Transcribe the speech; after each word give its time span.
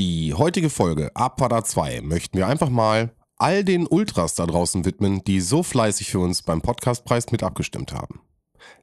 Die 0.00 0.32
heutige 0.32 0.70
Folge 0.70 1.14
Abfahrt 1.14 1.66
2 1.66 2.00
möchten 2.00 2.38
wir 2.38 2.46
einfach 2.46 2.70
mal 2.70 3.14
all 3.36 3.64
den 3.64 3.86
Ultras 3.86 4.34
da 4.34 4.46
draußen 4.46 4.86
widmen, 4.86 5.22
die 5.24 5.42
so 5.42 5.62
fleißig 5.62 6.10
für 6.10 6.20
uns 6.20 6.40
beim 6.40 6.62
Podcastpreis 6.62 7.30
mit 7.32 7.42
abgestimmt 7.42 7.92
haben. 7.92 8.22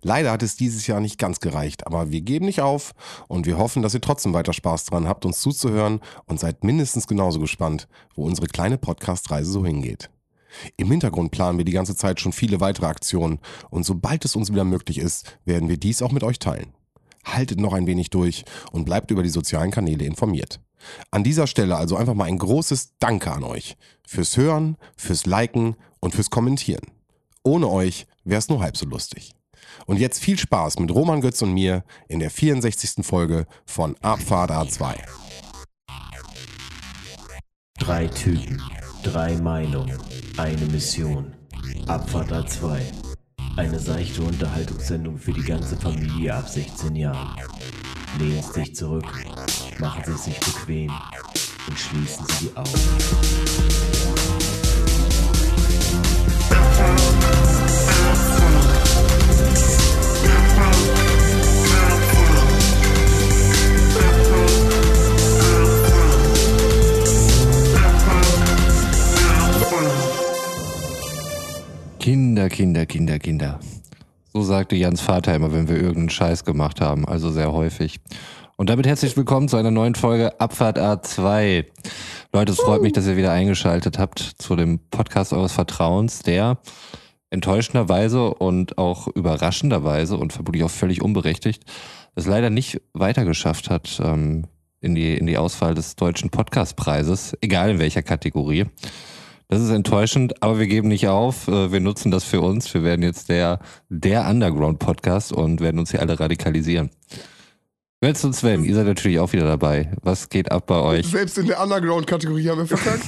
Leider 0.04 0.32
hat 0.32 0.44
es 0.44 0.58
dieses 0.58 0.86
Jahr 0.86 1.00
nicht 1.00 1.18
ganz 1.18 1.40
gereicht, 1.40 1.88
aber 1.88 2.12
wir 2.12 2.22
geben 2.22 2.46
nicht 2.46 2.62
auf 2.62 2.94
und 3.28 3.48
wir 3.48 3.58
hoffen, 3.58 3.82
dass 3.82 3.96
ihr 3.96 4.02
trotzdem 4.02 4.36
weiter 4.36 4.54
Spaß 4.54 4.86
dran 4.86 5.08
habt, 5.08 5.26
uns 5.26 5.40
zuzuhören 5.40 6.02
und 6.28 6.40
seid 6.40 6.64
mindestens 6.64 7.08
genauso 7.08 7.40
gespannt, 7.40 7.88
wo 8.14 8.24
unsere 8.24 8.46
kleine 8.46 8.78
Podcast-Reise 8.78 9.52
so 9.52 9.66
hingeht. 9.66 10.12
Im 10.76 10.92
Hintergrund 10.92 11.32
planen 11.32 11.58
wir 11.58 11.66
die 11.66 11.72
ganze 11.72 11.96
Zeit 11.96 12.22
schon 12.22 12.32
viele 12.32 12.60
weitere 12.62 12.86
Aktionen 12.86 13.40
und 13.72 13.88
sobald 13.88 14.24
es 14.24 14.36
uns 14.36 14.52
wieder 14.52 14.66
möglich 14.66 15.00
ist, 15.00 15.40
werden 15.46 15.68
wir 15.68 15.78
dies 15.78 16.04
auch 16.04 16.12
mit 16.12 16.24
euch 16.24 16.38
teilen. 16.38 16.76
Haltet 17.26 17.60
noch 17.60 17.74
ein 17.74 17.88
wenig 17.88 18.12
durch 18.12 18.46
und 18.72 18.86
bleibt 18.86 19.10
über 19.10 19.24
die 19.24 19.30
sozialen 19.30 19.72
Kanäle 19.72 20.06
informiert. 20.06 20.60
An 21.12 21.24
dieser 21.24 21.48
Stelle 21.48 21.76
also 21.76 21.96
einfach 21.96 22.14
mal 22.14 22.26
ein 22.26 22.38
großes 22.38 22.94
Danke 23.00 23.32
an 23.32 23.44
euch 23.44 23.78
fürs 24.06 24.38
Hören, 24.38 24.78
fürs 24.96 25.26
Liken 25.26 25.76
und 26.00 26.16
fürs 26.16 26.30
Kommentieren. 26.30 26.92
Ohne 27.44 27.70
euch 27.70 28.08
wäre 28.24 28.40
es 28.40 28.50
nur 28.50 28.62
halb 28.62 28.78
so 28.78 28.86
lustig. 28.86 29.34
Und 29.86 30.00
jetzt 30.00 30.20
viel 30.20 30.38
Spaß 30.38 30.80
mit 30.80 30.92
Roman 30.92 31.22
Götz 31.22 31.42
und 31.42 31.54
mir 31.54 31.84
in 32.08 32.20
der 32.20 32.32
64. 32.32 33.06
Folge 33.06 33.46
von 33.66 33.96
Abfahrt 34.02 34.52
A2. 34.52 34.96
Drei 37.80 38.08
Typen, 38.08 38.62
drei 39.04 39.38
Meinungen, 39.38 39.98
eine 40.38 40.66
Mission. 40.66 41.34
Abfahrt 41.88 42.32
A2. 42.32 42.80
Eine 43.56 43.80
seichte 43.80 44.22
Unterhaltungssendung 44.22 45.18
für 45.18 45.34
die 45.34 45.44
ganze 45.44 45.78
Familie 45.78 46.36
ab 46.36 46.50
16 46.50 46.96
Jahren. 46.96 47.36
Lehnen 48.20 48.42
Sie 48.42 48.52
sich 48.62 48.76
zurück, 48.76 49.06
machen 49.80 50.04
Sie 50.06 50.18
sich 50.18 50.40
bequem 50.40 50.92
und 51.68 51.78
schließen 51.78 52.26
Sie 52.26 52.48
die 52.48 52.58
Augen. 52.58 52.72
Kinder, 72.00 72.50
Kinder, 72.50 72.86
Kinder, 72.86 73.20
Kinder. 73.20 73.60
So 74.38 74.44
sagte 74.44 74.76
Jans 74.76 75.02
Vater 75.02 75.34
immer, 75.34 75.52
wenn 75.52 75.68
wir 75.68 75.78
irgendeinen 75.78 76.12
Scheiß 76.12 76.46
gemacht 76.46 76.80
haben, 76.80 77.08
also 77.08 77.32
sehr 77.32 77.54
häufig. 77.54 78.00
Und 78.56 78.70
damit 78.70 78.86
herzlich 78.86 79.18
willkommen 79.18 79.50
zu 79.50 79.58
einer 79.58 79.72
neuen 79.72 79.96
Folge 79.96 80.40
Abfahrt 80.40 80.78
A2. 80.78 81.66
Leute, 82.32 82.52
es 82.52 82.60
freut 82.60 82.84
mich, 82.84 82.94
dass 82.94 83.08
ihr 83.08 83.18
wieder 83.18 83.32
eingeschaltet 83.32 83.98
habt 83.98 84.20
zu 84.20 84.56
dem 84.56 84.78
Podcast 84.92 85.34
eures 85.34 85.54
Vertrauens, 85.54 86.20
der 86.20 86.60
enttäuschenderweise 87.32 88.32
und 88.32 88.78
auch 88.78 89.08
überraschenderweise 89.08 90.16
und 90.18 90.34
vermutlich 90.34 90.64
auch 90.64 90.70
völlig 90.70 91.02
unberechtigt 91.02 91.64
es 92.14 92.28
leider 92.28 92.52
nicht 92.52 92.80
weitergeschafft 92.94 93.72
hat 93.72 94.00
ähm, 94.04 94.44
in, 94.82 94.94
die, 94.94 95.18
in 95.18 95.26
die 95.26 95.40
Auswahl 95.40 95.74
des 95.74 95.96
deutschen 95.96 96.30
Podcastpreises, 96.30 97.36
egal 97.42 97.72
in 97.72 97.80
welcher 97.80 98.04
Kategorie. 98.04 98.66
Das 99.50 99.62
ist 99.62 99.70
enttäuschend, 99.70 100.44
aber 100.44 100.60
wir 100.60 100.68
geben 100.68 100.90
nicht 100.90 101.08
auf. 101.08 101.48
Äh, 101.48 101.72
Wir 101.72 101.80
nutzen 101.80 102.12
das 102.12 102.26
für 102.26 102.42
uns. 102.42 102.74
Wir 102.74 102.84
werden 102.84 103.02
jetzt 103.02 103.30
der, 103.30 103.60
der 103.90 104.28
Underground-Podcast 104.28 105.32
und 105.32 105.62
werden 105.62 105.80
uns 105.80 105.92
hier 105.92 106.02
alle 106.02 106.20
radikalisieren. 106.20 106.90
Götz 108.02 108.24
und 108.26 108.34
Sven, 108.36 108.64
ihr 108.64 108.76
seid 108.76 108.86
natürlich 108.86 109.20
auch 109.20 109.32
wieder 109.34 109.48
dabei. 109.48 109.92
Was 110.04 110.30
geht 110.30 110.52
ab 110.52 110.68
bei 110.68 110.80
euch? 110.80 111.08
Selbst 111.08 111.38
in 111.38 111.48
der 111.48 111.62
Underground-Kategorie 111.64 112.50
haben 112.50 112.60
wir 112.60 112.68
verkackt. 112.78 113.04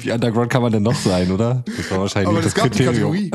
Wie 0.02 0.10
Underground 0.10 0.50
kann 0.50 0.62
man 0.62 0.72
denn 0.72 0.82
noch 0.82 0.96
sein, 0.96 1.30
oder? 1.30 1.62
Das 1.76 1.90
war 1.90 2.00
wahrscheinlich 2.00 2.28
Aber 2.28 2.40
das 2.40 2.54
eine 2.56 2.70
Kriterium. 2.70 3.16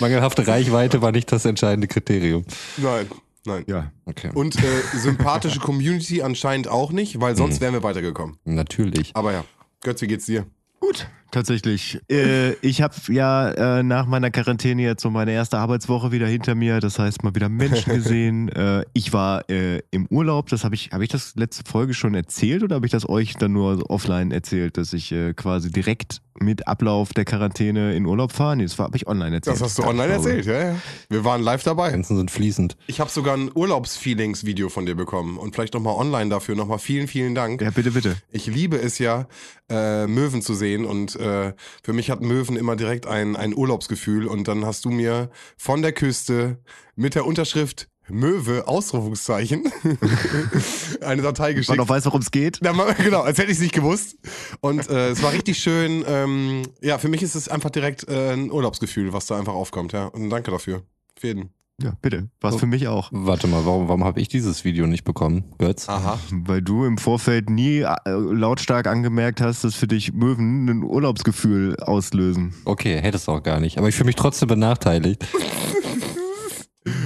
Mangelhafte 0.00 0.46
Reichweite 0.46 1.02
war 1.02 1.10
nicht 1.12 1.32
das 1.32 1.44
entscheidende 1.44 1.88
Kriterium. 1.88 2.44
nein, 2.76 3.06
nein. 3.46 3.64
Ja, 3.66 3.92
okay. 4.04 4.30
Und 4.34 4.56
äh, 4.56 4.82
sympathische 4.96 5.60
Community 5.60 6.22
anscheinend 6.22 6.68
auch 6.68 6.92
nicht, 6.92 7.20
weil 7.20 7.36
sonst 7.36 7.60
wären 7.60 7.74
wir 7.74 7.82
weitergekommen. 7.82 8.38
Natürlich. 8.44 9.10
Aber 9.14 9.32
ja, 9.32 9.44
Götz, 9.82 10.02
wie 10.02 10.06
geht's 10.06 10.26
dir? 10.26 10.46
Gut, 10.80 11.08
tatsächlich. 11.32 12.00
Äh, 12.08 12.52
ich 12.60 12.80
habe 12.80 12.94
ja 13.08 13.78
äh, 13.78 13.82
nach 13.82 14.06
meiner 14.06 14.30
Quarantäne 14.30 14.82
jetzt 14.82 15.02
so 15.02 15.10
meine 15.10 15.32
erste 15.32 15.58
Arbeitswoche 15.58 16.12
wieder 16.12 16.28
hinter 16.28 16.54
mir. 16.54 16.78
Das 16.78 16.98
heißt, 16.98 17.24
mal 17.24 17.34
wieder 17.34 17.48
Menschen 17.48 17.92
gesehen. 17.94 18.48
äh, 18.50 18.84
ich 18.92 19.12
war 19.12 19.48
äh, 19.50 19.80
im 19.90 20.06
Urlaub. 20.06 20.48
Das 20.48 20.62
habe 20.64 20.74
ich, 20.74 20.90
habe 20.92 21.02
ich 21.02 21.10
das 21.10 21.34
letzte 21.34 21.64
Folge 21.68 21.94
schon 21.94 22.14
erzählt 22.14 22.62
oder 22.62 22.76
habe 22.76 22.86
ich 22.86 22.92
das 22.92 23.08
euch 23.08 23.34
dann 23.34 23.52
nur 23.52 23.90
offline 23.90 24.30
erzählt, 24.30 24.76
dass 24.76 24.92
ich 24.92 25.10
äh, 25.10 25.34
quasi 25.34 25.72
direkt 25.72 26.20
mit 26.38 26.66
Ablauf 26.66 27.12
der 27.12 27.24
Quarantäne 27.24 27.94
in 27.94 28.06
Urlaub 28.06 28.32
fahre? 28.32 28.56
Nee, 28.56 28.64
das 28.64 28.78
habe 28.78 28.96
ich 28.96 29.06
online 29.06 29.36
erzählt. 29.36 29.56
Das 29.56 29.62
hast 29.62 29.78
du 29.78 29.84
online 29.84 30.12
erzählt, 30.12 30.46
ja, 30.46 30.70
ja. 30.70 30.76
Wir 31.08 31.24
waren 31.24 31.42
live 31.42 31.62
dabei. 31.62 31.90
Grenzen 31.90 32.16
sind 32.16 32.30
fließend. 32.30 32.76
Ich 32.86 33.00
habe 33.00 33.10
sogar 33.10 33.36
ein 33.36 33.50
Urlaubsfeelings-Video 33.54 34.68
von 34.68 34.86
dir 34.86 34.94
bekommen 34.94 35.38
und 35.38 35.54
vielleicht 35.54 35.74
nochmal 35.74 35.94
online 35.94 36.30
dafür. 36.30 36.54
Nochmal 36.54 36.78
vielen, 36.78 37.08
vielen 37.08 37.34
Dank. 37.34 37.60
Ja, 37.60 37.70
bitte, 37.70 37.90
bitte. 37.90 38.16
Ich 38.30 38.46
liebe 38.46 38.80
es 38.80 38.98
ja, 38.98 39.26
äh, 39.68 40.06
Möwen 40.06 40.42
zu 40.42 40.54
sehen 40.54 40.84
und 40.84 41.16
äh, 41.22 41.54
für 41.82 41.92
mich 41.92 42.10
hat 42.10 42.20
Möwen 42.20 42.56
immer 42.56 42.76
direkt 42.76 43.06
ein, 43.06 43.36
ein 43.36 43.54
Urlaubsgefühl 43.54 44.26
und 44.26 44.48
dann 44.48 44.66
hast 44.66 44.84
du 44.84 44.90
mir 44.90 45.30
von 45.56 45.82
der 45.82 45.92
Küste 45.92 46.58
mit 46.96 47.14
der 47.14 47.24
Unterschrift 47.26 47.88
Möwe, 48.08 48.66
Ausrufungszeichen, 48.66 49.72
eine 51.00 51.22
Datei 51.22 51.48
Man 51.48 51.54
geschickt. 51.56 51.78
noch 51.78 51.88
weiß, 51.88 52.04
worum 52.06 52.20
es 52.20 52.30
geht. 52.30 52.60
Ja, 52.62 52.72
genau, 52.94 53.20
als 53.20 53.38
hätte 53.38 53.50
ich 53.50 53.58
es 53.58 53.62
nicht 53.62 53.74
gewusst. 53.74 54.16
Und 54.60 54.88
äh, 54.90 55.10
es 55.10 55.22
war 55.22 55.32
richtig 55.32 55.58
schön. 55.58 56.04
Ähm, 56.06 56.62
ja, 56.80 56.98
für 56.98 57.08
mich 57.08 57.22
ist 57.22 57.36
es 57.36 57.48
einfach 57.48 57.70
direkt 57.70 58.08
äh, 58.08 58.32
ein 58.32 58.50
Urlaubsgefühl, 58.50 59.12
was 59.12 59.26
da 59.26 59.38
einfach 59.38 59.54
aufkommt. 59.54 59.92
Ja, 59.92 60.06
und 60.06 60.30
danke 60.30 60.50
dafür. 60.50 60.82
Für 61.16 61.28
jeden. 61.28 61.61
Ja, 61.80 61.94
bitte. 62.00 62.28
Was 62.40 62.56
für 62.56 62.66
mich 62.66 62.86
auch. 62.86 63.08
Warte 63.12 63.46
mal, 63.46 63.64
warum, 63.64 63.88
warum 63.88 64.04
habe 64.04 64.20
ich 64.20 64.28
dieses 64.28 64.64
Video 64.64 64.86
nicht 64.86 65.04
bekommen, 65.04 65.44
Götz? 65.58 65.88
Aha. 65.88 66.18
Weil 66.30 66.62
du 66.62 66.84
im 66.84 66.98
Vorfeld 66.98 67.50
nie 67.50 67.80
äh, 67.80 67.94
lautstark 68.06 68.86
angemerkt 68.86 69.40
hast, 69.40 69.64
dass 69.64 69.74
für 69.74 69.88
dich 69.88 70.12
Möwen 70.12 70.68
ein 70.68 70.82
Urlaubsgefühl 70.84 71.76
auslösen. 71.76 72.54
Okay, 72.64 73.00
hättest 73.00 73.26
du 73.26 73.32
auch 73.32 73.42
gar 73.42 73.58
nicht. 73.58 73.78
Aber 73.78 73.88
ich 73.88 73.94
fühle 73.94 74.06
mich 74.06 74.16
trotzdem 74.16 74.48
benachteiligt. 74.48 75.26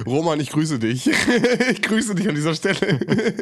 Roman, 0.07 0.41
ich 0.41 0.51
grüße 0.51 0.79
dich. 0.79 1.07
ich 1.71 1.83
grüße 1.83 2.15
dich 2.15 2.29
an 2.29 2.35
dieser 2.35 2.55
Stelle. 2.55 3.01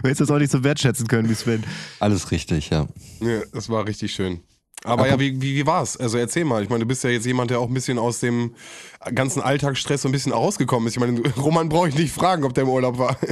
Du 0.00 0.04
hättest 0.04 0.22
das 0.22 0.30
auch 0.30 0.38
nicht 0.38 0.52
so 0.52 0.62
wertschätzen 0.62 1.08
können 1.08 1.28
wie 1.28 1.34
Sven. 1.34 1.64
Alles 1.98 2.30
richtig, 2.30 2.70
ja. 2.70 2.86
ja, 3.20 3.40
das 3.52 3.68
war 3.68 3.84
richtig 3.86 4.12
schön. 4.12 4.40
Aber 4.84 5.08
ja, 5.08 5.18
wie, 5.18 5.40
wie, 5.40 5.56
wie 5.56 5.66
war's? 5.66 5.96
Also 5.96 6.18
erzähl 6.18 6.44
mal. 6.44 6.62
Ich 6.62 6.68
meine, 6.68 6.80
du 6.80 6.86
bist 6.86 7.02
ja 7.04 7.10
jetzt 7.10 7.26
jemand, 7.26 7.50
der 7.50 7.60
auch 7.60 7.68
ein 7.68 7.74
bisschen 7.74 7.98
aus 7.98 8.20
dem 8.20 8.54
ganzen 9.14 9.42
Alltagsstress 9.42 10.02
so 10.02 10.08
ein 10.08 10.12
bisschen 10.12 10.32
rausgekommen 10.32 10.86
ist. 10.88 10.96
Ich 10.96 11.00
meine, 11.00 11.20
Roman 11.36 11.68
brauche 11.68 11.88
ich 11.88 11.94
nicht 11.94 12.12
fragen, 12.12 12.44
ob 12.44 12.54
der 12.54 12.64
im 12.64 12.70
Urlaub 12.70 12.98
war. 12.98 13.16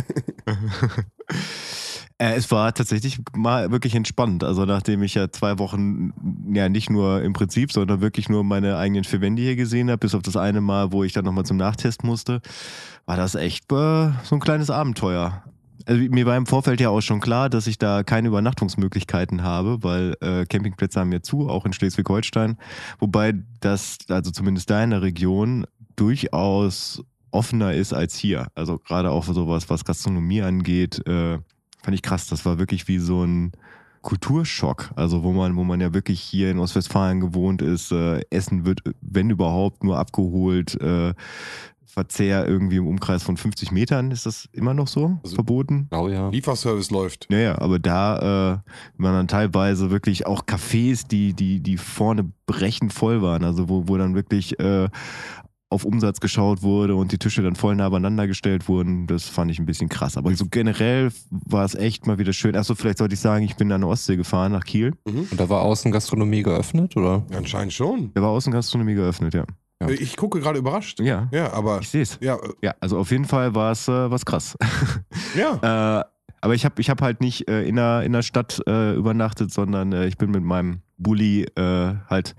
Äh, 2.18 2.34
es 2.34 2.50
war 2.50 2.72
tatsächlich 2.72 3.18
mal 3.34 3.70
wirklich 3.70 3.94
entspannt. 3.94 4.42
Also 4.42 4.64
nachdem 4.64 5.02
ich 5.02 5.14
ja 5.14 5.30
zwei 5.30 5.58
Wochen 5.58 6.14
ja 6.50 6.68
nicht 6.68 6.88
nur 6.88 7.22
im 7.22 7.34
Prinzip, 7.34 7.72
sondern 7.72 8.00
wirklich 8.00 8.30
nur 8.30 8.42
meine 8.42 8.78
eigenen 8.78 9.04
vier 9.04 9.20
Wände 9.20 9.42
hier 9.42 9.56
gesehen 9.56 9.90
habe, 9.90 9.98
bis 9.98 10.14
auf 10.14 10.22
das 10.22 10.36
eine 10.36 10.62
Mal, 10.62 10.92
wo 10.92 11.04
ich 11.04 11.12
dann 11.12 11.26
nochmal 11.26 11.44
zum 11.44 11.58
Nachtest 11.58 12.04
musste, 12.04 12.40
war 13.04 13.18
das 13.18 13.34
echt 13.34 13.70
äh, 13.70 14.12
so 14.24 14.34
ein 14.36 14.40
kleines 14.40 14.70
Abenteuer. 14.70 15.42
Also 15.86 16.02
mir 16.10 16.26
war 16.26 16.36
im 16.36 16.46
Vorfeld 16.46 16.80
ja 16.80 16.90
auch 16.90 17.00
schon 17.00 17.20
klar, 17.20 17.48
dass 17.48 17.68
ich 17.68 17.78
da 17.78 18.02
keine 18.02 18.28
Übernachtungsmöglichkeiten 18.28 19.44
habe, 19.44 19.82
weil 19.84 20.16
äh, 20.20 20.44
Campingplätze 20.44 20.98
haben 20.98 21.12
ja 21.12 21.22
zu, 21.22 21.48
auch 21.48 21.64
in 21.64 21.72
Schleswig-Holstein. 21.72 22.58
Wobei 22.98 23.34
das, 23.60 23.98
also 24.08 24.32
zumindest 24.32 24.68
da 24.68 24.82
in 24.82 24.90
der 24.90 25.02
Region, 25.02 25.64
durchaus 25.94 27.02
offener 27.30 27.72
ist 27.72 27.92
als 27.92 28.16
hier. 28.16 28.48
Also 28.54 28.78
gerade 28.78 29.10
auch 29.10 29.24
sowas, 29.24 29.70
was 29.70 29.84
Gastronomie 29.84 30.42
angeht, 30.42 31.06
äh, 31.06 31.38
fand 31.82 31.94
ich 31.94 32.02
krass. 32.02 32.26
Das 32.26 32.44
war 32.44 32.58
wirklich 32.58 32.88
wie 32.88 32.98
so 32.98 33.24
ein 33.24 33.52
Kulturschock. 34.02 34.90
Also 34.96 35.22
wo 35.22 35.32
man, 35.32 35.56
wo 35.56 35.64
man 35.64 35.80
ja 35.80 35.94
wirklich 35.94 36.20
hier 36.20 36.50
in 36.50 36.58
Ostwestfalen 36.58 37.20
gewohnt 37.20 37.62
ist, 37.62 37.92
äh, 37.92 38.22
Essen 38.30 38.64
wird, 38.64 38.80
wenn 39.00 39.30
überhaupt, 39.30 39.84
nur 39.84 39.98
abgeholt. 39.98 40.80
Äh, 40.80 41.14
Verzehr 41.96 42.46
irgendwie 42.46 42.76
im 42.76 42.86
Umkreis 42.86 43.22
von 43.22 43.38
50 43.38 43.72
Metern, 43.72 44.10
ist 44.10 44.26
das 44.26 44.50
immer 44.52 44.74
noch 44.74 44.86
so 44.86 45.18
Also- 45.22 45.34
verboten? 45.34 45.86
Genau, 45.90 46.08
ja. 46.08 46.28
Lieferservice 46.28 46.90
läuft. 46.90 47.26
Ja, 47.30 47.38
ja, 47.38 47.58
aber 47.58 47.78
da 47.78 48.18
äh, 48.18 49.02
waren 49.02 49.14
dann 49.14 49.28
teilweise 49.28 49.90
wirklich 49.90 50.26
auch 50.26 50.44
Cafés, 50.44 51.08
die, 51.08 51.32
die, 51.32 51.60
die 51.60 51.78
vorne 51.78 52.30
brechend 52.44 52.92
voll 52.92 53.22
waren. 53.22 53.44
Also 53.44 53.70
wo, 53.70 53.88
wo 53.88 53.96
dann 53.96 54.14
wirklich 54.14 54.60
äh, 54.60 54.90
auf 55.70 55.84
Umsatz 55.86 56.20
geschaut 56.20 56.62
wurde 56.62 56.94
und 56.96 57.12
die 57.12 57.18
Tische 57.18 57.40
dann 57.42 57.56
voll 57.56 57.74
nah 57.74 57.88
beieinander 57.88 58.26
gestellt 58.26 58.68
wurden. 58.68 59.06
Das 59.06 59.24
fand 59.24 59.50
ich 59.50 59.58
ein 59.58 59.64
bisschen 59.64 59.88
krass. 59.88 60.18
Aber 60.18 60.34
so 60.36 60.44
generell 60.50 61.10
war 61.30 61.64
es 61.64 61.74
echt 61.74 62.06
mal 62.06 62.18
wieder 62.18 62.34
schön. 62.34 62.56
Achso, 62.56 62.74
vielleicht 62.74 62.98
sollte 62.98 63.14
ich 63.14 63.20
sagen, 63.20 63.42
ich 63.42 63.56
bin 63.56 63.72
an 63.72 63.80
der 63.80 63.88
Ostsee 63.88 64.16
gefahren, 64.16 64.52
nach 64.52 64.64
Kiel. 64.64 64.92
Und 65.04 65.40
da 65.40 65.48
war 65.48 65.62
außen 65.62 65.90
Gastronomie 65.92 66.42
geöffnet, 66.42 66.94
oder? 66.94 67.24
Anscheinend 67.34 67.72
schon. 67.72 68.10
Da 68.12 68.20
war 68.20 68.28
Außengastronomie 68.30 68.94
geöffnet, 68.94 69.32
ja. 69.32 69.44
Gehabt. 69.78 70.00
Ich 70.00 70.16
gucke 70.16 70.40
gerade 70.40 70.58
überrascht. 70.58 71.00
Ja, 71.00 71.28
Ja, 71.32 71.52
aber. 71.52 71.80
ich 71.80 71.88
sehe 71.88 72.02
es. 72.02 72.18
Ja, 72.20 72.36
äh, 72.36 72.48
Ja, 72.62 72.74
also 72.80 72.98
auf 72.98 73.10
jeden 73.10 73.24
Fall 73.24 73.54
war 73.54 73.72
es 73.72 73.88
äh, 73.88 74.10
was 74.10 74.24
krass. 74.24 74.56
ja. 75.36 76.00
Äh, 76.00 76.04
aber 76.40 76.54
ich 76.54 76.64
habe 76.64 76.80
ich 76.80 76.90
hab 76.90 77.02
halt 77.02 77.20
nicht 77.20 77.48
äh, 77.48 77.64
in, 77.64 77.76
der, 77.76 78.02
in 78.02 78.12
der 78.12 78.22
Stadt 78.22 78.60
äh, 78.66 78.94
übernachtet, 78.94 79.52
sondern 79.52 79.92
äh, 79.92 80.06
ich 80.06 80.16
bin 80.16 80.30
mit 80.30 80.44
meinem 80.44 80.80
Bulli 80.98 81.46
halt 81.56 82.34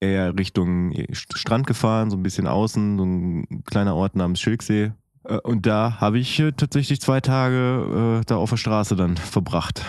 eher 0.00 0.36
Richtung 0.38 0.92
St- 0.92 1.36
Strand 1.36 1.66
gefahren, 1.66 2.10
so 2.10 2.16
ein 2.16 2.22
bisschen 2.22 2.46
außen, 2.46 2.96
so 2.98 3.04
ein 3.04 3.64
kleiner 3.64 3.94
Ort 3.94 4.16
namens 4.16 4.40
Schilksee. 4.40 4.92
Und 5.44 5.66
da 5.66 6.00
habe 6.00 6.18
ich 6.18 6.42
tatsächlich 6.56 7.00
zwei 7.00 7.20
Tage 7.20 8.22
da 8.26 8.36
auf 8.36 8.48
der 8.50 8.56
Straße 8.56 8.96
dann 8.96 9.16
verbracht. 9.16 9.84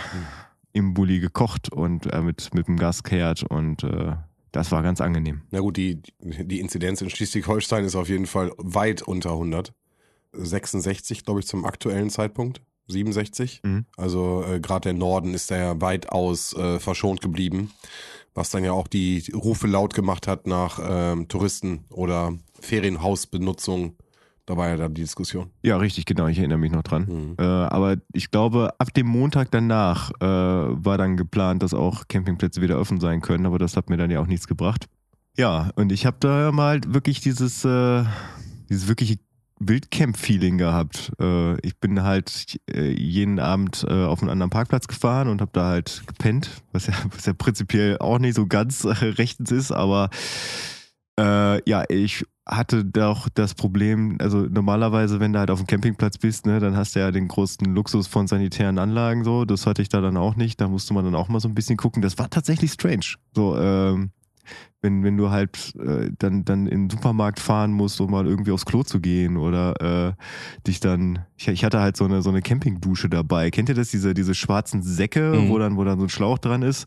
Im 0.74 0.94
Bulli 0.94 1.20
gekocht 1.22 1.72
und 1.72 2.06
mit, 2.24 2.54
mit 2.54 2.68
dem 2.68 2.78
Gas 2.78 3.04
kehrt 3.04 3.44
und 3.44 3.84
das 4.54 4.72
war 4.72 4.84
ganz 4.84 5.02
angenehm. 5.02 5.42
Na 5.50 5.60
gut, 5.60 5.78
die, 5.78 6.00
die 6.20 6.60
Inzidenz 6.60 7.02
in 7.02 7.10
Schleswig-Holstein 7.10 7.84
ist 7.86 7.96
auf 7.96 8.08
jeden 8.08 8.28
Fall 8.28 8.52
weit 8.58 9.02
unter 9.02 9.32
100. 9.32 9.74
66, 10.32 11.26
glaube 11.26 11.42
ich, 11.42 11.48
zum 11.48 11.66
aktuellen 11.66 12.10
Zeitpunkt. 12.10 12.62
67. 12.88 13.62
Mhm. 13.64 13.86
Also 13.98 14.44
äh, 14.48 14.60
gerade 14.60 14.90
der 14.90 14.94
Norden 14.94 15.34
ist 15.34 15.50
da 15.50 15.58
ja 15.58 15.82
weitaus 15.82 16.54
äh, 16.54 16.80
verschont 16.80 17.20
geblieben. 17.22 17.72
Was 18.36 18.52
dann 18.52 18.64
ja 18.64 18.74
auch 18.74 18.88
die 18.88 19.24
Rufe 19.34 19.68
laut 19.68 19.96
gemacht 19.96 20.28
hat 20.28 20.46
nach 20.46 20.80
ähm, 20.84 21.28
Touristen 21.28 21.86
oder 21.90 22.38
Ferienhausbenutzung. 22.60 23.96
Da 24.46 24.58
war 24.58 24.68
ja 24.68 24.76
da 24.76 24.90
die 24.90 25.02
Diskussion. 25.02 25.52
Ja, 25.64 25.78
richtig, 25.78 26.06
genau, 26.06 26.28
ich 26.28 26.38
erinnere 26.38 26.58
mich 26.58 26.72
noch 26.72 26.84
dran. 26.84 27.06
Mhm. 27.08 27.36
Äh, 27.40 27.44
aber 27.44 27.96
ich 28.12 28.30
glaube, 28.30 28.74
ab 28.78 28.94
dem 28.94 29.08
Montag 29.08 29.52
danach 29.52 30.12
äh, 30.20 30.26
war 30.26 30.98
dann 30.98 31.16
geplant, 31.16 31.64
dass 31.64 31.74
auch 31.74 32.08
Campingplätze 32.10 32.62
wieder 32.62 32.80
offen 32.80 33.00
sein 33.00 33.22
können, 33.22 33.46
aber 33.46 33.58
das 33.58 33.78
hat 33.78 33.90
mir 33.90 33.96
dann 33.96 34.12
ja 34.12 34.20
auch 34.20 34.28
nichts 34.28 34.48
gebracht. 34.48 34.88
Ja, 35.38 35.72
und 35.76 35.92
ich 35.92 36.06
habe 36.06 36.18
da 36.20 36.52
mal 36.52 36.82
wirklich 36.86 37.22
dieses, 37.22 37.64
äh, 37.64 38.04
dieses 38.70 38.88
wirkliche 38.90 39.18
Wildcamp-Feeling 39.60 40.58
gehabt. 40.58 41.14
Äh, 41.22 41.60
ich 41.66 41.80
bin 41.80 42.04
halt 42.04 42.60
äh, 42.70 42.92
jeden 42.92 43.40
Abend 43.40 43.86
äh, 43.88 44.04
auf 44.04 44.22
einen 44.22 44.30
anderen 44.30 44.50
Parkplatz 44.50 44.88
gefahren 44.88 45.30
und 45.30 45.40
habe 45.40 45.52
da 45.54 45.70
halt 45.70 46.04
gepennt, 46.06 46.50
was 46.74 46.88
ja, 46.88 46.94
was 47.16 47.26
ja 47.26 47.34
prinzipiell 47.34 47.98
auch 48.00 48.20
nicht 48.20 48.36
so 48.36 48.46
ganz 48.46 48.86
rechtens 49.02 49.52
ist, 49.52 49.72
aber 49.72 50.10
äh, 51.20 51.70
ja, 51.70 51.84
ich 51.90 52.26
hatte 52.46 52.84
doch 52.84 53.30
das 53.30 53.54
Problem, 53.54 54.18
also 54.20 54.40
normalerweise, 54.42 55.20
wenn 55.20 55.32
du 55.34 55.40
halt 55.40 55.50
auf 55.50 55.60
dem 55.60 55.68
Campingplatz 55.68 56.18
bist, 56.18 56.46
ne, 56.46 56.60
dann 56.60 56.76
hast 56.76 56.96
du 56.96 57.00
ja 57.00 57.12
den 57.12 57.28
großen 57.30 57.66
Luxus 57.74 58.08
von 58.08 58.28
sanitären 58.28 58.80
Anlagen 58.80 59.24
so. 59.24 59.46
Das 59.46 59.66
hatte 59.66 59.82
ich 59.82 59.90
da 59.90 60.02
dann 60.02 60.18
auch 60.18 60.36
nicht. 60.36 60.60
Da 60.60 60.68
musste 60.68 60.94
man 60.94 61.06
dann 61.06 61.16
auch 61.16 61.30
mal 61.30 61.40
so 61.40 61.48
ein 61.48 61.56
bisschen 61.56 61.78
gucken. 61.78 62.02
Das 62.02 62.18
war 62.18 62.30
tatsächlich 62.30 62.72
strange. 62.74 63.16
So, 63.34 63.58
ähm, 63.58 64.12
wenn, 64.82 65.06
wenn 65.06 65.16
du 65.16 65.30
halt 65.30 65.74
äh, 65.78 66.12
dann, 66.20 66.44
dann 66.44 66.68
in 66.68 66.82
den 66.84 66.90
Supermarkt 66.90 67.40
fahren 67.40 67.72
musst, 67.72 68.02
um 68.02 68.12
mal 68.12 68.28
irgendwie 68.28 68.52
aufs 68.52 68.66
Klo 68.66 68.84
zu 68.84 69.00
gehen 69.00 69.38
oder 69.38 70.10
äh, 70.10 70.14
dich 70.68 70.82
dann, 70.82 71.20
ich, 71.38 71.48
ich 71.48 71.64
hatte 71.64 71.80
halt 71.80 71.96
so 71.96 72.04
eine, 72.04 72.22
so 72.22 72.30
eine 72.30 72.42
Campingdusche 72.42 73.08
dabei. 73.08 73.52
Kennt 73.52 73.70
ihr 73.70 73.76
das, 73.76 73.88
diese, 73.92 74.14
diese 74.14 74.36
schwarzen 74.36 74.84
Säcke, 74.84 75.32
Mhm. 75.44 75.48
wo, 75.50 75.58
dann, 75.60 75.78
wo 75.78 75.86
dann 75.86 75.98
so 76.00 76.06
ein 76.08 76.10
Schlauch 76.10 76.40
dran 76.40 76.62
ist? 76.62 76.86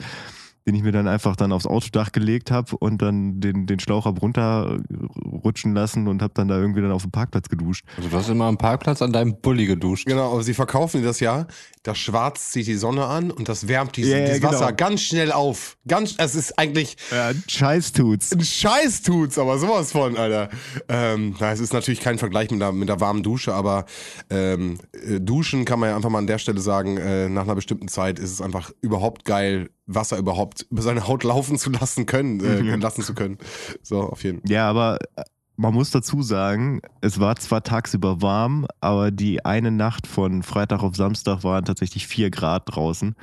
Den 0.67 0.75
ich 0.75 0.83
mir 0.83 0.91
dann 0.93 1.07
einfach 1.07 1.37
dann 1.37 1.53
aufs 1.53 1.67
Autodach 1.67 2.11
gelegt 2.11 2.51
habe 2.51 2.77
und 2.79 3.01
dann 3.01 3.41
den, 3.41 3.67
den 3.67 3.79
Schlauch 3.79 4.05
hab 4.05 4.21
runterrutschen 4.21 5.75
lassen 5.75 6.09
und 6.09 6.23
habe 6.23 6.35
dann 6.35 6.49
da 6.49 6.59
irgendwie 6.59 6.81
dann 6.83 6.91
auf 6.91 7.03
dem 7.03 7.13
Parkplatz 7.13 7.49
geduscht. 7.49 7.85
Also 7.97 8.09
du 8.09 8.17
hast 8.17 8.29
immer 8.29 8.47
am 8.47 8.59
Parkplatz 8.59 9.01
an 9.01 9.13
deinem 9.13 9.41
Bulli 9.41 9.67
geduscht. 9.67 10.07
Genau, 10.07 10.33
aber 10.33 10.43
sie 10.43 10.55
verkaufen 10.55 11.05
das 11.05 11.21
ja. 11.21 11.47
Das 11.85 11.99
Schwarz 11.99 12.51
zieht 12.51 12.67
die 12.67 12.75
Sonne 12.75 13.07
an 13.07 13.31
und 13.31 13.49
das 13.49 13.69
wärmt 13.69 13.97
die, 13.97 14.03
Ja, 14.03 14.19
ja, 14.19 14.27
das 14.27 14.43
Wasser 14.43 14.67
genau. 14.67 14.77
ganz 14.77 15.03
schnell 15.03 15.31
auf. 15.31 15.77
Ganz, 15.87 16.17
es 16.19 16.35
ist 16.35 16.59
eigentlich 16.59 16.97
Ja, 17.13 17.31
Scheiß 17.47 17.93
tut's. 17.93 18.33
ein 18.33 18.41
Scheiß 18.43 19.03
tut's, 19.03 19.39
aber 19.39 19.59
sowas 19.59 19.93
von, 19.93 20.17
Alter. 20.17 20.49
Ähm, 20.89 21.37
na, 21.39 21.53
es 21.53 21.61
ist 21.61 21.73
natürlich 21.73 22.01
kein 22.01 22.19
Vergleich 22.19 22.51
mit 22.51 22.61
der, 22.61 22.73
mit 22.73 22.89
der 22.89 22.99
warmen 23.01 23.23
Dusche, 23.23 23.55
aber 23.55 23.85
ähm, 24.31 24.79
äh, 24.93 25.21
Duschen 25.21 25.65
kann 25.65 25.79
man 25.79 25.91
ja 25.91 25.97
einfach 25.97 26.11
mal 26.11 26.19
an 26.19 26.27
der 26.27 26.39
Stelle 26.39 26.61
sagen, 26.61 26.97
äh, 26.97 27.29
nach 27.29 27.45
einer 27.45 27.55
bestimmten 27.55 27.87
Zeit 27.87 28.19
ist 28.19 28.33
es 28.33 28.41
einfach 28.41 28.73
überhaupt 28.81 29.25
geil, 29.25 29.69
Wasser 29.87 30.19
überhaupt 30.19 30.67
über 30.71 30.83
seine 30.83 31.07
Haut 31.07 31.25
laufen 31.25 31.59
zu 31.59 31.71
lassen 31.71 32.07
können, 32.07 32.41
äh, 32.41 32.63
Mhm. 32.77 32.81
lassen 32.81 33.03
zu 33.03 33.15
können. 33.15 33.39
So, 33.83 34.01
auf 34.01 34.25
jeden 34.25 34.41
Fall. 34.41 34.51
Ja, 34.51 34.69
aber 34.69 34.99
äh, 35.17 35.23
man 35.57 35.73
muss 35.73 35.91
dazu 35.91 36.23
sagen, 36.23 36.83
es 37.01 37.19
war 37.19 37.37
zwar 37.37 37.63
tagsüber 37.63 38.21
warm, 38.21 38.67
aber 38.81 39.11
die 39.11 39.45
eine 39.45 39.71
Nacht 39.71 40.07
von 40.07 40.43
Freitag 40.43 40.83
auf 40.83 40.97
Samstag 40.97 41.45
waren 41.45 41.65
tatsächlich 41.65 42.07
vier 42.07 42.31
Grad 42.31 42.65
draußen. 42.67 43.15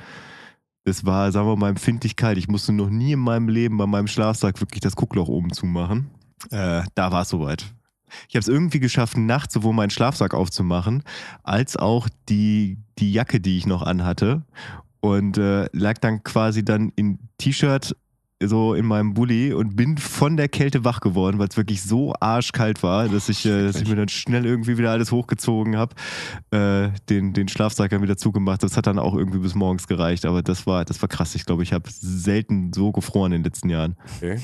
Es 0.84 1.06
war, 1.06 1.32
sagen 1.32 1.46
wir 1.46 1.56
mal, 1.56 1.70
empfindlich 1.70 2.16
kalt. 2.16 2.36
Ich 2.36 2.48
musste 2.48 2.72
noch 2.72 2.90
nie 2.90 3.12
in 3.12 3.20
meinem 3.20 3.48
Leben 3.48 3.76
bei 3.78 3.86
meinem 3.86 4.06
Schlafsack 4.08 4.60
wirklich 4.60 4.80
das 4.80 4.96
Guckloch 4.96 5.28
oben 5.28 5.52
zumachen. 5.52 6.10
Äh, 6.50 6.82
da 6.94 7.12
war 7.12 7.22
es 7.22 7.28
soweit. 7.30 7.72
Ich 8.28 8.36
habe 8.36 8.40
es 8.40 8.48
irgendwie 8.48 8.80
geschafft, 8.80 9.16
nachts 9.16 9.54
sowohl 9.54 9.72
meinen 9.72 9.90
Schlafsack 9.90 10.34
aufzumachen, 10.34 11.02
als 11.42 11.76
auch 11.76 12.08
die, 12.28 12.78
die 12.98 13.12
Jacke, 13.12 13.40
die 13.40 13.56
ich 13.56 13.66
noch 13.66 13.82
anhatte. 13.82 14.42
Und 15.04 15.36
äh, 15.36 15.68
lag 15.72 15.98
dann 15.98 16.24
quasi 16.24 16.64
dann 16.64 16.90
in 16.96 17.18
T-Shirt 17.36 17.94
so 18.42 18.72
in 18.72 18.86
meinem 18.86 19.12
Bulli 19.12 19.52
und 19.52 19.76
bin 19.76 19.98
von 19.98 20.38
der 20.38 20.48
Kälte 20.48 20.82
wach 20.82 21.00
geworden, 21.00 21.38
weil 21.38 21.48
es 21.48 21.58
wirklich 21.58 21.82
so 21.82 22.14
arschkalt 22.20 22.82
war, 22.82 23.10
dass 23.10 23.28
ich, 23.28 23.44
äh, 23.44 23.66
dass 23.66 23.82
ich 23.82 23.86
mir 23.86 23.96
dann 23.96 24.08
schnell 24.08 24.46
irgendwie 24.46 24.78
wieder 24.78 24.92
alles 24.92 25.12
hochgezogen 25.12 25.76
habe, 25.76 25.94
äh, 26.52 26.88
den, 27.10 27.34
den 27.34 27.48
Schlafsack 27.48 27.90
dann 27.90 28.00
wieder 28.00 28.16
zugemacht. 28.16 28.62
Das 28.62 28.78
hat 28.78 28.86
dann 28.86 28.98
auch 28.98 29.14
irgendwie 29.14 29.40
bis 29.40 29.54
morgens 29.54 29.88
gereicht, 29.88 30.24
aber 30.24 30.40
das 30.40 30.66
war, 30.66 30.86
das 30.86 31.02
war 31.02 31.08
krass. 31.10 31.34
Ich 31.34 31.44
glaube, 31.44 31.64
ich 31.64 31.74
habe 31.74 31.90
selten 31.90 32.72
so 32.72 32.90
gefroren 32.90 33.32
in 33.32 33.42
den 33.42 33.44
letzten 33.44 33.68
Jahren. 33.68 33.98
Okay. 34.16 34.40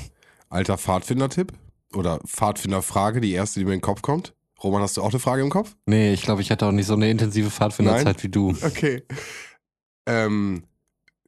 Alter 0.51 0.77
Pfadfinder-Tipp 0.77 1.55
oder 1.95 2.19
Pfadfinder-Frage, 2.27 3.23
die 3.23 3.33
erste, 3.33 3.61
die 3.61 3.65
mir 3.65 3.73
in 3.73 3.79
den 3.79 3.83
Kopf 3.83 4.03
kommt. 4.03 4.35
Roman, 4.63 4.83
hast 4.83 4.99
du 4.99 5.03
auch 5.03 5.09
eine 5.09 5.21
Frage 5.21 5.41
im 5.41 5.49
Kopf? 5.49 5.75
Nee, 5.87 6.13
ich 6.13 6.21
glaube, 6.21 6.43
ich 6.43 6.51
hatte 6.51 6.67
auch 6.67 6.73
nicht 6.73 6.87
so 6.87 6.93
eine 6.93 7.09
intensive 7.09 7.51
Pfadfinderzeit 7.51 8.23
wie 8.23 8.29
du. 8.29 8.55
Okay. 8.63 9.05
Ähm, 10.11 10.65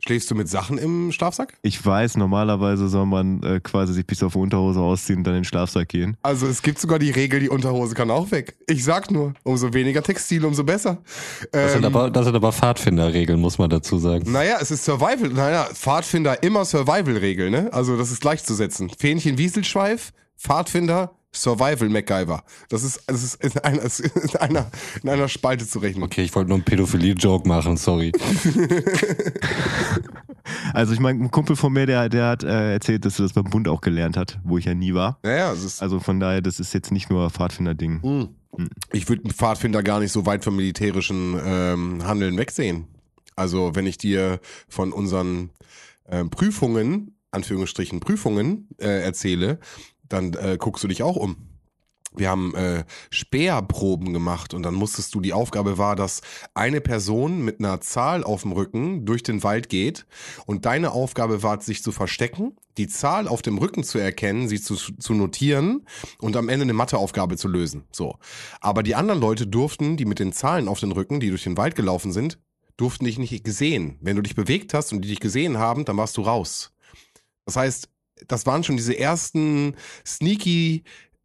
schläfst 0.05 0.29
du 0.31 0.35
mit 0.35 0.49
Sachen 0.49 0.79
im 0.79 1.13
Schlafsack? 1.13 1.55
Ich 1.63 1.85
weiß, 1.87 2.17
normalerweise 2.17 2.89
soll 2.89 3.07
man 3.07 3.41
äh, 3.45 3.61
quasi 3.61 3.93
sich 3.93 4.05
bis 4.05 4.23
auf 4.25 4.33
die 4.33 4.39
Unterhose 4.41 4.81
ausziehen 4.81 5.19
und 5.19 5.25
dann 5.25 5.35
in 5.35 5.41
den 5.41 5.45
Schlafsack 5.45 5.89
gehen. 5.89 6.17
Also 6.23 6.47
es 6.49 6.63
gibt 6.63 6.81
sogar 6.81 6.99
die 6.99 7.11
Regel, 7.11 7.39
die 7.39 7.49
Unterhose 7.49 7.95
kann 7.95 8.11
auch 8.11 8.31
weg. 8.33 8.57
Ich 8.67 8.83
sag 8.83 9.11
nur, 9.13 9.35
umso 9.45 9.73
weniger 9.73 10.03
Textil, 10.03 10.45
umso 10.45 10.65
besser. 10.65 10.99
Das 11.53 11.73
sind 11.75 11.85
Ähm, 11.85 11.95
aber, 11.95 12.11
das 12.11 12.25
sind 12.25 12.35
aber 12.35 12.53
Pfadfinderregeln, 12.53 13.41
muss 13.41 13.59
man 13.59 13.71
dazu 13.71 13.99
sagen. 13.99 14.31
naja, 14.33 14.57
es 14.61 14.73
ist 14.73 14.85
Survival. 14.85 15.29
Naja, 15.29 15.69
Pfadfinder 15.73 16.43
immer 16.43 16.65
Survival-Regel, 16.65 17.51
ne? 17.51 17.71
Also 17.73 17.97
das 17.97 18.11
ist 18.11 18.21
gleichzusetzen. 18.21 18.91
Fähnchen 18.99 19.39
Wieselschweif, 19.39 20.13
Pfadfinder, 20.37 21.13
Survival 21.35 21.89
MacGyver. 21.89 22.43
Das 22.69 22.83
ist, 22.83 23.03
das 23.07 23.23
ist 23.23 23.43
in, 23.43 23.59
einer, 23.59 23.83
in, 23.83 24.37
einer, 24.37 24.71
in 25.03 25.09
einer 25.09 25.29
Spalte 25.29 25.67
zu 25.67 25.79
rechnen. 25.79 26.05
Okay, 26.05 26.23
ich 26.23 26.35
wollte 26.35 26.49
nur 26.49 26.57
einen 26.57 26.65
Pädophilie-Joke 26.65 27.49
machen, 27.49 27.77
sorry. 27.77 28.13
Also 30.75 30.93
ich 30.93 31.01
meine, 31.01 31.23
ein 31.23 31.31
Kumpel 31.31 31.57
von 31.57 31.73
mir, 31.73 31.87
der, 31.87 32.09
der 32.09 32.27
hat 32.27 32.45
äh, 32.45 32.73
erzählt, 32.73 33.05
dass 33.05 33.19
er 33.19 33.25
das 33.25 33.33
beim 33.33 33.45
Bund 33.45 33.69
auch 33.69 33.81
gelernt 33.81 34.17
hat, 34.17 34.41
wo 34.45 34.59
ich 34.59 34.65
ja 34.65 34.75
nie 34.75 34.95
war. 34.95 35.19
Naja, 35.23 35.53
es 35.53 35.65
ist. 35.65 35.83
Also 35.83 36.01
von 36.01 36.19
daher, 36.21 36.41
das 36.41 36.61
ist 36.61 36.75
jetzt 36.75 36.91
nicht 36.91 37.11
nur 37.11 37.31
Pfadfinder-Ding. 37.31 38.03
Hm. 38.03 38.29
Ich 38.93 39.09
würde 39.09 39.25
einen 39.25 39.33
Pfadfinder 39.33 39.83
gar 39.83 40.01
nicht 40.01 40.13
so 40.13 40.27
weit 40.27 40.45
vom 40.45 40.57
militärischen 40.57 41.39
ähm, 41.45 42.05
Handeln 42.05 42.37
wegsehen. 42.37 42.87
Also 43.35 43.75
wenn 43.75 43.87
ich 43.87 43.97
dir 43.97 44.41
von 44.69 44.93
unseren 44.93 45.51
ähm, 46.09 46.29
Prüfungen, 46.29 47.17
Anführungsstrichen 47.31 48.01
Prüfungen, 48.01 48.69
äh, 48.79 49.03
erzähle, 49.03 49.59
dann 50.13 50.35
äh, 50.35 50.57
guckst 50.59 50.85
du 50.85 50.89
dich 50.89 51.03
auch 51.03 51.17
um. 51.17 51.37
Wir 52.15 52.29
haben 52.29 52.55
äh, 52.55 52.85
Speerproben 53.11 54.13
gemacht 54.13 54.53
und 54.53 54.63
dann 54.65 54.75
musstest 54.75 55.15
du, 55.15 55.21
die 55.21 55.33
Aufgabe 55.33 55.79
war, 55.79 55.97
dass 55.97 56.21
eine 56.53 56.83
Person 56.83 57.43
mit 57.43 57.59
einer 57.59 57.81
Zahl 57.81 58.23
auf 58.23 58.43
dem 58.43 58.53
Rücken 58.53 59.07
durch 59.07 59.23
den 59.23 59.43
Wald 59.43 59.71
geht 59.71 60.07
und 60.45 60.67
deine 60.67 60.93
Aufgabe 60.93 61.43
war, 61.43 61.61
sich 61.63 61.83
zu 61.83 61.91
verstecken, 61.91 62.57
die 62.77 62.87
Zahl 62.87 63.29
auf 63.29 63.41
dem 63.41 63.57
Rücken 63.57 63.83
zu 63.83 63.99
erkennen, 63.99 64.49
sie 64.49 64.61
zu, 64.61 64.75
zu 64.77 65.15
notieren 65.15 65.87
und 66.19 66.37
am 66.37 66.51
Ende 66.51 66.65
eine 66.65 66.75
Matheaufgabe 66.75 67.39
zu 67.39 67.49
lösen. 67.49 67.85
So. 67.93 68.19
Aber 68.61 68.83
die 68.83 68.95
anderen 68.95 69.21
Leute 69.21 69.47
durften, 69.47 69.97
die 69.97 70.05
mit 70.05 70.19
den 70.19 70.33
Zahlen 70.33 70.69
auf 70.69 70.81
den 70.81 70.93
Rücken, 70.93 71.19
die 71.19 71.31
durch 71.31 71.45
den 71.45 71.57
Wald 71.57 71.77
gelaufen 71.77 72.13
sind, 72.13 72.39
durften 72.77 73.07
dich 73.07 73.19
nicht 73.19 73.43
gesehen. 73.43 73.99
Wenn 74.03 74.17
du 74.17 74.23
dich 74.23 74.35
bewegt 74.35 74.75
hast 74.75 74.93
und 74.93 75.03
die 75.03 75.09
dich 75.09 75.21
gesehen 75.21 75.59
haben, 75.59 75.87
dann 75.87 75.97
warst 75.97 76.17
du 76.19 76.23
raus. 76.23 76.73
Das 77.47 77.57
heißt, 77.57 77.89
das 78.29 78.47
waren 78.47 78.65
schon 78.65 78.77
diese 78.77 78.99
ersten 78.99 79.75
sneaky 80.07 80.85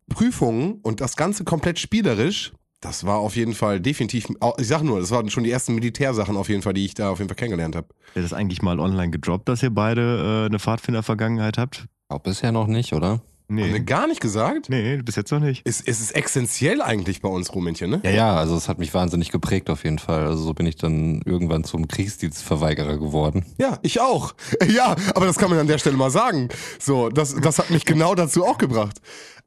Prüfungen 0.10 0.80
und 0.84 1.02
das 1.02 1.16
Ganze 1.16 1.44
komplett 1.44 1.80
spielerisch. 1.80 2.54
Das 2.80 3.06
war 3.06 3.18
auf 3.18 3.36
jeden 3.36 3.56
Fall 3.56 3.80
definitiv, 3.80 4.28
ich 4.58 4.68
sag 4.68 4.84
nur, 4.84 5.00
das 5.00 5.10
waren 5.10 5.30
schon 5.32 5.44
die 5.44 5.52
ersten 5.52 5.74
Militärsachen 5.74 6.38
auf 6.38 6.48
jeden 6.48 6.62
Fall, 6.62 6.74
die 6.74 6.86
ich 6.86 6.94
da 6.94 7.10
auf 7.10 7.18
jeden 7.18 7.28
Fall 7.28 7.36
kennengelernt 7.36 7.76
habe. 7.76 7.88
Hat 8.16 8.24
das 8.24 8.34
eigentlich 8.34 8.62
mal 8.62 8.80
online 8.80 9.10
gedroppt, 9.10 9.50
dass 9.50 9.64
ihr 9.64 9.72
beide 9.72 10.44
äh, 10.44 10.46
eine 10.46 10.60
Pfadfinder-Vergangenheit 10.60 11.58
habt? 11.58 11.88
Auch 12.10 12.20
bisher 12.20 12.52
noch 12.52 12.68
nicht, 12.68 12.94
oder? 12.94 13.22
Haben 13.50 13.58
wir 13.58 13.66
Nee. 13.68 13.80
gar 13.80 14.08
nicht 14.08 14.20
gesagt? 14.20 14.70
Nee, 14.70 14.98
bis 14.98 15.16
jetzt 15.16 15.32
noch 15.32 15.40
nicht. 15.40 15.62
Es, 15.66 15.80
es 15.80 16.02
ist 16.02 16.14
essentiell 16.16 16.82
eigentlich 16.82 17.22
bei 17.22 17.30
uns, 17.30 17.54
Rumänchen, 17.56 17.90
ne? 17.90 18.02
Ja, 18.04 18.10
ja, 18.12 18.36
also 18.36 18.58
es 18.58 18.68
hat 18.68 18.78
mich 18.78 18.94
wahnsinnig 18.94 19.32
geprägt 19.32 19.70
auf 19.70 19.86
jeden 19.86 20.00
Fall. 20.00 20.26
Also 20.28 20.44
so 20.44 20.54
bin 20.54 20.66
ich 20.66 20.76
dann 20.76 21.22
irgendwann 21.24 21.64
zum 21.64 21.88
Kriegsdienstverweigerer 21.88 22.98
geworden. 22.98 23.46
Ja, 23.58 23.80
ich 23.84 24.02
auch. 24.02 24.34
Ja, 24.70 24.96
aber 25.16 25.26
das 25.26 25.38
kann 25.38 25.50
man 25.50 25.60
an 25.60 25.68
der 25.68 25.78
Stelle 25.78 25.96
mal 25.96 26.12
sagen. 26.12 26.50
So, 26.80 27.08
das, 27.10 27.36
das 27.36 27.58
hat 27.60 27.70
mich 27.70 27.86
genau 27.86 28.16
dazu 28.16 28.46
auch 28.46 28.58
gebracht. 28.58 29.00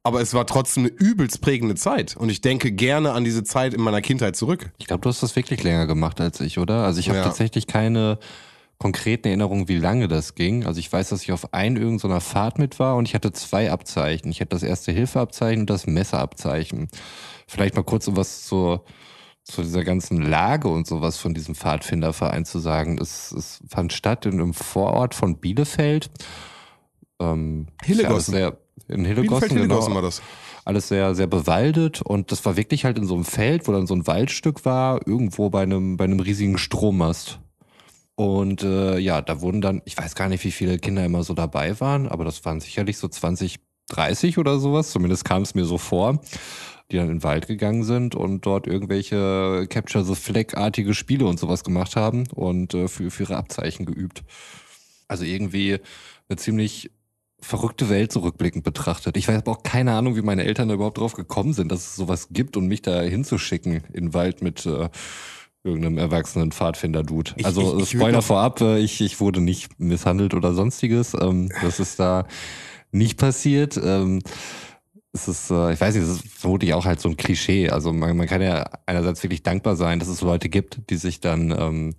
aber 0.03 0.23
es 0.23 0.33
war 0.33 0.47
trotzdem 0.47 0.85
eine 0.85 0.93
übelst 0.95 1.43
prägende 1.43 1.75
Zeit. 1.75 2.17
Und 2.17 2.31
ich 2.31 2.41
denke 2.41 2.73
gerne 2.73 3.13
an 3.13 3.23
diese 3.25 3.45
Zeit 3.45 3.75
in 3.75 3.83
meiner 3.83 4.01
Kindheit 4.01 4.35
zurück. 4.35 4.71
Ich 4.79 4.87
glaube, 4.87 5.03
du 5.03 5.11
hast 5.11 5.23
das 5.23 5.37
wirklich 5.37 5.63
länger 5.63 5.87
gemacht 5.87 6.21
als 6.23 6.41
ich, 6.41 6.59
oder? 6.59 6.85
Also 6.85 7.01
ich 7.01 7.09
habe 7.11 7.19
Ja. 7.19 7.25
tatsächlich 7.25 7.67
keine 7.67 8.19
konkreten 8.81 9.29
Erinnerungen, 9.29 9.69
wie 9.69 9.77
lange 9.77 10.09
das 10.09 10.35
ging. 10.35 10.65
Also 10.65 10.81
ich 10.81 10.91
weiß, 10.91 11.11
dass 11.11 11.23
ich 11.23 11.33
auf 11.33 11.53
ein 11.53 11.77
irgendeiner 11.77 12.23
Fahrt 12.23 12.59
mit 12.59 12.79
war 12.79 12.97
und 12.97 13.07
ich 13.07 13.15
hatte 13.15 13.31
zwei 13.31 13.71
Abzeichen. 13.71 14.31
Ich 14.31 14.41
hatte 14.41 14.51
das 14.51 14.63
erste 14.63 14.91
Hilfeabzeichen 14.91 15.61
und 15.61 15.71
das 15.71 15.87
Messerabzeichen. 15.87 16.89
Vielleicht 17.47 17.77
mal 17.77 17.85
kurz 17.85 18.09
um 18.09 18.17
was 18.17 18.47
zur, 18.47 18.85
zu 19.45 19.61
dieser 19.63 19.85
ganzen 19.85 20.23
Lage 20.23 20.69
und 20.69 20.87
sowas 20.87 21.19
von 21.19 21.35
diesem 21.35 21.55
Pfadfinderverein 21.55 22.47
zu 22.47 22.59
sagen. 22.59 22.99
Es, 22.99 23.33
es 23.33 23.61
fand 23.69 23.93
statt 23.93 24.25
in 24.25 24.41
einem 24.41 24.55
Vorort 24.55 25.15
von 25.15 25.37
Bielefeld. 25.37 26.11
Ähm, 27.21 27.67
Hillegossen. 27.85 28.35
ja 28.39 28.53
in 28.89 29.05
Hillegossen, 29.05 29.29
Bielefeld, 29.29 29.53
Hillegossen 29.53 29.89
genau 29.89 29.95
war 29.97 30.03
das. 30.03 30.23
alles 30.65 30.89
sehr, 30.89 31.15
sehr 31.15 31.27
bewaldet 31.27 32.01
und 32.01 32.33
das 32.33 32.47
war 32.47 32.57
wirklich 32.57 32.87
halt 32.87 32.97
in 32.97 33.07
so 33.07 33.15
einem 33.15 33.27
Feld, 33.27 33.69
wo 33.69 33.73
dann 33.73 33.87
so 33.87 33.95
ein 33.95 34.07
Waldstück 34.07 34.65
war, 34.65 35.07
irgendwo 35.07 35.51
bei 35.51 35.65
einem, 35.65 35.99
bei 35.99 36.05
einem 36.05 36.21
riesigen 36.21 36.57
Strommast. 36.57 37.41
Und 38.21 38.63
äh, 38.65 38.99
ja, 38.99 39.23
da 39.23 39.41
wurden 39.41 39.63
dann, 39.63 39.81
ich 39.87 39.97
weiß 39.97 40.15
gar 40.15 40.29
nicht, 40.29 40.45
wie 40.45 40.51
viele 40.51 40.79
Kinder 40.79 41.03
immer 41.03 41.23
so 41.23 41.33
dabei 41.33 41.81
waren, 41.81 42.07
aber 42.07 42.27
das 42.27 42.45
waren 42.45 42.61
sicherlich 42.61 42.99
so 42.99 43.09
20, 43.09 43.61
30 43.89 44.37
oder 44.37 44.59
sowas, 44.59 44.91
zumindest 44.91 45.25
kam 45.25 45.41
es 45.41 45.55
mir 45.55 45.65
so 45.65 45.79
vor, 45.79 46.21
die 46.91 46.97
dann 46.97 47.07
in 47.07 47.15
den 47.15 47.23
Wald 47.23 47.47
gegangen 47.47 47.83
sind 47.83 48.15
und 48.15 48.45
dort 48.45 48.67
irgendwelche 48.67 49.67
Capture 49.71 50.05
the 50.05 50.15
Flag-artige 50.15 50.93
Spiele 50.93 51.25
und 51.25 51.41
sowas 51.41 51.65
gemacht 51.65 51.97
haben 51.97 52.27
und 52.35 52.75
äh, 52.75 52.89
für, 52.89 53.11
für 53.11 53.23
ihre 53.23 53.39
Abzeichen 53.39 53.87
geübt. 53.87 54.23
Also 55.09 55.25
irgendwie 55.25 55.79
eine 56.29 56.37
ziemlich 56.37 56.91
verrückte 57.41 57.89
Welt 57.89 58.13
zurückblickend 58.13 58.65
betrachtet. 58.65 59.17
Ich 59.17 59.29
weiß 59.29 59.39
aber 59.39 59.53
auch 59.53 59.63
keine 59.63 59.95
Ahnung, 59.95 60.15
wie 60.15 60.21
meine 60.21 60.45
Eltern 60.45 60.69
da 60.69 60.75
überhaupt 60.75 60.99
drauf 60.99 61.15
gekommen 61.15 61.55
sind, 61.55 61.73
dass 61.73 61.87
es 61.87 61.97
sowas 61.97 62.29
gibt 62.31 62.59
und 62.59 62.67
mich 62.67 62.83
da 62.83 63.01
hinzuschicken 63.01 63.83
in 63.95 64.09
den 64.09 64.15
Wald 64.15 64.43
mit 64.43 64.67
äh, 64.67 64.91
irgendeinem 65.65 65.99
erwachsenen 65.99 66.53
Pfadfinder-Dude. 66.53 67.33
Ich- 67.37 67.45
Also 67.47 67.77
ich- 67.79 67.83
ich 67.85 67.91
Spoiler 67.91 68.19
noch- 68.19 68.25
vorab, 68.25 68.61
äh, 68.61 68.79
ich, 68.79 69.01
ich 69.01 69.21
wurde 69.21 69.41
nicht 69.41 69.79
misshandelt 69.79 70.35
oder 70.35 70.55
sonstiges. 70.55 71.15
Ähm, 71.21 71.51
das 71.63 71.81
ist 71.81 72.01
da 72.01 72.27
nicht 72.93 73.19
passiert. 73.19 73.79
Ähm, 73.83 74.21
es 75.13 75.29
ist, 75.29 75.51
äh, 75.51 75.73
ich 75.73 75.81
weiß 75.81 75.95
nicht, 75.95 76.05
es 76.05 76.11
ist 76.11 76.29
vermutlich 76.29 76.73
auch 76.73 76.85
halt 76.85 77.01
so 77.01 77.09
ein 77.09 77.17
Klischee. 77.17 77.69
Also 77.69 77.93
man, 77.93 78.17
man 78.17 78.27
kann 78.27 78.41
ja 78.43 78.65
einerseits 78.87 79.23
wirklich 79.23 79.43
dankbar 79.43 79.77
sein, 79.77 79.99
dass 79.99 80.09
es 80.09 80.21
Leute 80.23 80.49
gibt, 80.49 80.89
die 80.91 80.97
sich 80.97 81.21
dann 81.21 81.51
ähm, 81.51 81.95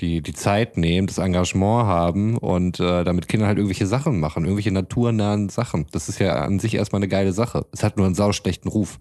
die, 0.00 0.22
die 0.22 0.32
Zeit 0.34 0.76
nehmen, 0.76 1.06
das 1.06 1.18
Engagement 1.18 1.86
haben 1.86 2.36
und 2.38 2.80
äh, 2.80 3.04
damit 3.04 3.28
Kinder 3.28 3.46
halt 3.46 3.58
irgendwelche 3.58 3.86
Sachen 3.86 4.18
machen, 4.18 4.44
irgendwelche 4.44 4.72
naturnahen 4.72 5.48
Sachen. 5.50 5.86
Das 5.92 6.08
ist 6.08 6.18
ja 6.20 6.34
an 6.42 6.58
sich 6.58 6.74
erstmal 6.74 7.00
eine 7.00 7.08
geile 7.08 7.32
Sache. 7.32 7.66
Es 7.72 7.82
hat 7.84 7.96
nur 7.96 8.06
einen 8.06 8.14
sauschlechten 8.16 8.70
Ruf. 8.70 8.98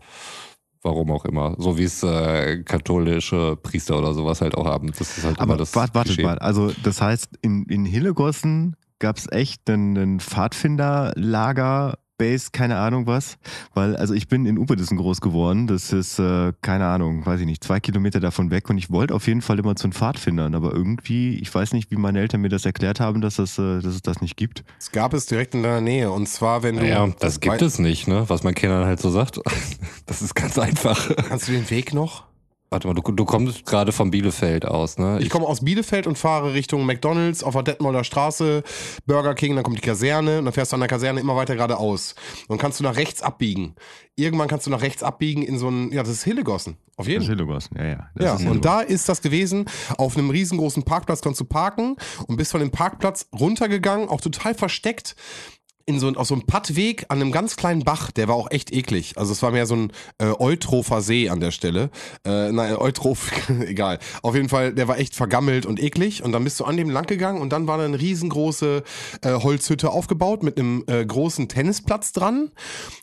Warum 0.84 1.12
auch 1.12 1.24
immer. 1.26 1.56
So 1.58 1.78
wie 1.78 1.84
es 1.84 2.04
äh, 2.04 2.62
katholische 2.64 3.56
Priester 3.56 3.98
oder 3.98 4.14
sowas 4.14 4.42
halt 4.42 4.56
auch 4.56 4.66
haben. 4.66 4.92
Das 4.98 5.18
ist 5.18 5.24
halt 5.24 5.40
Aber 5.40 5.54
immer 5.54 5.58
das 5.58 5.74
warte, 5.76 5.96
warte 5.96 6.10
Klischee. 6.10 6.24
mal, 6.24 6.38
also 6.40 6.72
das 6.84 7.02
heißt, 7.02 7.30
in, 7.42 7.64
in 7.68 7.86
Hillegossen 7.86 8.76
gab 9.00 9.18
es 9.18 9.32
echt 9.32 9.70
einen, 9.70 9.98
einen 9.98 10.20
Pfadfinderlager, 10.20 11.98
Base, 12.18 12.50
keine 12.52 12.78
Ahnung 12.78 13.08
was. 13.08 13.38
Weil, 13.74 13.96
also 13.96 14.14
ich 14.14 14.28
bin 14.28 14.46
in 14.46 14.58
Uperdissen 14.58 14.98
groß 14.98 15.22
geworden, 15.22 15.68
das 15.68 15.92
ist, 15.94 16.20
äh, 16.20 16.54
keine 16.62 16.86
Ahnung, 16.86 17.26
weiß 17.26 17.40
ich 17.40 17.46
nicht, 17.46 17.64
zwei 17.64 17.80
Kilometer 17.80 18.20
davon 18.20 18.52
weg 18.52 18.70
und 18.70 18.78
ich 18.78 18.90
wollte 18.92 19.14
auf 19.16 19.28
jeden 19.28 19.42
Fall 19.42 19.60
immer 19.60 19.76
zu 19.76 19.88
den 19.88 19.94
Pfadfindern, 19.94 20.56
aber 20.56 20.74
irgendwie, 20.74 21.36
ich 21.40 21.54
weiß 21.54 21.74
nicht, 21.74 21.92
wie 21.92 21.96
meine 21.96 22.20
Eltern 22.20 22.42
mir 22.42 22.50
das 22.50 22.66
erklärt 22.66 23.00
haben, 23.00 23.22
dass, 23.22 23.36
das, 23.36 23.58
äh, 23.58 23.80
dass 23.80 23.94
es 23.96 24.02
das 24.02 24.22
nicht 24.22 24.38
gibt. 24.38 24.64
Es 24.80 24.92
gab 24.92 25.14
es 25.14 25.26
direkt 25.26 25.56
in 25.56 25.64
deiner 25.64 25.82
Nähe. 25.82 26.12
Und 26.12 26.28
zwar, 26.28 26.64
wenn 26.64 26.76
du. 26.76 26.82
Naja, 26.82 27.10
das 27.20 27.40
gibt 27.40 27.62
es 27.62 27.80
nicht, 27.80 28.08
ne? 28.08 28.26
Was 28.28 28.44
man 28.44 28.54
Kindern 28.54 28.86
halt 28.86 29.00
so 29.00 29.10
sagt. 29.10 29.40
Das 30.06 30.22
ist 30.22 30.36
ganz 30.36 30.60
einfach. 30.60 31.16
Kannst 31.30 31.48
du 31.48 31.54
den 31.54 31.70
Weg 31.70 31.94
noch? 31.94 32.26
Warte 32.74 32.88
mal, 32.88 32.96
du, 32.96 33.04
du 33.04 33.24
kommst 33.26 33.68
gerade 33.68 33.92
von 33.92 34.10
Bielefeld 34.10 34.66
aus, 34.66 34.98
ne? 34.98 35.20
Ich 35.22 35.30
komme 35.30 35.46
aus 35.46 35.64
Bielefeld 35.64 36.08
und 36.08 36.18
fahre 36.18 36.56
Richtung 36.56 36.88
McDonalds 36.88 37.44
auf 37.44 37.54
der 37.54 37.62
Detmolder 37.62 38.04
Straße, 38.04 38.64
Burger 39.06 39.36
King, 39.36 39.54
dann 39.54 39.64
kommt 39.64 39.78
die 39.78 39.82
Kaserne 39.82 40.40
und 40.40 40.46
dann 40.46 40.54
fährst 40.56 40.72
du 40.72 40.76
an 40.78 40.80
der 40.80 40.90
Kaserne 40.90 41.20
immer 41.20 41.36
weiter 41.36 41.54
geradeaus. 41.54 42.16
Und 42.48 42.50
dann 42.50 42.58
kannst 42.58 42.80
du 42.80 42.84
nach 42.84 42.96
rechts 42.96 43.22
abbiegen. 43.22 43.76
Irgendwann 44.16 44.48
kannst 44.48 44.66
du 44.66 44.72
nach 44.72 44.82
rechts 44.82 45.04
abbiegen 45.04 45.44
in 45.44 45.60
so 45.60 45.70
ein, 45.70 45.92
ja, 45.92 46.02
das 46.02 46.12
ist 46.14 46.24
Hillegossen. 46.24 46.78
Auf 46.98 47.06
Das 47.06 47.08
jeden 47.08 47.22
ist 47.22 47.28
Fall. 47.28 47.36
Hillegossen, 47.36 47.78
ja, 47.78 47.86
ja. 47.86 48.10
Das 48.16 48.26
Ja, 48.26 48.34
ist 48.34 48.40
und 48.42 48.48
Hillegossen. 48.48 48.62
da 48.64 48.82
ist 48.82 49.08
das 49.08 49.22
gewesen. 49.22 49.66
Auf 50.00 50.18
einem 50.18 50.32
riesengroßen 50.32 50.82
Parkplatz 50.82 51.22
konntest 51.22 51.42
du 51.42 51.46
parken 51.46 51.96
und 52.26 52.38
bist 52.38 52.50
von 52.50 52.60
dem 52.60 52.72
Parkplatz 52.72 53.28
runtergegangen, 53.40 54.10
auch 54.10 54.20
total 54.22 54.56
versteckt. 54.56 55.16
In 55.86 56.00
so, 56.00 56.08
auf 56.10 56.28
so 56.28 56.34
einem 56.34 56.46
Pattweg 56.46 57.06
an 57.10 57.20
einem 57.20 57.32
ganz 57.32 57.58
kleinen 57.58 57.84
Bach, 57.84 58.12
der 58.12 58.28
war 58.30 58.36
auch 58.36 58.50
echt 58.52 58.72
eklig. 58.72 59.18
Also 59.18 59.34
es 59.34 59.42
war 59.42 59.52
mehr 59.52 59.66
so 59.66 59.76
ein 59.76 59.92
äh, 60.18 60.32
Eutropher 60.40 61.02
See 61.02 61.30
an 61.30 61.42
der 61.42 61.52
Stelle. 61.52 61.90
Äh, 62.26 62.52
nein, 62.52 62.76
Eutroph, 62.78 63.32
egal. 63.68 64.00
Auf 64.22 64.36
jeden 64.36 64.48
Fall, 64.48 64.74
der 64.74 64.88
war 64.88 64.98
echt 64.98 65.14
vergammelt 65.14 65.66
und 65.66 65.82
eklig. 65.82 66.24
Und 66.24 66.32
dann 66.32 66.44
bist 66.44 66.60
du 66.60 66.66
an 66.66 66.78
dem 66.78 66.90
lang 66.90 67.06
gegangen 67.06 67.42
und 67.42 67.52
dann 67.52 67.68
war 67.68 67.78
da 67.78 67.86
eine 67.86 68.00
riesengroße 68.00 68.84
äh, 69.24 69.34
Holzhütte 69.34 69.90
aufgebaut 69.90 70.42
mit 70.42 70.58
einem 70.58 70.86
äh, 70.88 71.06
großen 71.06 71.50
Tennisplatz 71.50 72.14
dran. 72.14 72.52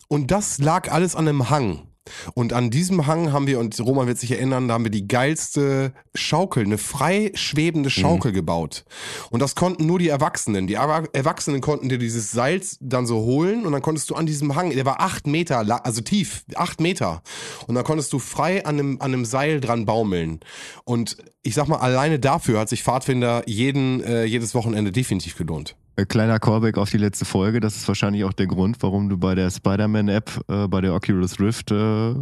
Und 0.09 0.31
das 0.31 0.59
lag 0.59 0.91
alles 0.91 1.15
an 1.15 1.29
einem 1.29 1.51
Hang. 1.51 1.90
Und 2.35 2.53
an 2.53 2.71
diesem 2.71 3.07
Hang 3.07 3.33
haben 3.33 3.47
wir, 3.47 3.59
und 3.59 3.79
Roman 3.81 4.07
wird 4.07 4.19
sich 4.19 4.33
erinnern, 4.33 4.69
da 4.69 4.75
haben 4.75 4.85
wir 4.85 4.91
die 4.91 5.09
geilste 5.09 5.93
Schaukel, 6.15 6.65
eine 6.65 6.79
frei 6.79 7.31
schwebende 7.35 7.91
Schaukel 7.91 8.33
gebaut. 8.33 8.85
Und 9.31 9.41
das 9.41 9.55
konnten 9.55 9.87
nur 9.87 9.99
die 9.99 10.09
Erwachsenen. 10.09 10.67
Die 10.67 10.79
Erwa- 10.79 11.09
Erwachsenen 11.13 11.61
konnten 11.61 11.89
dir 11.89 11.99
dieses 11.99 12.31
Seil 12.31 12.61
dann 12.81 13.07
so 13.07 13.21
holen 13.21 13.65
und 13.65 13.73
dann 13.73 13.83
konntest 13.83 14.11
du 14.11 14.15
an 14.15 14.27
diesem 14.27 14.55
Hang, 14.57 14.71
der 14.71 14.85
war 14.85 15.01
acht 15.01 15.27
Meter, 15.27 15.65
also 15.85 16.01
tief, 16.01 16.45
acht 16.55 16.81
Meter. 16.81 17.23
Und 17.67 17.75
dann 17.75 17.85
konntest 17.85 18.13
du 18.13 18.19
frei 18.19 18.65
an 18.65 18.79
einem, 18.79 18.97
an 19.01 19.13
einem 19.13 19.25
Seil 19.25 19.61
dran 19.61 19.87
baumeln. 19.87 20.41
Und 20.85 21.17
ich 21.43 21.55
sag 21.55 21.69
mal, 21.69 21.79
alleine 21.79 22.19
dafür 22.19 22.61
hat 22.61 22.69
sich 22.69 22.83
Pfadfinder 22.83 23.43
jeden, 23.47 24.03
äh, 24.03 24.25
jedes 24.25 24.55
Wochenende 24.55 24.93
definitiv 24.93 25.37
gelohnt. 25.37 25.77
Äh, 25.97 26.05
Kleiner 26.05 26.39
Callback 26.39 26.77
auf 26.77 26.91
die 26.91 26.99
letzte 26.99 27.25
Folge. 27.25 27.61
Das 27.61 27.77
ist 27.77 27.89
wahrscheinlich 27.89 28.25
auch 28.25 28.33
der 28.33 28.47
Grund, 28.47 28.77
warum 28.81 29.09
du 29.09 29.17
bei 29.17 29.35
der 29.35 29.51
Spider-Man-App, 29.51 30.45
äh, 30.49 30.69
bei 30.69 30.81
der 30.81 30.95
Oculus 30.95 31.41
Rift, 31.41 31.71
äh, 31.71 32.15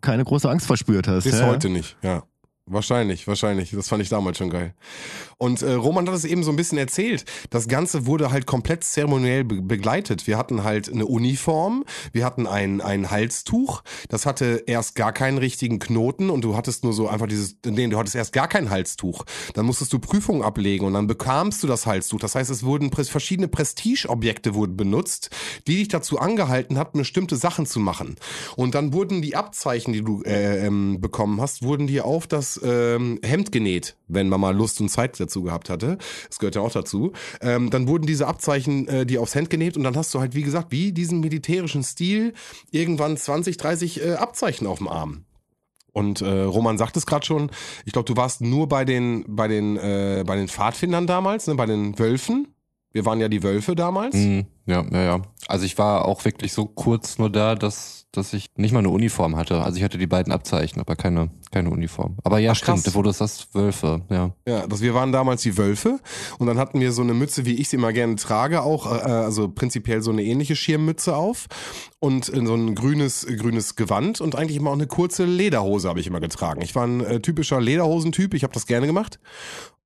keine 0.00 0.24
große 0.24 0.48
Angst 0.50 0.66
verspürt 0.66 1.08
hast. 1.08 1.24
Bis 1.24 1.40
hä? 1.40 1.46
heute 1.46 1.70
nicht, 1.70 1.96
ja. 2.02 2.22
Wahrscheinlich, 2.66 3.26
wahrscheinlich. 3.26 3.72
Das 3.72 3.88
fand 3.88 4.00
ich 4.00 4.10
damals 4.10 4.38
schon 4.38 4.50
geil. 4.50 4.74
Und 5.38 5.62
äh, 5.62 5.72
Roman 5.72 6.06
hat 6.06 6.14
es 6.14 6.24
eben 6.24 6.44
so 6.44 6.50
ein 6.50 6.56
bisschen 6.56 6.78
erzählt. 6.78 7.24
Das 7.50 7.66
Ganze 7.66 8.06
wurde 8.06 8.30
halt 8.30 8.46
komplett 8.46 8.84
zeremoniell 8.84 9.42
be 9.42 9.60
begleitet. 9.60 10.28
Wir 10.28 10.38
hatten 10.38 10.62
halt 10.62 10.88
eine 10.88 11.06
Uniform, 11.06 11.84
wir 12.12 12.24
hatten 12.24 12.46
ein, 12.46 12.80
ein 12.80 13.10
Halstuch. 13.10 13.82
Das 14.08 14.24
hatte 14.24 14.62
erst 14.66 14.94
gar 14.94 15.12
keinen 15.12 15.38
richtigen 15.38 15.80
Knoten 15.80 16.30
und 16.30 16.42
du 16.42 16.56
hattest 16.56 16.84
nur 16.84 16.92
so 16.92 17.08
einfach 17.08 17.26
dieses, 17.26 17.56
nee, 17.66 17.88
du 17.88 17.98
hattest 17.98 18.14
erst 18.14 18.32
gar 18.32 18.46
kein 18.46 18.70
Halstuch. 18.70 19.24
Dann 19.54 19.66
musstest 19.66 19.92
du 19.92 19.98
Prüfungen 19.98 20.42
ablegen 20.42 20.86
und 20.86 20.92
dann 20.94 21.08
bekamst 21.08 21.62
du 21.64 21.66
das 21.66 21.86
Halstuch. 21.86 22.20
Das 22.20 22.36
heißt, 22.36 22.50
es 22.50 22.62
wurden 22.62 22.90
pres- 22.90 23.10
verschiedene 23.10 23.48
Prestigeobjekte 23.48 24.54
wurden 24.54 24.76
benutzt, 24.76 25.30
die 25.66 25.76
dich 25.78 25.88
dazu 25.88 26.20
angehalten 26.20 26.78
hatten, 26.78 26.98
bestimmte 26.98 27.34
Sachen 27.36 27.66
zu 27.66 27.80
machen. 27.80 28.14
Und 28.54 28.76
dann 28.76 28.92
wurden 28.92 29.22
die 29.22 29.34
Abzeichen, 29.34 29.92
die 29.92 30.02
du 30.02 30.22
äh, 30.22 30.66
ähm, 30.66 31.00
bekommen 31.00 31.40
hast, 31.40 31.62
wurden 31.62 31.88
dir 31.88 32.04
auf 32.04 32.28
das 32.28 32.49
ähm, 32.62 33.20
Hemd 33.22 33.52
genäht, 33.52 33.96
wenn 34.08 34.28
man 34.28 34.40
mal 34.40 34.56
Lust 34.56 34.80
und 34.80 34.88
Zeit 34.88 35.20
dazu 35.20 35.42
gehabt 35.42 35.68
hatte. 35.68 35.98
Das 36.28 36.38
gehört 36.38 36.54
ja 36.54 36.62
auch 36.62 36.72
dazu. 36.72 37.12
Ähm, 37.40 37.70
dann 37.70 37.86
wurden 37.86 38.06
diese 38.06 38.26
Abzeichen 38.26 38.88
äh, 38.88 39.06
dir 39.06 39.20
aufs 39.20 39.34
Hemd 39.34 39.50
genäht 39.50 39.76
und 39.76 39.84
dann 39.84 39.96
hast 39.96 40.14
du 40.14 40.20
halt, 40.20 40.34
wie 40.34 40.42
gesagt, 40.42 40.72
wie 40.72 40.92
diesen 40.92 41.20
militärischen 41.20 41.82
Stil 41.82 42.34
irgendwann 42.70 43.16
20, 43.16 43.56
30 43.56 44.04
äh, 44.04 44.12
Abzeichen 44.14 44.66
auf 44.66 44.78
dem 44.78 44.88
Arm. 44.88 45.24
Und 45.92 46.20
äh, 46.20 46.42
Roman 46.42 46.78
sagt 46.78 46.96
es 46.96 47.06
gerade 47.06 47.26
schon, 47.26 47.50
ich 47.84 47.92
glaube, 47.92 48.06
du 48.06 48.16
warst 48.16 48.40
nur 48.40 48.68
bei 48.68 48.84
den, 48.84 49.24
bei 49.26 49.48
den, 49.48 49.76
äh, 49.76 50.24
bei 50.26 50.36
den 50.36 50.48
Pfadfindern 50.48 51.06
damals, 51.06 51.46
ne, 51.46 51.54
bei 51.54 51.66
den 51.66 51.98
Wölfen. 51.98 52.54
Wir 52.92 53.04
waren 53.04 53.20
ja 53.20 53.28
die 53.28 53.42
Wölfe 53.42 53.76
damals. 53.76 54.14
Mhm. 54.16 54.46
Ja, 54.66 54.84
ja, 54.92 55.02
ja. 55.02 55.22
Also 55.48 55.64
ich 55.64 55.78
war 55.78 56.04
auch 56.04 56.24
wirklich 56.24 56.52
so 56.52 56.66
kurz 56.66 57.18
nur 57.18 57.30
da, 57.30 57.56
dass, 57.56 58.06
dass 58.12 58.32
ich 58.32 58.50
nicht 58.56 58.72
mal 58.72 58.80
eine 58.80 58.90
Uniform 58.90 59.36
hatte. 59.36 59.62
Also 59.62 59.78
ich 59.78 59.82
hatte 59.82 59.98
die 59.98 60.06
beiden 60.06 60.32
Abzeichen, 60.32 60.80
aber 60.80 60.94
keine, 60.94 61.30
keine 61.50 61.70
Uniform. 61.70 62.16
Aber 62.22 62.38
ja, 62.38 62.52
Ach, 62.52 62.60
krass. 62.60 62.80
stimmt, 62.80 62.94
wo 62.94 63.02
du 63.02 63.10
sagst, 63.12 63.52
Wölfe, 63.54 64.02
ja. 64.10 64.32
Ja, 64.46 64.66
das, 64.68 64.80
wir 64.80 64.94
waren 64.94 65.10
damals 65.10 65.42
die 65.42 65.56
Wölfe 65.56 65.98
und 66.38 66.46
dann 66.46 66.58
hatten 66.58 66.80
wir 66.80 66.92
so 66.92 67.02
eine 67.02 67.14
Mütze, 67.14 67.46
wie 67.46 67.54
ich 67.54 67.68
sie 67.68 67.76
immer 67.76 67.92
gerne 67.92 68.14
trage, 68.16 68.62
auch, 68.62 68.86
äh, 68.86 69.10
also 69.10 69.48
prinzipiell 69.48 70.02
so 70.02 70.12
eine 70.12 70.22
ähnliche 70.22 70.54
Schirmmütze 70.54 71.16
auf 71.16 71.46
und 71.98 72.28
in 72.28 72.46
so 72.46 72.54
ein 72.54 72.76
grünes, 72.76 73.26
grünes 73.26 73.74
Gewand 73.74 74.20
und 74.20 74.36
eigentlich 74.36 74.56
immer 74.56 74.70
auch 74.70 74.74
eine 74.74 74.86
kurze 74.86 75.24
Lederhose 75.24 75.88
habe 75.88 75.98
ich 75.98 76.06
immer 76.06 76.20
getragen. 76.20 76.62
Ich 76.62 76.76
war 76.76 76.86
ein 76.86 77.00
äh, 77.00 77.20
typischer 77.20 77.60
Lederhosentyp, 77.60 78.34
ich 78.34 78.44
habe 78.44 78.52
das 78.52 78.66
gerne 78.66 78.86
gemacht 78.86 79.18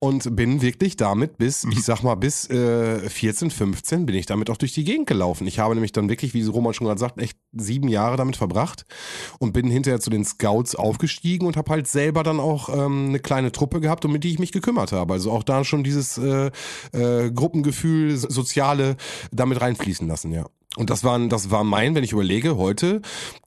und 0.04 0.36
bin 0.36 0.60
wirklich 0.60 0.96
damit 0.96 1.38
bis, 1.38 1.64
ich 1.64 1.82
sag 1.82 2.02
mal, 2.02 2.14
bis 2.14 2.48
äh, 2.50 3.08
14, 3.08 3.50
15 3.50 4.04
bin 4.04 4.14
ich 4.14 4.26
damit 4.26 4.50
auch 4.50 4.58
durch 4.58 4.74
die 4.74 4.84
Gegend 4.84 5.06
gelaufen. 5.06 5.46
Ich 5.46 5.58
habe 5.58 5.74
nämlich 5.74 5.92
dann 5.92 6.10
wirklich, 6.10 6.34
wie 6.34 6.44
Roman 6.44 6.74
schon 6.74 6.86
gerade 6.86 7.00
sagt, 7.00 7.18
echt 7.18 7.38
sieben 7.52 7.88
Jahre 7.88 8.18
damit 8.18 8.36
verbracht 8.36 8.84
und 9.38 9.52
bin 9.52 9.70
hinterher 9.70 10.00
zu 10.00 10.10
den 10.10 10.24
Scouts 10.24 10.74
aufgestiegen 10.74 11.46
und 11.46 11.56
habe 11.56 11.70
halt 11.70 11.88
selber 11.88 12.22
dann 12.22 12.38
auch 12.38 12.68
ähm, 12.68 13.06
eine 13.08 13.18
kleine 13.18 13.50
Truppe 13.50 13.80
gehabt, 13.80 14.04
um 14.04 14.20
die 14.20 14.30
ich 14.30 14.38
mich 14.38 14.52
gekümmert 14.52 14.92
habe. 14.92 15.14
Also 15.14 15.32
auch 15.32 15.42
da 15.42 15.64
schon 15.64 15.84
dieses 15.84 16.18
äh, 16.18 16.50
äh, 16.92 17.30
Gruppengefühl, 17.30 18.16
so- 18.16 18.28
soziale 18.28 18.96
damit 19.32 19.60
reinfließen 19.62 20.06
lassen, 20.06 20.32
ja. 20.32 20.44
Und 20.76 20.90
das 20.90 21.04
war, 21.04 21.18
das 21.28 21.50
war 21.50 21.62
mein, 21.62 21.94
wenn 21.94 22.02
ich 22.02 22.12
überlege, 22.12 22.56
heute, 22.56 23.00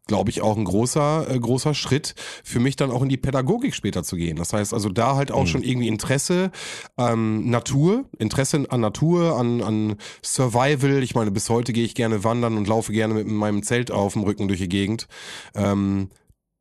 glaube 0.08 0.30
ich, 0.30 0.42
auch 0.42 0.56
ein 0.56 0.64
großer, 0.64 1.30
äh, 1.30 1.38
großer 1.38 1.74
Schritt 1.74 2.16
für 2.44 2.60
mich 2.62 2.78
dann 2.78 2.90
auch 2.90 3.02
in 3.02 3.10
die 3.10 3.18
Pädagogik 3.18 3.76
später 3.76 4.04
zu 4.04 4.16
gehen. 4.16 4.38
Das 4.38 4.54
heißt 4.54 4.74
also 4.74 4.88
da 4.90 5.16
halt 5.18 5.32
auch 5.34 5.42
Mhm. 5.44 5.48
schon 5.48 5.64
irgendwie 5.64 5.90
Interesse 5.90 6.52
ähm, 6.98 7.50
Natur, 7.50 8.06
Interesse 8.18 8.66
an 8.70 8.80
Natur, 8.80 9.38
an, 9.38 9.62
an 9.62 9.96
Survival. 10.24 11.04
Ich 11.04 11.16
meine, 11.16 11.32
bis 11.32 11.50
heute 11.50 11.74
gehe 11.74 11.84
ich 11.84 11.96
gerne 11.96 12.24
wandern 12.24 12.56
und 12.58 12.68
laufe 12.68 12.94
gerne 12.94 13.14
mit 13.14 13.28
meinem 13.28 13.62
Zelt 13.64 13.92
auf 13.92 14.14
dem 14.14 14.24
Rücken 14.24 14.48
durch 14.48 14.62
die 14.62 14.70
Gegend. 14.70 15.08
Ähm, 15.54 16.10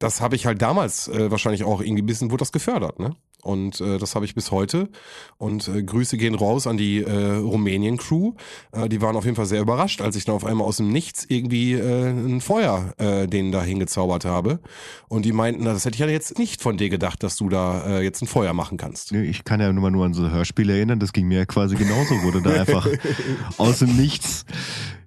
das 0.00 0.20
habe 0.20 0.36
ich 0.36 0.44
halt 0.46 0.60
damals 0.60 1.08
äh, 1.08 1.30
wahrscheinlich 1.30 1.64
auch 1.64 1.80
irgendwie 1.80 2.02
ein 2.02 2.06
bisschen, 2.06 2.30
wurde 2.30 2.42
das 2.42 2.52
gefördert, 2.52 2.98
ne? 2.98 3.14
Und 3.46 3.80
äh, 3.80 3.98
das 3.98 4.14
habe 4.14 4.24
ich 4.24 4.34
bis 4.34 4.50
heute. 4.50 4.88
Und 5.38 5.68
äh, 5.68 5.82
Grüße 5.82 6.16
gehen 6.16 6.34
raus 6.34 6.66
an 6.66 6.76
die 6.76 7.02
äh, 7.02 7.36
Rumänien-Crew. 7.36 8.34
Äh, 8.72 8.88
die 8.88 9.00
waren 9.00 9.16
auf 9.16 9.24
jeden 9.24 9.36
Fall 9.36 9.46
sehr 9.46 9.60
überrascht, 9.60 10.02
als 10.02 10.16
ich 10.16 10.24
dann 10.24 10.34
auf 10.34 10.44
einmal 10.44 10.66
aus 10.66 10.78
dem 10.78 10.90
Nichts 10.90 11.24
irgendwie 11.28 11.74
äh, 11.74 12.10
ein 12.10 12.40
Feuer 12.40 12.92
äh, 12.98 13.26
denen 13.26 13.52
da 13.52 13.62
hingezaubert 13.62 14.24
habe. 14.24 14.60
Und 15.08 15.24
die 15.24 15.32
meinten, 15.32 15.64
na, 15.64 15.72
das 15.72 15.84
hätte 15.84 15.94
ich 15.94 16.00
ja 16.00 16.06
jetzt 16.08 16.38
nicht 16.38 16.60
von 16.60 16.76
dir 16.76 16.88
gedacht, 16.88 17.22
dass 17.22 17.36
du 17.36 17.48
da 17.48 17.98
äh, 17.98 18.02
jetzt 18.02 18.22
ein 18.22 18.26
Feuer 18.26 18.52
machen 18.52 18.78
kannst. 18.78 19.12
Ich 19.12 19.44
kann 19.44 19.60
ja 19.60 19.72
nur 19.72 19.82
mal 19.82 19.90
nur 19.90 20.04
an 20.04 20.14
so 20.14 20.28
Hörspiele 20.28 20.74
erinnern, 20.74 20.98
das 20.98 21.12
ging 21.12 21.28
mir 21.28 21.38
ja 21.38 21.46
quasi 21.46 21.76
genauso, 21.76 22.14
du 22.30 22.40
da 22.40 22.50
einfach 22.50 22.88
aus 23.58 23.78
dem 23.78 23.96
Nichts 23.96 24.44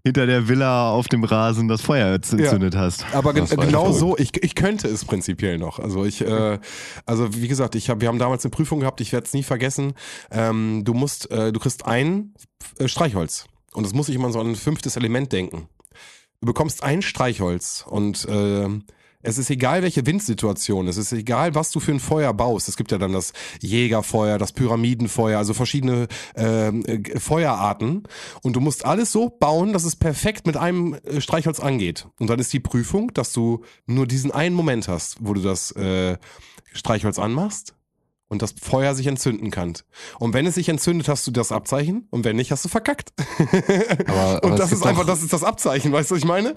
hinter 0.04 0.26
der 0.26 0.48
Villa 0.48 0.92
auf 0.92 1.08
dem 1.08 1.24
Rasen 1.24 1.68
das 1.68 1.82
Feuer 1.82 2.16
entzündet 2.16 2.76
hast. 2.76 3.06
Aber 3.14 3.34
ge 3.34 3.46
genau 3.46 3.92
so, 3.92 4.18
ich, 4.18 4.42
ich 4.44 4.56
könnte 4.56 4.88
es 4.88 5.06
prinzipiell 5.06 5.58
noch. 5.58 5.80
Also 5.80 6.06
ich, 6.06 6.22
äh, 6.22 6.60
also 7.06 7.36
wie 7.36 7.48
gesagt, 7.48 7.76
ich 7.76 7.90
hab, 7.90 8.02
wir 8.02 8.08
haben 8.08 8.20
damals 8.20 8.46
eine 8.46 8.52
Prüfung 8.52 8.80
gehabt, 8.80 9.02
ich 9.02 9.12
werde 9.12 9.26
es 9.26 9.34
nie 9.34 9.44
vergessen. 9.44 9.94
Ähm, 10.32 10.84
du 10.86 10.94
musst, 10.94 11.30
äh, 11.32 11.52
du 11.52 11.60
kriegst 11.60 11.86
ein 11.86 12.34
äh, 12.78 12.88
Streichholz. 12.88 13.46
Und 13.74 13.86
das 13.86 13.94
muss 13.94 14.10
ich 14.10 14.16
immer 14.16 14.32
so 14.32 14.40
an 14.40 14.48
ein 14.48 14.56
fünftes 14.56 14.96
Element 14.96 15.32
denken. 15.32 15.68
Du 16.42 16.48
bekommst 16.48 16.84
ein 16.84 17.02
Streichholz 17.02 17.86
und 17.88 18.26
äh, 18.26 18.68
es 19.22 19.38
ist 19.38 19.50
egal, 19.50 19.82
welche 19.82 20.06
Windsituation, 20.06 20.88
es 20.88 20.98
ist 20.98 21.12
egal, 21.12 21.54
was 21.54 21.72
du 21.72 21.82
für 21.82 21.92
ein 21.92 22.00
Feuer 22.00 22.34
baust. 22.34 22.70
Es 22.70 22.78
gibt 22.78 22.92
ja 22.92 22.98
dann 22.98 23.12
das 23.12 23.34
Jägerfeuer, 23.62 24.38
das 24.38 24.54
Pyramidenfeuer, 24.54 25.38
also 25.38 25.54
verschiedene 25.54 26.08
ähm, 26.36 26.86
äh, 26.86 27.20
Feuerarten. 27.20 28.04
Und 28.44 28.56
du 28.56 28.62
musst 28.62 28.86
alles 28.86 29.12
so 29.12 29.30
bauen, 29.30 29.74
dass 29.74 29.84
es 29.84 29.98
perfekt 29.98 30.48
mit 30.48 30.56
einem 30.56 30.94
äh, 31.04 31.20
Streichholz 31.20 31.60
angeht. 31.60 32.08
Und 32.18 32.30
dann 32.30 32.40
ist 32.40 32.54
die 32.54 32.62
Prüfung, 32.62 33.14
dass 33.14 33.34
du 33.34 33.64
nur 33.86 34.08
diesen 34.08 34.32
einen 34.32 34.56
Moment 34.56 34.88
hast, 34.88 35.18
wo 35.20 35.34
du 35.34 35.42
das 35.42 35.72
äh, 35.72 36.18
Streichholz 36.74 37.20
anmachst 37.20 37.76
und 38.30 38.42
das 38.42 38.54
Feuer 38.62 38.96
sich 38.96 39.08
entzünden 39.08 39.52
kann. 39.52 39.74
Und 40.20 40.34
wenn 40.34 40.46
es 40.46 40.56
sich 40.56 40.70
entzündet, 40.70 41.10
hast 41.10 41.26
du 41.28 41.32
das 41.32 41.52
Abzeichen 41.52 42.08
und 42.12 42.24
wenn 42.26 42.36
nicht, 42.36 42.52
hast 42.52 42.64
du 42.64 42.70
verkackt. 42.70 43.12
Aber- 44.08 44.20
aber 44.38 44.44
und 44.52 44.60
das 44.60 44.72
ist 44.72 44.86
einfach, 44.86 45.02
doch- 45.02 45.08
das 45.14 45.22
ist 45.24 45.34
das 45.34 45.44
Abzeichen, 45.44 45.92
weißt 45.92 46.10
du, 46.12 46.16
was 46.16 46.20
ich 46.22 46.28
meine? 46.28 46.54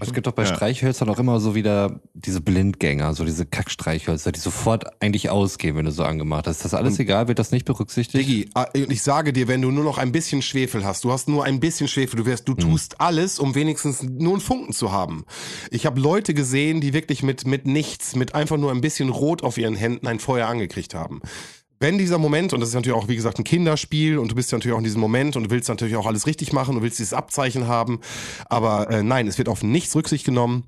Es 0.00 0.12
gibt 0.12 0.26
doch 0.26 0.32
bei 0.32 0.42
Ja. 0.44 0.54
Streichhölzern 0.54 1.08
auch 1.08 1.18
immer 1.18 1.40
so 1.40 1.54
wieder 1.54 2.00
diese 2.14 2.40
Blindgänger, 2.40 3.14
so 3.14 3.24
diese 3.24 3.46
Kackstreichhölzer, 3.46 4.32
die 4.32 4.40
sofort 4.40 4.84
eigentlich 5.02 5.30
ausgehen, 5.30 5.76
wenn 5.76 5.84
du 5.86 5.92
so 5.92 6.02
angemacht 6.04 6.46
hast. 6.46 6.56
Ist 6.56 6.64
das 6.66 6.74
alles 6.74 6.98
egal? 6.98 7.28
Wird 7.28 7.38
das 7.38 7.50
nicht 7.52 7.64
berücksichtigt? 7.64 8.28
Diggi, 8.28 8.50
ah, 8.54 8.66
ich 8.74 9.02
sage 9.02 9.32
dir, 9.32 9.48
wenn 9.48 9.62
du 9.62 9.70
nur 9.70 9.84
noch 9.84 9.98
ein 9.98 10.12
bisschen 10.12 10.42
Schwefel 10.42 10.84
hast, 10.84 11.04
du 11.04 11.12
hast 11.12 11.28
nur 11.28 11.44
ein 11.44 11.60
bisschen 11.60 11.88
Schwefel, 11.88 12.16
du 12.18 12.26
wirst, 12.26 12.48
du 12.48 12.54
tust 12.54 13.00
alles, 13.00 13.38
um 13.38 13.54
wenigstens 13.54 14.02
nur 14.02 14.32
einen 14.32 14.40
Funken 14.40 14.72
zu 14.72 14.92
haben. 14.92 15.24
Ich 15.70 15.86
habe 15.86 16.00
Leute 16.00 16.34
gesehen, 16.34 16.80
die 16.80 16.92
wirklich 16.92 17.22
mit, 17.22 17.46
mit 17.46 17.66
nichts, 17.66 18.16
mit 18.16 18.34
einfach 18.34 18.56
nur 18.56 18.70
ein 18.72 18.80
bisschen 18.80 19.08
Rot 19.08 19.42
auf 19.42 19.56
ihren 19.56 19.76
Händen 19.76 20.06
ein 20.06 20.18
Feuer 20.18 20.48
angekriegt 20.48 20.94
haben. 20.94 20.95
Wenn 21.78 21.98
dieser 21.98 22.18
Moment, 22.18 22.54
und 22.54 22.60
das 22.60 22.70
ist 22.70 22.74
natürlich 22.74 22.96
auch, 22.96 23.08
wie 23.08 23.16
gesagt, 23.16 23.38
ein 23.38 23.44
Kinderspiel 23.44 24.18
und 24.18 24.30
du 24.30 24.34
bist 24.34 24.50
ja 24.50 24.56
natürlich 24.56 24.74
auch 24.74 24.78
in 24.78 24.84
diesem 24.84 25.00
Moment 25.00 25.36
und 25.36 25.50
willst 25.50 25.68
natürlich 25.68 25.96
auch 25.96 26.06
alles 26.06 26.26
richtig 26.26 26.52
machen, 26.54 26.76
du 26.76 26.82
willst 26.82 26.98
dieses 26.98 27.12
Abzeichen 27.12 27.66
haben, 27.66 28.00
aber 28.46 28.90
äh, 28.90 29.02
nein, 29.02 29.26
es 29.26 29.36
wird 29.36 29.48
auf 29.48 29.62
nichts 29.62 29.94
Rücksicht 29.94 30.24
genommen. 30.24 30.64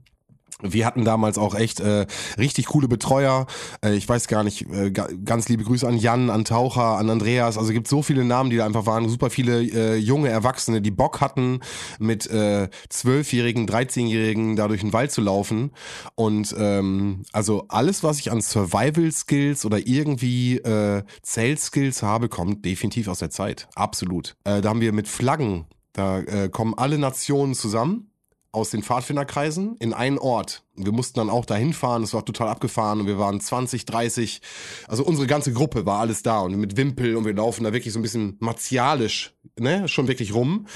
Wir 0.61 0.87
hatten 0.87 1.05
damals 1.05 1.39
auch 1.39 1.55
echt 1.55 1.79
äh, 1.79 2.07
richtig 2.37 2.67
coole 2.67 2.89
Betreuer. 2.89 3.47
Äh, 3.85 3.95
ich 3.95 4.09
weiß 4.09 4.27
gar 4.27 4.43
nicht, 4.43 4.69
äh, 4.69 4.91
ga, 4.91 5.07
ganz 5.25 5.49
liebe 5.49 5.63
Grüße 5.63 5.87
an 5.87 5.97
Jan, 5.97 6.31
an 6.31 6.45
Taucher, 6.45 6.99
an 6.99 7.09
Andreas. 7.11 7.57
Also 7.57 7.73
gibt 7.73 7.87
so 7.87 8.03
viele 8.03 8.25
Namen, 8.25 8.51
die 8.51 8.57
da 8.57 8.67
einfach 8.67 8.85
waren. 8.85 9.09
Super 9.09 9.31
viele 9.31 9.63
äh, 9.63 9.97
junge 9.97 10.31
Erwachsene, 10.31 10.83
die 10.83 10.91
Bock 10.91 11.21
hatten, 11.21 11.61
mit 12.01 12.29
äh, 12.29 12.69
zwölfjährigen, 12.89 13.69
13-jährigen 13.69 14.57
da 14.57 14.67
durch 14.67 14.81
den 14.81 14.93
Wald 14.93 15.13
zu 15.13 15.21
laufen. 15.21 15.71
Und 16.17 16.53
ähm, 16.59 17.23
also 17.33 17.67
alles, 17.69 18.03
was 18.03 18.19
ich 18.19 18.33
an 18.33 18.41
Survival-Skills 18.41 19.65
oder 19.65 19.87
irgendwie 19.87 20.57
äh, 20.59 21.05
Zelt-Skills 21.23 22.03
habe, 22.03 22.29
kommt 22.29 22.65
definitiv 22.65 23.07
aus 23.07 23.21
der 23.21 23.31
Zeit. 23.31 23.69
Absolut. 23.77 24.35
Äh, 24.43 24.61
da 24.61 24.71
haben 24.71 24.81
wir 24.81 24.93
mit 24.93 25.07
Flaggen, 25.07 25.67
da 25.93 26.19
äh, 26.19 26.49
kommen 26.49 26.75
alle 26.77 26.99
Nationen 26.99 27.55
zusammen 27.55 28.11
aus 28.53 28.71
den 28.71 28.83
Pfadfinderkreisen 28.83 29.77
in 29.79 29.93
einen 29.93 30.19
Ort. 30.19 30.65
Wir 30.75 30.93
mussten 30.93 31.19
dann 31.19 31.31
auch 31.31 31.45
dahin 31.45 31.73
fahren, 31.73 32.03
es 32.03 32.15
war 32.15 32.25
total 32.25 32.49
abgefahren 32.49 33.01
und 33.01 33.07
wir 33.07 33.19
waren 33.19 33.41
20, 33.41 33.85
30, 33.85 34.41
also 34.87 35.05
unsere 35.05 35.27
ganze 35.27 35.53
Gruppe 35.53 35.85
war 35.85 36.01
alles 36.01 36.23
da 36.23 36.41
und 36.41 36.57
mit 36.57 36.77
Wimpel 36.77 37.17
und 37.17 37.25
wir 37.25 37.35
laufen 37.35 37.65
da 37.65 37.73
wirklich 37.73 37.93
so 37.93 37.99
ein 37.99 38.03
bisschen 38.03 38.37
martialisch, 38.41 39.35
ne, 39.59 39.87
schon 39.89 40.09
wirklich 40.09 40.35
rum. 40.35 40.67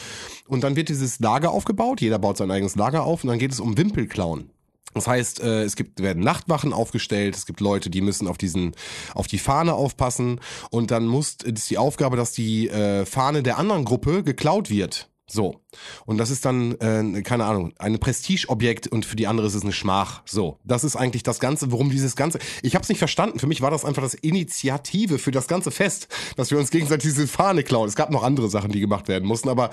Und 0.48 0.64
dann 0.64 0.76
wird 0.76 0.90
dieses 0.90 1.18
Lager 1.20 1.50
aufgebaut, 1.50 2.00
jeder 2.00 2.18
baut 2.18 2.36
sein 2.36 2.50
eigenes 2.50 2.76
Lager 2.76 3.04
auf 3.04 3.24
und 3.24 3.28
dann 3.28 3.38
geht 3.38 3.52
es 3.52 3.60
um 3.60 3.78
Wimpelklauen. 3.78 4.50
Das 4.94 5.06
heißt, 5.06 5.40
äh, 5.40 5.62
es 5.62 5.76
gibt 5.76 6.02
werden 6.02 6.22
Nachtwachen 6.22 6.72
aufgestellt, 6.72 7.34
es 7.34 7.46
gibt 7.46 7.60
Leute, 7.60 7.88
die 7.88 8.02
müssen 8.02 8.28
auf 8.28 8.36
diesen 8.36 8.72
auf 9.14 9.26
die 9.26 9.38
Fahne 9.38 9.74
aufpassen 9.74 10.40
und 10.70 10.90
dann 10.90 11.06
muss 11.06 11.36
ist 11.42 11.70
die 11.70 11.78
Aufgabe, 11.78 12.16
dass 12.16 12.32
die 12.32 12.68
äh, 12.68 13.06
Fahne 13.06 13.42
der 13.42 13.58
anderen 13.58 13.84
Gruppe 13.84 14.22
geklaut 14.22 14.68
wird. 14.68 15.08
So. 15.32 15.62
Und 16.04 16.18
das 16.18 16.30
ist 16.30 16.44
dann, 16.44 16.72
äh, 16.72 17.22
keine 17.22 17.46
Ahnung, 17.46 17.72
ein 17.78 17.98
Prestigeobjekt 17.98 18.88
und 18.88 19.06
für 19.06 19.16
die 19.16 19.26
andere 19.26 19.46
ist 19.46 19.54
es 19.54 19.62
eine 19.62 19.72
Schmach. 19.72 20.22
So. 20.26 20.58
Das 20.62 20.84
ist 20.84 20.94
eigentlich 20.94 21.22
das 21.22 21.40
Ganze, 21.40 21.72
worum 21.72 21.88
dieses 21.90 22.16
Ganze. 22.16 22.38
Ich 22.62 22.74
habe 22.74 22.82
es 22.82 22.90
nicht 22.90 22.98
verstanden. 22.98 23.38
Für 23.38 23.46
mich 23.46 23.62
war 23.62 23.70
das 23.70 23.86
einfach 23.86 24.02
das 24.02 24.12
Initiative 24.12 25.18
für 25.18 25.30
das 25.30 25.48
ganze 25.48 25.70
Fest, 25.70 26.08
dass 26.36 26.50
wir 26.50 26.58
uns 26.58 26.70
gegenseitig 26.70 27.10
diese 27.10 27.26
Fahne 27.26 27.62
klauen. 27.62 27.88
Es 27.88 27.96
gab 27.96 28.10
noch 28.10 28.22
andere 28.22 28.50
Sachen, 28.50 28.72
die 28.72 28.80
gemacht 28.80 29.08
werden 29.08 29.26
mussten, 29.26 29.48
aber 29.48 29.70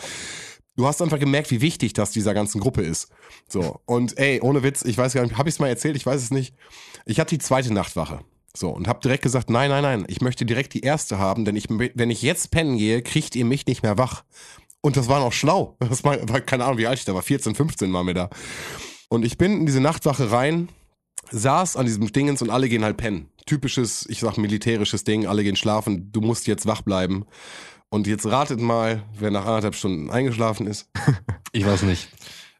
du 0.77 0.87
hast 0.87 1.01
einfach 1.01 1.19
gemerkt, 1.19 1.51
wie 1.51 1.59
wichtig 1.59 1.91
das 1.91 2.11
dieser 2.11 2.33
ganzen 2.33 2.61
Gruppe 2.61 2.81
ist. 2.81 3.09
So. 3.49 3.81
Und 3.85 4.17
ey, 4.17 4.39
ohne 4.39 4.63
Witz, 4.63 4.85
ich 4.85 4.97
weiß 4.97 5.13
gar 5.13 5.23
nicht, 5.23 5.37
habe 5.37 5.49
ich 5.49 5.55
es 5.55 5.59
mal 5.59 5.67
erzählt? 5.67 5.97
Ich 5.97 6.05
weiß 6.05 6.23
es 6.23 6.31
nicht. 6.31 6.55
Ich 7.05 7.19
hatte 7.19 7.35
die 7.35 7.43
zweite 7.43 7.73
Nachtwache. 7.73 8.21
So, 8.55 8.69
und 8.69 8.87
habe 8.87 8.99
direkt 9.01 9.23
gesagt, 9.23 9.49
nein, 9.49 9.69
nein, 9.69 9.83
nein, 9.83 10.05
ich 10.07 10.21
möchte 10.21 10.45
direkt 10.45 10.73
die 10.73 10.81
erste 10.81 11.19
haben, 11.19 11.45
denn 11.45 11.55
ich, 11.55 11.67
wenn 11.69 12.09
ich 12.09 12.21
jetzt 12.23 12.49
pennen 12.49 12.77
gehe, 12.77 13.03
kriegt 13.03 13.35
ihr 13.35 13.45
mich 13.45 13.67
nicht 13.67 13.83
mehr 13.83 13.97
wach. 13.97 14.23
Und 14.81 14.97
das 14.97 15.09
war 15.09 15.19
noch 15.19 15.33
schlau. 15.33 15.77
Das 15.89 16.03
war, 16.03 16.17
keine 16.41 16.65
Ahnung, 16.65 16.77
wie 16.77 16.87
alt 16.87 16.99
ich 16.99 17.05
da 17.05 17.13
war. 17.13 17.21
14, 17.21 17.55
15 17.55 17.91
waren 17.91 18.07
wir 18.07 18.13
da. 18.13 18.29
Und 19.09 19.25
ich 19.25 19.37
bin 19.37 19.61
in 19.61 19.65
diese 19.65 19.81
Nachtwache 19.81 20.31
rein, 20.31 20.69
saß 21.31 21.75
an 21.75 21.85
diesem 21.85 22.11
Dingens 22.11 22.41
und 22.41 22.49
alle 22.49 22.69
gehen 22.69 22.83
halt 22.83 22.97
pennen. 22.97 23.29
Typisches, 23.45 24.05
ich 24.07 24.19
sag 24.19 24.37
militärisches 24.37 25.03
Ding, 25.03 25.25
alle 25.25 25.43
gehen 25.43 25.55
schlafen, 25.55 26.11
du 26.11 26.21
musst 26.21 26.47
jetzt 26.47 26.67
wach 26.67 26.81
bleiben. 26.83 27.25
Und 27.89 28.05
jetzt 28.05 28.27
ratet 28.27 28.59
mal, 28.59 29.03
wer 29.17 29.31
nach 29.31 29.45
anderthalb 29.45 29.75
Stunden 29.75 30.09
eingeschlafen 30.09 30.67
ist. 30.67 30.89
Ich 31.51 31.65
weiß 31.65 31.81
nicht. 31.81 32.09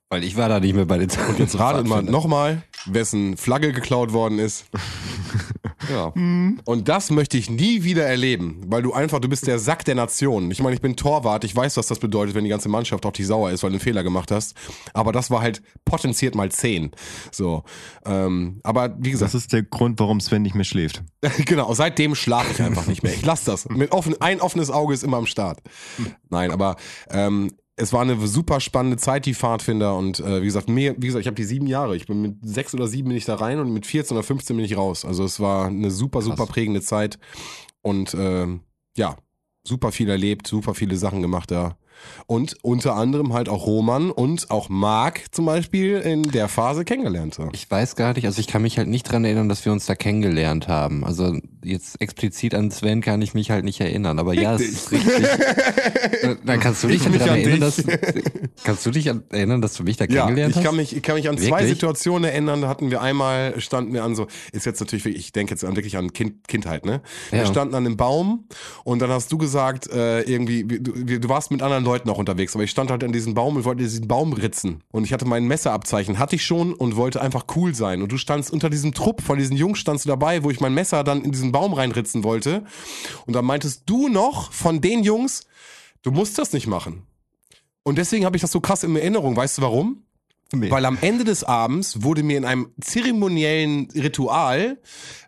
Weil 0.09 0.23
ich 0.23 0.35
war 0.35 0.49
da 0.49 0.59
nicht 0.59 0.73
mehr 0.73 0.85
bei 0.85 0.97
den 0.97 1.11
Und 1.27 1.37
jetzt 1.37 1.59
ratet 1.59 1.85
mal 1.85 2.01
nochmal, 2.01 2.63
wessen 2.87 3.37
Flagge 3.37 3.71
geklaut 3.71 4.13
worden 4.13 4.39
ist. 4.39 4.65
Ja. 5.89 6.13
Und 6.15 6.87
das 6.87 7.09
möchte 7.09 7.37
ich 7.37 7.49
nie 7.49 7.83
wieder 7.83 8.05
erleben, 8.05 8.61
weil 8.67 8.81
du 8.81 8.93
einfach, 8.93 9.19
du 9.19 9.27
bist 9.29 9.47
der 9.47 9.59
Sack 9.59 9.85
der 9.85 9.95
Nation. 9.95 10.51
Ich 10.51 10.61
meine, 10.61 10.75
ich 10.75 10.81
bin 10.81 10.95
Torwart, 10.95 11.43
ich 11.43 11.55
weiß, 11.55 11.77
was 11.77 11.87
das 11.87 11.99
bedeutet, 11.99 12.35
wenn 12.35 12.43
die 12.43 12.49
ganze 12.49 12.69
Mannschaft 12.69 13.05
auf 13.05 13.13
dich 13.13 13.27
sauer 13.27 13.51
ist, 13.51 13.63
weil 13.63 13.71
du 13.71 13.75
einen 13.75 13.81
Fehler 13.81 14.03
gemacht 14.03 14.31
hast. 14.31 14.55
Aber 14.93 15.11
das 15.11 15.31
war 15.31 15.41
halt 15.41 15.61
potenziert 15.85 16.35
mal 16.35 16.51
zehn. 16.51 16.91
So. 17.31 17.63
Ähm, 18.05 18.59
aber 18.63 18.95
wie 18.99 19.11
gesagt, 19.11 19.33
Das 19.33 19.41
ist 19.41 19.53
der 19.53 19.63
Grund, 19.63 19.99
warum 19.99 20.19
Sven 20.19 20.41
nicht 20.41 20.55
mehr 20.55 20.65
schläft. 20.65 21.03
genau, 21.45 21.73
seitdem 21.73 22.15
schlafe 22.15 22.51
ich 22.51 22.61
einfach 22.61 22.87
nicht 22.87 23.03
mehr. 23.03 23.13
Ich 23.13 23.25
lasse 23.25 23.45
das. 23.45 23.67
Mit 23.69 23.91
offen, 23.91 24.15
ein 24.21 24.41
offenes 24.41 24.69
Auge 24.69 24.93
ist 24.93 25.03
immer 25.03 25.17
am 25.17 25.25
Start. 25.25 25.59
Nein, 26.29 26.51
aber 26.51 26.75
ähm, 27.09 27.51
es 27.79 27.93
war 27.93 28.01
eine 28.01 28.27
super 28.27 28.59
spannende 28.59 28.97
Zeit, 28.97 29.25
die 29.25 29.33
Pfadfinder. 29.33 29.95
Und 29.95 30.19
äh, 30.19 30.41
wie 30.41 30.45
gesagt, 30.45 30.69
mir, 30.69 30.95
wie 30.97 31.07
gesagt, 31.07 31.21
ich 31.21 31.27
habe 31.27 31.35
die 31.35 31.45
sieben 31.45 31.65
Jahre. 31.65 31.95
Ich 31.95 32.07
bin 32.07 32.21
mit 32.21 32.35
sechs 32.43 32.73
oder 32.73 32.87
sieben 32.87 33.09
bin 33.09 33.17
ich 33.17 33.25
da 33.25 33.35
rein 33.35 33.59
und 33.59 33.71
mit 33.71 33.85
14 33.85 34.17
oder 34.17 34.23
15 34.23 34.55
bin 34.55 34.65
ich 34.65 34.75
raus. 34.75 35.05
Also 35.05 35.23
es 35.23 35.39
war 35.39 35.67
eine 35.67 35.89
super, 35.89 36.21
super 36.21 36.45
prägende 36.45 36.81
Zeit. 36.81 37.19
Und 37.81 38.13
ähm, 38.19 38.61
ja, 38.97 39.17
super 39.63 39.91
viel 39.91 40.09
erlebt, 40.09 40.47
super 40.47 40.73
viele 40.73 40.97
Sachen 40.97 41.21
gemacht 41.21 41.51
da. 41.51 41.77
Und 42.27 42.57
unter 42.61 42.95
anderem 42.95 43.33
halt 43.33 43.49
auch 43.49 43.65
Roman 43.65 44.11
und 44.11 44.51
auch 44.51 44.69
Marc 44.69 45.25
zum 45.31 45.45
Beispiel 45.45 45.97
in 45.99 46.23
der 46.23 46.47
Phase 46.47 46.85
kennengelernt. 46.85 47.33
So. 47.35 47.49
Ich 47.53 47.69
weiß 47.69 47.95
gar 47.95 48.13
nicht, 48.13 48.25
also 48.25 48.39
ich 48.39 48.47
kann 48.47 48.61
mich 48.61 48.77
halt 48.77 48.87
nicht 48.87 49.03
dran 49.03 49.25
erinnern, 49.25 49.49
dass 49.49 49.65
wir 49.65 49.71
uns 49.71 49.85
da 49.85 49.95
kennengelernt 49.95 50.67
haben. 50.67 51.03
Also 51.05 51.35
jetzt 51.63 51.99
explizit 52.01 52.53
an 52.55 52.71
Sven 52.71 53.01
kann 53.01 53.21
ich 53.21 53.33
mich 53.33 53.51
halt 53.51 53.65
nicht 53.65 53.79
erinnern. 53.81 54.19
Aber 54.19 54.33
ja, 54.33 54.55
es 54.55 54.61
ist 54.61 54.91
richtig. 54.91 55.27
Dann 56.45 56.59
kannst 56.59 56.83
du 56.83 56.87
dich 56.87 57.07
mich 57.07 57.17
daran 57.19 57.33
an 57.35 57.39
erinnern, 57.39 57.59
dass, 57.61 57.83
kannst 58.63 58.85
du 58.85 58.91
dich 58.91 59.07
erinnern, 59.07 59.61
dass 59.61 59.73
du 59.75 59.83
mich 59.83 59.97
da 59.97 60.05
Ja, 60.05 60.21
kennengelernt 60.23 60.51
ich 60.51 60.57
hast? 60.57 60.63
kann 60.65 60.75
mich, 60.75 60.95
ich 60.95 61.01
kann 61.03 61.15
mich 61.15 61.29
an 61.29 61.37
zwei 61.37 61.57
Wirklich? 61.59 61.69
Situationen 61.69 62.29
erinnern. 62.29 62.61
Da 62.61 62.67
hatten 62.67 62.91
wir 62.91 63.01
einmal, 63.01 63.59
standen 63.59 63.93
wir 63.93 64.03
an 64.03 64.15
so, 64.15 64.27
ist 64.51 64.65
jetzt 64.65 64.79
natürlich, 64.79 65.05
ich 65.05 65.31
denke 65.31 65.51
jetzt 65.53 65.63
wirklich 65.63 65.97
an 65.97 66.13
kind, 66.13 66.47
Kindheit, 66.47 66.85
ne? 66.85 67.01
Wir 67.31 67.39
Ja. 67.39 67.45
standen 67.45 67.75
an 67.75 67.85
einem 67.85 67.97
Baum 67.97 68.45
und 68.83 68.99
dann 69.01 69.09
hast 69.09 69.31
du 69.31 69.37
gesagt, 69.37 69.89
äh, 69.91 70.21
irgendwie, 70.21 70.69
wir- 70.69 70.79
du, 70.81 70.93
wir- 70.95 71.19
du 71.19 71.29
warst 71.29 71.51
mit 71.51 71.61
anderen 71.61 71.83
Leuten 71.89 72.09
auch 72.09 72.19
unterwegs, 72.19 72.55
aber 72.55 72.63
ich 72.63 72.71
stand 72.71 72.91
halt 72.91 73.03
an 73.03 73.11
diesem 73.11 73.33
Baum 73.33 73.55
und 73.55 73.65
wollte 73.65 73.81
diesen 73.81 74.07
Baum 74.07 74.33
ritzen. 74.33 74.83
Und 74.91 75.03
ich 75.03 75.11
hatte 75.11 75.25
mein 75.25 75.47
Messerabzeichen, 75.47 76.19
hatte 76.19 76.35
ich 76.35 76.45
schon 76.45 76.73
und 76.73 76.95
wollte 76.95 77.21
einfach 77.21 77.45
cool 77.55 77.73
sein. 77.73 78.03
Und 78.03 78.11
du 78.11 78.17
standst 78.17 78.51
unter 78.51 78.69
diesem 78.69 78.93
Trupp 78.93 79.21
von 79.21 79.39
diesen 79.39 79.57
Jungs, 79.57 79.79
standst 79.79 80.05
du 80.05 80.09
dabei, 80.09 80.43
wo 80.43 80.51
ich 80.51 80.61
mein 80.61 80.73
Messer 80.73 81.03
dann 81.03 81.23
in 81.23 81.31
diesen 81.31 81.51
Baum 81.51 81.73
reinritzen 81.73 82.23
wollte. 82.23 82.63
Und 83.25 83.35
da 83.35 83.41
meintest 83.41 83.83
du 83.87 84.07
noch 84.07 84.51
von 84.51 84.81
den 84.81 85.03
Jungs, 85.03 85.47
du 86.03 86.11
musst 86.11 86.37
das 86.37 86.53
nicht 86.53 86.67
machen. 86.67 87.03
Und 87.83 87.97
deswegen 87.97 88.25
habe 88.25 88.37
ich 88.37 88.41
das 88.41 88.51
so 88.51 88.61
krass 88.61 88.83
in 88.83 88.95
Erinnerung. 88.95 89.35
Weißt 89.35 89.57
du 89.57 89.61
warum? 89.63 90.03
Nee. 90.51 90.71
Weil 90.71 90.85
am 90.85 90.97
Ende 90.99 91.25
des 91.25 91.43
Abends 91.43 92.01
wurde 92.01 92.23
mir 92.23 92.37
in 92.37 92.45
einem 92.45 92.71
zeremoniellen 92.81 93.87
Ritual 93.93 94.79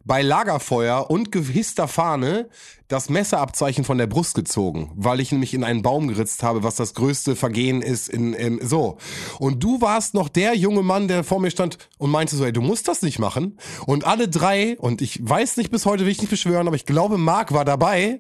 bei 0.03 0.23
Lagerfeuer 0.23 1.12
und 1.12 1.31
gehisster 1.31 1.88
Fahne 1.88 2.49
das 2.88 3.10
Messerabzeichen 3.10 3.86
von 3.86 3.97
der 3.97 4.07
Brust 4.07 4.36
gezogen, 4.36 4.91
weil 4.95 5.21
ich 5.21 5.31
nämlich 5.31 5.53
in 5.53 5.63
einen 5.63 5.81
Baum 5.81 6.07
geritzt 6.07 6.43
habe, 6.43 6.63
was 6.63 6.75
das 6.75 6.93
größte 6.93 7.36
Vergehen 7.36 7.81
ist 7.81 8.10
in, 8.10 8.34
in 8.34 8.67
so. 8.67 8.97
Und 9.39 9.63
du 9.63 9.79
warst 9.79 10.13
noch 10.13 10.27
der 10.27 10.55
junge 10.55 10.81
Mann, 10.81 11.07
der 11.07 11.23
vor 11.23 11.39
mir 11.39 11.51
stand 11.51 11.77
und 11.99 12.12
meinte 12.12 12.36
so, 12.36 12.43
ey, 12.43 12.51
du 12.51 12.62
musst 12.62 12.88
das 12.88 13.01
nicht 13.01 13.19
machen. 13.19 13.57
Und 13.86 14.05
alle 14.05 14.27
drei, 14.27 14.77
und 14.79 15.01
ich 15.01 15.19
weiß 15.21 15.57
nicht 15.57 15.71
bis 15.71 15.86
heute, 15.86 16.03
will 16.03 16.12
ich 16.12 16.19
nicht 16.19 16.31
beschwören, 16.31 16.67
aber 16.67 16.75
ich 16.75 16.86
glaube, 16.86 17.17
Marc 17.17 17.53
war 17.53 17.63
dabei. 17.63 18.17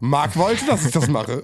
Marc 0.00 0.36
wollte, 0.36 0.64
dass 0.66 0.84
ich 0.86 0.92
das 0.92 1.08
mache. 1.08 1.42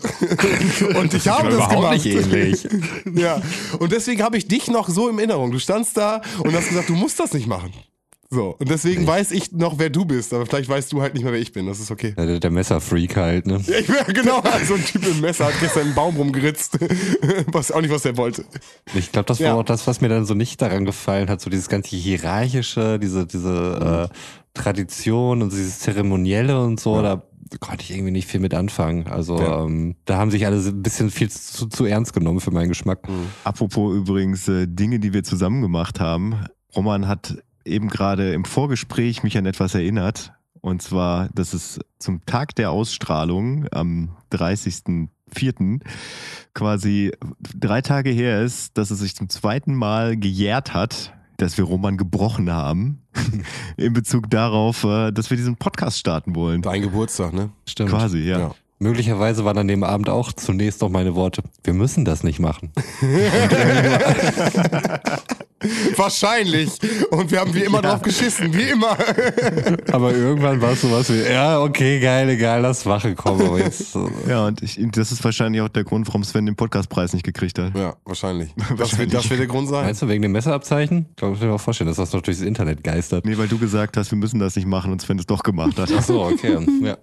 und 0.99 1.12
ich 1.14 1.29
habe 1.29 1.47
das 1.49 1.55
überhaupt 1.55 1.75
gemacht. 1.75 1.93
nicht 2.05 2.07
ähnlich. 2.07 2.69
Ja, 3.14 3.40
und 3.79 3.93
deswegen 3.93 4.23
habe 4.23 4.37
ich 4.37 4.47
dich 4.49 4.69
noch 4.69 4.88
so 4.88 5.09
im 5.09 5.19
Erinnerung. 5.19 5.51
Du 5.51 5.59
standst 5.59 5.97
da 5.97 6.21
und 6.40 6.55
hast 6.55 6.69
gesagt, 6.69 6.88
du 6.88 6.95
musst 6.95 7.19
das 7.21 7.33
nicht 7.33 7.47
machen. 7.47 7.73
So, 8.31 8.57
und 8.59 8.69
deswegen 8.69 9.07
weiß 9.07 9.31
ich 9.31 9.53
noch, 9.53 9.79
wer 9.79 9.90
du 9.90 10.05
bist, 10.05 10.33
aber 10.35 10.45
vielleicht 10.47 10.69
weißt 10.69 10.93
du 10.93 11.01
halt 11.03 11.14
nicht 11.14 11.23
mehr, 11.23 11.33
wer 11.33 11.40
ich 11.40 11.53
bin. 11.53 11.67
Das 11.67 11.79
ist 11.79 11.90
okay. 11.93 12.14
Der, 12.17 12.40
der 12.40 12.51
Messerfreak 12.51 13.14
halt, 13.17 13.47
ne? 13.47 13.61
Ja, 13.67 13.79
ich 13.79 13.88
wäre 13.88 14.12
genau 14.12 14.43
so 14.67 14.75
ein 14.75 14.85
Typ 14.85 15.07
mit 15.07 15.21
Messer, 15.21 15.45
hat 15.47 15.55
gestern 15.61 15.83
einen 15.87 15.95
Baum 15.95 16.17
rumgeritzt. 16.17 16.79
Weiß 17.53 17.71
auch 17.71 17.81
nicht, 17.81 17.93
was 17.93 18.05
er 18.05 18.17
wollte. 18.17 18.45
Ich 18.95 19.12
glaube, 19.12 19.27
das 19.27 19.38
war 19.38 19.47
Ja. 19.49 19.55
auch 19.55 19.62
das, 19.62 19.87
was 19.87 20.01
mir 20.01 20.09
dann 20.09 20.25
so 20.27 20.35
nicht 20.35 20.61
daran 20.61 20.85
gefallen 20.85 21.29
hat, 21.29 21.40
so 21.40 21.51
dieses 21.51 21.69
ganze 21.69 21.95
hierarchische, 21.95 22.99
diese, 22.99 23.25
diese 23.27 24.09
äh, 24.11 24.14
Tradition 24.55 25.43
und 25.43 25.53
dieses 25.53 25.79
Zeremonielle 25.81 26.61
und 26.61 26.81
so, 26.81 27.03
da 27.03 27.23
konnte 27.61 27.83
ich 27.85 27.90
irgendwie 27.93 28.11
nicht 28.11 28.27
viel 28.29 28.40
mit 28.40 28.55
anfangen. 28.55 29.07
Also 29.07 29.38
Ja. 29.40 29.64
ähm, 29.64 29.97
da 30.05 30.17
haben 30.19 30.31
sich 30.31 30.47
alle 30.47 30.57
ein 30.59 30.83
bisschen 30.83 31.11
viel 31.11 31.31
zu, 31.31 31.67
zu 31.67 31.85
ernst 31.85 32.12
genommen 32.12 32.40
für 32.40 32.51
meinen 32.51 32.69
Geschmack. 32.69 33.01
Apropos 33.45 33.95
übrigens 33.95 34.49
äh, 34.49 34.67
Dinge, 34.69 34.99
die 35.01 35.12
wir 35.12 35.25
zusammen 35.25 35.62
gemacht 35.62 36.01
haben. 36.01 36.45
Roman 36.75 37.07
hat 37.09 37.37
eben 37.64 37.88
gerade 37.88 38.33
im 38.33 38.45
Vorgespräch 38.45 39.23
mich 39.23 39.38
an 39.38 39.47
etwas 39.47 39.75
erinnert. 39.75 40.33
Und 40.61 40.81
zwar, 40.83 41.29
dass 41.35 41.53
es 41.53 41.79
zum 41.99 42.25
Tag 42.25 42.55
der 42.55 42.71
Ausstrahlung 42.71 43.67
am 43.71 44.17
30.04. 44.33 45.81
quasi 46.55 47.12
drei 47.59 47.81
Tage 47.83 48.11
her 48.11 48.43
ist, 48.43 48.77
dass 48.79 48.90
es 48.90 48.99
sich 49.01 49.14
zum 49.14 49.29
zweiten 49.29 49.75
Mal 49.75 50.17
gejährt 50.17 50.73
hat, 50.75 51.12
dass 51.45 51.59
wir 51.59 51.65
Roman 51.65 51.97
gebrochen 51.97 52.51
haben. 52.51 53.03
in 53.77 53.93
Bezug 53.93 54.31
darauf, 54.31 54.85
äh, 54.85 55.13
dass 55.13 55.31
wir 55.31 55.37
diesen 55.37 55.57
Podcast 55.57 55.99
starten 55.99 56.35
wollen. 56.35 56.63
Dein 56.63 56.83
Geburtstag, 56.83 57.35
ne? 57.35 57.51
Stimmt. 57.69 57.91
Quasi, 57.91 58.21
ja. 58.21 58.39
Ja. 58.39 58.55
Möglicherweise 58.79 59.45
waren 59.45 59.59
an 59.59 59.69
dem 59.69 59.85
Abend 59.85 60.09
auch 60.09 60.33
zunächst 60.33 60.81
noch 60.81 60.89
meine 60.89 61.15
Worte, 61.15 61.43
wir 61.63 61.75
müssen 61.75 62.05
das 62.05 62.25
nicht 62.25 62.41
machen. 62.41 62.73
Wahrscheinlich. 65.96 66.70
Und 67.11 67.31
wir 67.31 67.40
haben 67.40 67.55
wie 67.55 67.62
immer 67.62 67.83
drauf 67.83 68.03
geschissen, 68.03 68.53
wie 68.55 68.62
immer. 68.70 68.96
Aber 69.92 70.14
irgendwann 70.14 70.61
war 70.61 70.72
es 70.72 70.81
sowas 70.81 71.12
wie, 71.12 71.22
ja, 71.31 71.61
okay, 71.61 72.00
geil, 72.00 72.29
egal, 72.31 72.61
lass 72.61 72.85
Wache 72.87 73.14
kommen. 73.14 73.46
Aber 73.46 73.59
jetzt, 73.59 73.94
äh, 73.96 74.00
Ja, 74.29 74.46
und 74.46 74.62
ich, 74.62 74.79
das 74.92 75.12
ist 75.12 75.24
wahrscheinlich 75.24 75.62
auch 75.62 75.68
der 75.68 75.85
Grund, 75.85 76.07
warum 76.09 76.24
Sven 76.24 76.46
den 76.46 76.57
Podcastpreis 76.57 77.12
nicht 77.12 77.24
gekriegt 77.24 77.59
hat. 77.59 77.74
Ja, 77.77 77.96
wahrscheinlich. 78.05 78.50
Das 78.77 78.98
wird, 78.98 79.14
das 79.14 79.31
wird 79.31 79.40
der 79.40 79.46
Grund 79.46 79.68
sein. 79.68 79.85
meinst 79.85 80.03
du 80.03 80.09
wegen 80.09 80.22
dem 80.22 80.33
Messerabzeichen? 80.33 81.07
Ich 81.11 81.16
glaube, 81.16 81.35
ich 81.35 81.40
kann 81.40 81.48
mir 81.48 81.55
auch 81.55 81.61
vorstellen, 81.61 81.88
dass 81.88 81.96
das 81.96 82.12
noch 82.12 82.22
durchs 82.22 82.40
Internet 82.40 82.83
geistert. 82.83 83.24
Nee, 83.24 83.38
weil 83.38 83.46
du 83.46 83.59
gesagt 83.59 83.96
hast, 83.96 84.11
wir 84.11 84.18
müssen 84.18 84.38
das 84.40 84.57
nicht 84.57 84.66
machen 84.66 84.90
und 84.92 85.00
Sven 85.00 85.18
es 85.18 85.27
doch 85.27 85.42
gemacht 85.42 85.79
hat. 85.79 85.90
Ach 85.96 86.03
so, 86.03 86.22
okay. 86.24 86.59
Ja. 86.83 86.96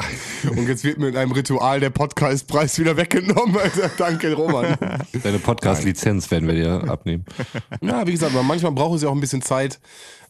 Und 0.50 0.68
jetzt 0.68 0.84
wird 0.84 0.98
mir 1.00 1.10
in 1.10 1.18
einem 1.18 1.32
Ritual 1.32 1.80
der 1.80 1.90
Podcastpreis 1.92 2.78
wieder 2.80 2.98
weggenommen. 2.98 3.58
Also, 3.58 3.82
danke, 3.98 4.34
Roman. 4.34 4.76
Deine 5.24 5.40
Podcast-Lizenz 5.40 6.30
werden 6.32 6.48
wir 6.48 6.56
dir 6.56 6.90
abnehmen. 6.90 7.26
Ja, 7.82 8.06
wie 8.06 8.12
gesagt, 8.12 8.34
aber 8.34 8.44
manchmal 8.52 8.72
brauchen 8.74 8.98
sie 8.98 9.08
auch 9.08 9.14
ein 9.14 9.20
bisschen 9.22 9.42
Zeit. 9.42 9.80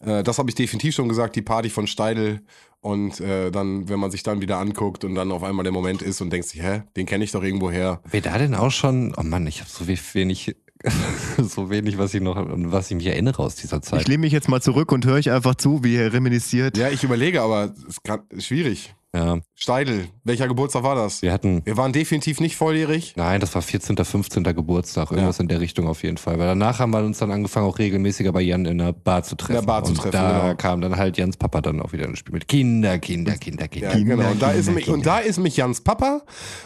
Äh, 0.05 0.23
Das 0.23 0.37
habe 0.37 0.49
ich 0.49 0.55
definitiv 0.55 0.93
schon 0.95 1.09
gesagt, 1.09 1.35
die 1.35 1.41
Party 1.41 1.69
von 1.69 1.87
Steidel. 1.87 2.41
Und 2.81 3.19
äh, 3.19 3.51
dann, 3.51 3.89
wenn 3.89 3.99
man 3.99 4.09
sich 4.09 4.23
dann 4.23 4.41
wieder 4.41 4.57
anguckt 4.57 5.03
und 5.03 5.13
dann 5.13 5.31
auf 5.31 5.43
einmal 5.43 5.63
der 5.63 5.71
Moment 5.71 6.01
ist 6.01 6.19
und 6.21 6.31
denkt 6.31 6.47
sich, 6.47 6.63
hä, 6.63 6.81
den 6.95 7.05
kenne 7.05 7.23
ich 7.23 7.31
doch 7.31 7.43
irgendwo 7.43 7.69
her. 7.69 8.01
Wer 8.09 8.21
da 8.21 8.37
denn 8.39 8.55
auch 8.55 8.71
schon, 8.71 9.13
oh 9.17 9.21
Mann, 9.23 9.45
ich 9.45 9.59
habe 9.59 9.69
so 9.69 9.87
we- 9.87 9.99
wenig, 10.13 10.55
so 11.37 11.69
wenig, 11.69 11.99
was 11.99 12.13
ich 12.15 12.21
noch, 12.21 12.35
was 12.39 12.89
ich 12.89 12.97
mich 12.97 13.05
erinnere 13.05 13.43
aus 13.43 13.55
dieser 13.55 13.77
Ich 13.77 13.83
Zeit. 13.83 14.07
lehne 14.07 14.21
mich 14.21 14.33
jetzt 14.33 14.49
mal 14.49 14.61
zurück 14.61 14.91
und 14.91 15.05
höre 15.05 15.13
euch 15.15 15.29
einfach 15.29 15.53
zu, 15.55 15.83
wie 15.83 15.95
er 15.95 16.11
reminisziert. 16.11 16.75
Ja, 16.75 16.89
ich 16.89 17.03
überlege, 17.03 17.41
aber 17.43 17.71
es 17.87 17.97
ist 18.31 18.45
schwierig. 18.47 18.95
Ja, 19.13 19.39
Steidel, 19.55 20.07
welcher 20.23 20.47
Geburtstag 20.47 20.83
war 20.83 20.95
das? 20.95 21.21
wir 21.21 21.33
hatten, 21.33 21.65
Wir 21.65 21.75
waren 21.75 21.91
definitiv 21.91 22.39
nicht 22.39 22.55
volljährig. 22.55 23.13
nein, 23.17 23.41
das 23.41 23.53
war 23.53 23.61
14., 23.61 23.97
15. 23.97 24.43
Geburtstag, 24.43 25.11
irgendwas 25.11 25.37
in 25.39 25.49
der 25.49 25.59
Richtung 25.59 25.85
auf 25.87 26.03
jeden 26.03 26.15
Fall. 26.15 26.39
Weil 26.39 26.47
danach 26.47 26.79
haben 26.79 26.91
wir 26.91 27.03
uns 27.03 27.17
dann 27.17 27.29
angefangen, 27.29 27.65
auch 27.67 27.77
regelmäßiger 27.77 28.31
bei 28.31 28.39
Jan 28.39 28.65
in 28.65 28.77
der 28.77 28.93
Bar 28.93 29.23
zu 29.23 29.35
treffen. 29.35 29.55
In 29.59 29.61
der 29.61 29.67
Bar 29.67 29.83
zu 29.83 29.91
und 29.91 29.97
treffen, 29.97 30.11
Da 30.13 30.41
genau. 30.43 30.55
kam 30.55 30.79
dann 30.79 30.95
halt 30.95 31.17
Jans 31.17 31.35
Papa 31.35 31.59
dann 31.59 31.81
auch 31.81 31.91
wieder 31.91 32.05
ins 32.05 32.19
Spiel 32.19 32.33
mit 32.33 32.47
Kinder, 32.47 32.99
Kinder, 32.99 33.35
Kinder, 33.35 33.67
Kinder. 33.67 33.97
Ja, 33.97 34.01
genau. 34.01 34.31
Und 34.31 34.41
da, 34.41 34.51
ist 34.51 34.67
Kinder, 34.67 34.79
mich, 34.79 34.87
und 34.89 35.05
da 35.05 35.19
ist 35.19 35.39
mich 35.39 35.57
Jans 35.57 35.81
Papa. 35.81 36.21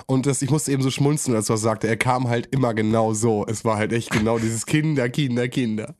Und 0.05 0.27
das, 0.27 0.43
ich 0.43 0.51
musste 0.51 0.71
eben 0.71 0.83
so 0.83 0.91
schmunzeln, 0.91 1.35
als 1.35 1.49
er 1.49 1.57
sagte, 1.57 1.87
er 1.87 1.97
kam 1.97 2.27
halt 2.27 2.47
immer 2.53 2.75
genau 2.75 3.15
so. 3.15 3.43
Es 3.47 3.65
war 3.65 3.77
halt 3.77 3.91
echt 3.91 4.11
genau 4.11 4.37
dieses 4.37 4.67
Kinder, 4.67 5.09
Kinder, 5.09 5.47
Kinder. 5.47 5.95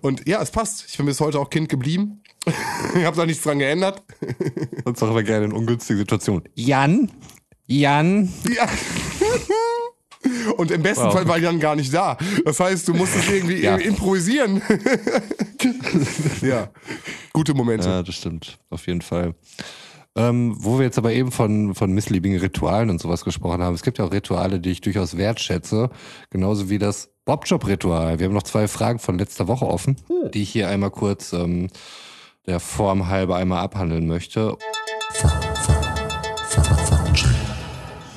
Und 0.00 0.28
ja, 0.28 0.40
es 0.40 0.52
passt. 0.52 0.84
Ich 0.88 0.96
bin 0.96 1.06
bis 1.06 1.18
heute 1.20 1.40
auch 1.40 1.50
Kind 1.50 1.68
geblieben. 1.68 2.22
Ich 2.46 3.04
habe 3.04 3.16
da 3.16 3.26
nichts 3.26 3.42
dran 3.42 3.58
geändert. 3.58 4.02
Sonst 4.84 5.02
auch 5.02 5.10
immer 5.10 5.22
gerne 5.22 5.46
in 5.46 5.52
ungünstigen 5.52 5.98
Situationen. 5.98 6.44
Jan, 6.54 7.10
Jan, 7.66 8.32
Ja. 8.48 8.68
Und 10.56 10.70
im 10.72 10.82
besten 10.82 11.04
Wow. 11.04 11.12
Fall 11.14 11.28
war 11.28 11.38
Jan 11.38 11.60
gar 11.60 11.76
nicht 11.76 11.94
da. 11.94 12.16
Das 12.44 12.58
heißt, 12.60 12.88
du 12.88 12.94
musstest 12.94 13.30
irgendwie 13.30 13.62
Ja. 13.62 13.76
improvisieren. 13.76 14.60
ja, 16.42 16.68
gute 17.32 17.54
Momente. 17.54 17.88
Ja, 17.88 18.02
das 18.02 18.14
stimmt, 18.16 18.58
auf 18.70 18.86
jeden 18.86 19.00
Fall. 19.02 19.34
Ähm, 20.16 20.56
wo 20.58 20.78
wir 20.78 20.84
jetzt 20.86 20.98
aber 20.98 21.12
eben 21.12 21.30
von, 21.30 21.74
von 21.74 21.92
missliebigen 21.92 22.38
Ritualen 22.40 22.90
und 22.90 23.00
sowas 23.00 23.24
gesprochen 23.24 23.62
haben. 23.62 23.74
Es 23.74 23.82
gibt 23.82 23.98
ja 23.98 24.04
auch 24.04 24.12
Rituale, 24.12 24.58
die 24.58 24.70
ich 24.70 24.80
durchaus 24.80 25.16
wertschätze. 25.16 25.90
Genauso 26.30 26.68
wie 26.68 26.78
das 26.78 27.10
Bobjob-Ritual. 27.24 28.18
Wir 28.18 28.26
haben 28.26 28.34
noch 28.34 28.42
zwei 28.42 28.66
Fragen 28.66 28.98
von 28.98 29.18
letzter 29.18 29.46
Woche 29.46 29.66
offen, 29.66 29.96
die 30.34 30.42
ich 30.42 30.50
hier 30.50 30.68
einmal 30.68 30.90
kurz 30.90 31.32
ähm, 31.32 31.68
der 32.48 32.60
Form 32.60 33.08
halber 33.08 33.36
einmal 33.36 33.62
abhandeln 33.62 34.06
möchte. 34.06 34.56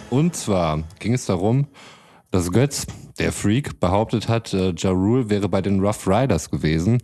Und 0.10 0.36
zwar 0.36 0.84
ging 1.00 1.14
es 1.14 1.26
darum, 1.26 1.68
dass 2.32 2.52
Götz, 2.52 2.88
der 3.20 3.34
Freak, 3.34 3.80
behauptet 3.82 4.30
hat, 4.30 4.54
äh, 4.54 4.74
Ja 4.78 4.92
Rule 4.92 5.30
wäre 5.30 5.50
bei 5.50 5.62
den 5.62 5.82
Rough 5.82 6.08
Riders 6.08 6.50
gewesen. 6.50 7.04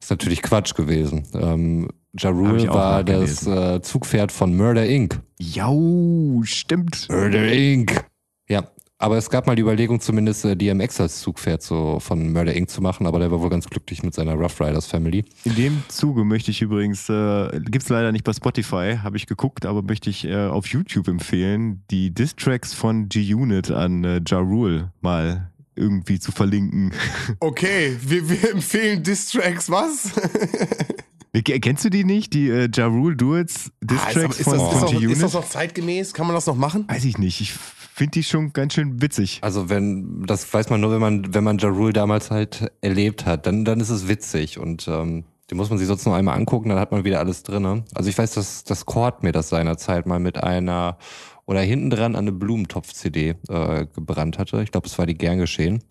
Ist 0.00 0.10
natürlich 0.10 0.40
Quatsch 0.40 0.74
gewesen. 0.74 1.24
Ähm, 1.34 1.88
ja 2.16 2.30
Rule 2.30 2.68
war 2.68 3.02
das 3.02 3.44
äh, 3.46 3.82
Zugpferd 3.82 4.30
von 4.30 4.56
Murder 4.56 4.86
Inc. 4.86 5.20
Jau, 5.40 6.42
stimmt. 6.44 7.08
Murder 7.10 7.52
Inc. 7.52 8.04
Ja, 8.48 8.68
aber 8.98 9.16
es 9.16 9.30
gab 9.30 9.46
mal 9.46 9.54
die 9.54 9.62
Überlegung, 9.62 10.00
zumindest 10.00 10.44
äh, 10.44 10.56
DMX 10.56 11.00
als 11.00 11.20
Zugpferd 11.20 11.62
so 11.62 12.00
von 12.00 12.32
Murder 12.32 12.52
Inc. 12.52 12.68
zu 12.68 12.82
machen, 12.82 13.06
aber 13.06 13.20
der 13.20 13.30
war 13.30 13.40
wohl 13.40 13.48
ganz 13.48 13.68
glücklich 13.68 14.02
mit 14.02 14.12
seiner 14.12 14.34
Rough 14.34 14.60
Riders 14.60 14.86
Family. 14.86 15.24
In 15.44 15.54
dem 15.54 15.82
Zuge 15.88 16.24
möchte 16.24 16.50
ich 16.50 16.60
übrigens, 16.62 17.08
äh, 17.08 17.60
gibt's 17.64 17.88
leider 17.88 18.10
nicht 18.10 18.24
bei 18.24 18.32
Spotify, 18.32 18.98
habe 19.02 19.16
ich 19.16 19.26
geguckt, 19.26 19.66
aber 19.66 19.82
möchte 19.82 20.10
ich 20.10 20.24
äh, 20.24 20.46
auf 20.46 20.66
YouTube 20.66 21.08
empfehlen, 21.08 21.84
die 21.90 22.12
Distracks 22.12 22.74
von 22.74 23.08
G-Unit 23.08 23.70
an 23.70 24.04
äh, 24.04 24.20
Ja 24.26 24.38
Rule 24.38 24.92
mal 25.00 25.50
irgendwie 25.76 26.18
zu 26.18 26.32
verlinken. 26.32 26.92
Okay, 27.40 27.96
wir, 28.02 28.28
wir 28.28 28.50
empfehlen 28.50 29.02
Distracks, 29.02 29.70
was? 29.70 30.10
K- 31.34 31.58
Kennst 31.60 31.84
du 31.84 31.90
die 31.90 32.04
nicht? 32.04 32.32
Die 32.34 32.48
äh, 32.48 32.68
Ja 32.74 32.86
Rule 32.86 33.16
Duets 33.16 33.70
Ah, 33.70 33.70
ist, 33.80 33.90
Distracks 33.90 34.38
ist, 34.40 34.44
von, 34.44 34.54
das, 34.54 34.62
ist, 34.62 34.68
von 34.72 34.80
das, 34.82 34.92
ist 34.92 34.98
G-Unit? 35.00 35.22
das 35.22 35.32
noch 35.34 35.48
zeitgemäß? 35.48 36.14
Kann 36.14 36.26
man 36.26 36.34
das 36.34 36.46
noch 36.46 36.56
machen? 36.56 36.84
Weiß 36.88 37.04
ich 37.04 37.18
nicht. 37.18 37.40
Ich 37.40 37.52
finde 37.52 38.12
die 38.12 38.22
schon 38.24 38.52
ganz 38.52 38.74
schön 38.74 39.02
witzig. 39.02 39.38
Also 39.42 39.68
wenn, 39.68 40.24
das 40.26 40.52
weiß 40.52 40.70
man 40.70 40.80
nur, 40.80 40.92
wenn 40.92 41.00
man, 41.00 41.34
wenn 41.34 41.44
man 41.44 41.58
Ja 41.58 41.68
Rule 41.68 41.92
damals 41.92 42.30
halt 42.30 42.70
erlebt 42.80 43.26
hat, 43.26 43.46
dann, 43.46 43.64
dann 43.64 43.80
ist 43.80 43.90
es 43.90 44.08
witzig 44.08 44.58
und 44.58 44.88
ähm, 44.88 45.24
den 45.50 45.56
muss 45.56 45.70
man 45.70 45.78
sich 45.78 45.88
sonst 45.88 46.04
noch 46.06 46.12
einmal 46.14 46.36
angucken, 46.36 46.68
dann 46.68 46.78
hat 46.78 46.92
man 46.92 47.04
wieder 47.04 47.18
alles 47.20 47.42
drin. 47.42 47.84
Also 47.94 48.10
ich 48.10 48.18
weiß, 48.18 48.32
dass 48.34 48.64
das 48.64 48.84
Cord 48.86 49.22
mir 49.22 49.32
das 49.32 49.48
seinerzeit 49.48 50.06
mal 50.06 50.20
mit 50.20 50.42
einer 50.42 50.98
oder 51.48 51.62
hinten 51.62 51.88
dran 51.88 52.14
an 52.14 52.24
eine 52.24 52.32
Blumentopf-CD 52.32 53.34
äh, 53.48 53.86
gebrannt 53.94 54.38
hatte. 54.38 54.62
Ich 54.62 54.70
glaube, 54.70 54.86
es 54.86 54.98
war 54.98 55.06
die 55.06 55.16
gern 55.16 55.38
geschehen, 55.38 55.82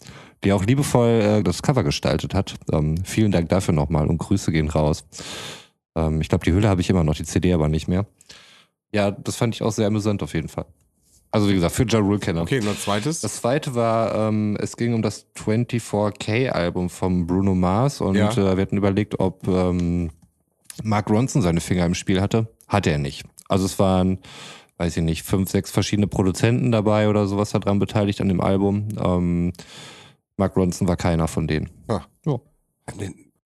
die 0.44 0.54
auch 0.54 0.64
liebevoll 0.64 1.40
äh, 1.40 1.44
das 1.44 1.64
Cover 1.64 1.84
gestaltet 1.84 2.36
hat. 2.36 2.54
Ähm, 2.72 3.04
vielen 3.04 3.32
Dank 3.32 3.50
dafür 3.50 3.74
nochmal 3.74 4.06
und 4.06 4.20
Grüße 4.20 4.52
gehen 4.52 4.70
raus. 4.70 5.06
Ähm, 5.96 6.22
ich 6.22 6.30
glaube, 6.30 6.46
die 6.46 6.54
Hülle 6.54 6.70
habe 6.70 6.82
ich 6.82 6.92
immer 6.92 7.04
noch, 7.04 7.16
die 7.16 7.24
CD 7.24 7.54
aber 7.54 7.70
nicht 7.70 7.88
mehr. 7.88 8.06
Ja, 8.94 9.10
das 9.10 9.36
fand 9.36 9.56
ich 9.56 9.64
auch 9.64 9.72
sehr 9.72 9.88
amüsant 9.88 10.22
auf 10.22 10.36
jeden 10.36 10.48
Fall. 10.48 10.66
Also 11.32 11.50
wie 11.50 11.56
gesagt, 11.56 11.74
für 11.74 11.88
Ja 11.88 11.98
Rule-Kenner. 12.00 12.44
Okay, 12.44 12.60
und 12.60 12.68
das 12.68 12.84
zweites? 12.84 13.22
Das 13.22 13.38
zweite 13.38 13.74
war, 13.74 14.14
ähm, 14.30 14.58
es 14.62 14.78
ging 14.78 14.94
um 14.94 15.02
das 15.02 15.26
24K-Album 15.38 16.90
von 16.92 17.26
Bruno 17.26 17.56
Mars 17.56 18.00
und 18.00 18.16
Ja. 18.16 18.30
äh, 18.32 18.56
wir 18.56 18.62
hatten 18.62 18.78
überlegt, 18.78 19.20
ob 19.20 19.48
ähm, 19.48 20.12
Mark 20.84 21.10
Ronson 21.10 21.42
seine 21.42 21.62
Finger 21.62 21.86
im 21.88 21.96
Spiel 21.96 22.22
hatte. 22.22 22.48
Hatte 22.68 22.92
er 22.92 23.00
nicht. 23.00 23.26
Also 23.50 23.66
es 23.66 23.80
waren, 23.80 24.20
weiß 24.78 24.98
ich 24.98 25.04
nicht, 25.04 25.24
fünf, 25.24 25.50
sechs 25.50 25.72
verschiedene 25.72 26.08
Produzenten 26.08 26.72
dabei 26.72 27.10
oder 27.10 27.28
sowas 27.28 27.52
daran 27.52 27.80
beteiligt 27.80 28.22
an 28.22 28.30
dem 28.30 28.42
Album. 28.42 28.90
Ähm, 29.04 29.54
Mark 30.38 30.56
Ronson 30.56 30.88
war 30.88 30.98
keiner 30.98 31.28
von 31.28 31.48
denen. 31.48 31.70
Ah. 31.88 32.02
Ja. 32.26 32.40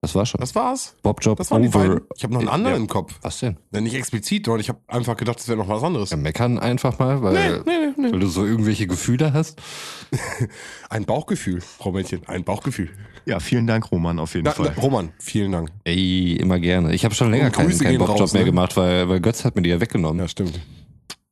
Das 0.02 0.16
war 0.16 0.26
schon. 0.26 0.40
Das 0.40 0.54
war's. 0.56 0.96
Bob 1.02 1.24
Job 1.24 1.38
Das 1.38 1.52
waren 1.52 1.64
over. 1.64 2.00
Ich 2.16 2.24
habe 2.24 2.34
noch 2.34 2.40
einen 2.40 2.48
anderen 2.48 2.74
Ja. 2.74 2.80
im 2.82 2.88
Kopf. 2.88 3.14
Was 3.22 3.38
denn? 3.38 3.56
Ja, 3.72 3.80
Nicht 3.80 3.94
explizit, 3.94 4.46
sondern 4.46 4.60
ich 4.60 4.68
habe 4.68 4.80
einfach 4.88 5.16
gedacht, 5.16 5.38
das 5.38 5.46
wäre 5.46 5.56
noch 5.56 5.68
was 5.68 5.82
anderes. 5.84 6.10
Ja, 6.10 6.16
meckern 6.16 6.58
einfach 6.58 6.98
mal, 6.98 7.22
weil, 7.22 7.62
nee, 7.64 7.92
nee. 7.96 8.12
weil 8.12 8.18
du 8.18 8.26
so 8.26 8.44
irgendwelche 8.44 8.88
Gefühle 8.88 9.32
hast. 9.32 9.62
Ein 10.90 11.04
Bauchgefühl, 11.04 11.60
Frau 11.60 11.92
Männchen, 11.92 12.20
ein 12.26 12.42
Bauchgefühl. 12.44 12.90
Ja, 13.24 13.38
vielen 13.38 13.66
Dank, 13.68 13.90
Roman, 13.92 14.18
auf 14.18 14.34
jeden 14.34 14.44
Na, 14.44 14.50
Fall. 14.50 14.72
na, 14.76 14.82
Roman, 14.82 15.12
vielen 15.18 15.52
Dank. 15.52 15.70
Ey, 15.84 16.34
immer 16.34 16.58
gerne. 16.58 16.92
Ich 16.92 17.04
habe 17.04 17.14
schon 17.14 17.30
länger 17.30 17.50
keinen, 17.50 17.78
keinen 17.78 17.98
Bobjob 17.98 18.20
raus, 18.20 18.32
mehr 18.32 18.42
ne? 18.42 18.46
gemacht, 18.46 18.76
weil, 18.76 19.08
weil 19.08 19.20
Götz 19.20 19.44
hat 19.44 19.54
mir 19.54 19.62
die 19.62 19.70
ja 19.70 19.80
weggenommen. 19.80 20.20
Ja, 20.20 20.28
stimmt. 20.28 20.60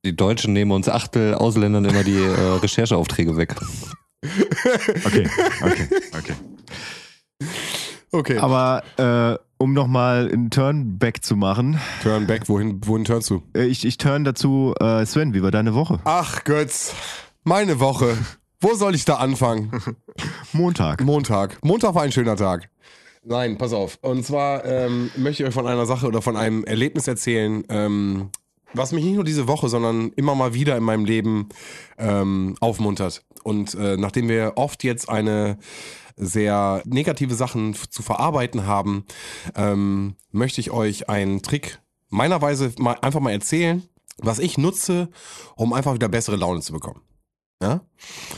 Die 0.03 0.15
Deutschen 0.15 0.53
nehmen 0.53 0.71
uns 0.71 0.89
Achtel 0.89 1.35
Ausländern 1.35 1.85
immer 1.85 2.03
die 2.03 2.17
äh, 2.17 2.31
Rechercheaufträge 2.61 3.37
weg. 3.37 3.55
Okay, 5.05 5.29
okay, 5.61 5.87
okay. 6.17 6.33
Okay. 8.13 8.37
Aber 8.39 8.83
äh, 8.97 9.37
um 9.57 9.73
nochmal 9.73 10.29
einen 10.31 10.49
Turn 10.49 10.97
back 10.97 11.23
zu 11.23 11.35
machen, 11.35 11.79
Turn 12.01 12.27
back, 12.27 12.49
wohin, 12.49 12.81
wohin 12.85 13.05
turnst 13.05 13.29
du? 13.29 13.43
äh, 13.55 13.65
ich, 13.65 13.85
ich 13.85 13.97
turn 13.97 14.23
dazu, 14.23 14.73
äh, 14.79 15.05
Sven, 15.05 15.33
wie 15.33 15.43
war 15.43 15.51
deine 15.51 15.75
Woche? 15.75 15.99
Ach 16.03 16.43
Götz, 16.43 16.93
meine 17.43 17.79
Woche. 17.79 18.17
Wo 18.59 18.73
soll 18.75 18.95
ich 18.95 19.05
da 19.05 19.15
anfangen? 19.15 19.71
Montag. 20.51 21.01
Montag. 21.03 21.63
Montag 21.63 21.95
war 21.95 22.03
ein 22.03 22.11
schöner 22.11 22.35
Tag. 22.35 22.69
Nein, 23.23 23.57
pass 23.57 23.71
auf. 23.71 23.97
Und 24.01 24.25
zwar 24.25 24.65
ähm, 24.65 25.11
möchte 25.15 25.43
ich 25.43 25.49
euch 25.49 25.53
von 25.53 25.67
einer 25.67 25.85
Sache 25.85 26.07
oder 26.07 26.21
von 26.21 26.35
einem 26.35 26.63
Erlebnis 26.63 27.07
erzählen, 27.07 27.63
ähm, 27.69 28.29
was 28.73 28.91
mich 28.91 29.03
nicht 29.03 29.15
nur 29.15 29.23
diese 29.23 29.47
Woche, 29.47 29.69
sondern 29.69 30.11
immer 30.15 30.35
mal 30.35 30.53
wieder 30.53 30.77
in 30.77 30.83
meinem 30.83 31.05
Leben 31.05 31.49
ähm, 31.97 32.55
aufmuntert. 32.59 33.23
Und 33.43 33.73
äh, 33.75 33.97
nachdem 33.97 34.29
wir 34.29 34.53
oft 34.55 34.83
jetzt 34.83 35.09
eine 35.09 35.57
sehr 36.15 36.81
negative 36.85 37.35
Sachen 37.35 37.73
zu 37.73 38.03
verarbeiten 38.03 38.65
haben, 38.65 39.05
ähm, 39.55 40.15
möchte 40.31 40.61
ich 40.61 40.71
euch 40.71 41.09
einen 41.09 41.41
Trick 41.41 41.79
meiner 42.09 42.41
Weise 42.41 42.73
mal, 42.77 42.97
einfach 43.01 43.19
mal 43.19 43.31
erzählen, 43.31 43.83
was 44.17 44.39
ich 44.39 44.57
nutze, 44.57 45.09
um 45.55 45.73
einfach 45.73 45.93
wieder 45.93 46.09
bessere 46.09 46.35
Laune 46.35 46.61
zu 46.61 46.73
bekommen. 46.73 47.01
Ja? 47.61 47.81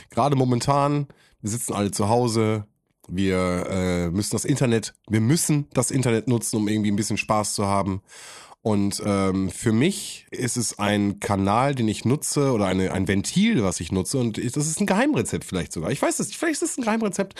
Gerade 0.10 0.36
momentan, 0.36 1.08
wir 1.41 1.50
sitzen 1.50 1.74
alle 1.74 1.91
zu 1.91 2.08
Hause, 2.08 2.65
wir 3.08 3.65
äh, 3.69 4.10
müssen 4.10 4.32
das 4.32 4.46
Internet, 4.46 4.93
wir 5.10 5.19
müssen 5.19 5.67
das 5.74 5.91
Internet 5.91 6.28
nutzen, 6.28 6.56
um 6.58 6.67
irgendwie 6.67 6.91
ein 6.91 6.96
bisschen 6.96 7.17
Spaß 7.17 7.54
zu 7.54 7.65
haben. 7.65 8.02
Und 8.63 9.04
ähm, 9.06 9.52
für 9.52 9.73
mich 9.73 10.26
ist 10.32 10.56
es 10.56 10.80
ein 10.80 11.19
Kanal, 11.19 11.76
den 11.76 11.89
ich 11.89 12.06
nutze 12.06 12.54
oder 12.54 12.65
eine, 12.65 12.93
ein 12.93 13.10
Ventil, 13.10 13.62
was 13.62 13.82
ich 13.82 13.91
nutze. 13.91 14.17
Und 14.17 14.38
ich, 14.38 14.54
das 14.54 14.67
ist 14.67 14.80
ein 14.80 14.86
Geheimrezept 14.86 15.43
vielleicht 15.43 15.73
sogar. 15.73 15.91
Ich 15.91 16.02
weiß 16.02 16.17
es 16.19 16.28
nicht, 16.28 16.39
vielleicht 16.39 16.62
ist 16.62 16.71
es 16.71 16.78
ein 16.78 16.86
Geheimrezept. 16.86 17.39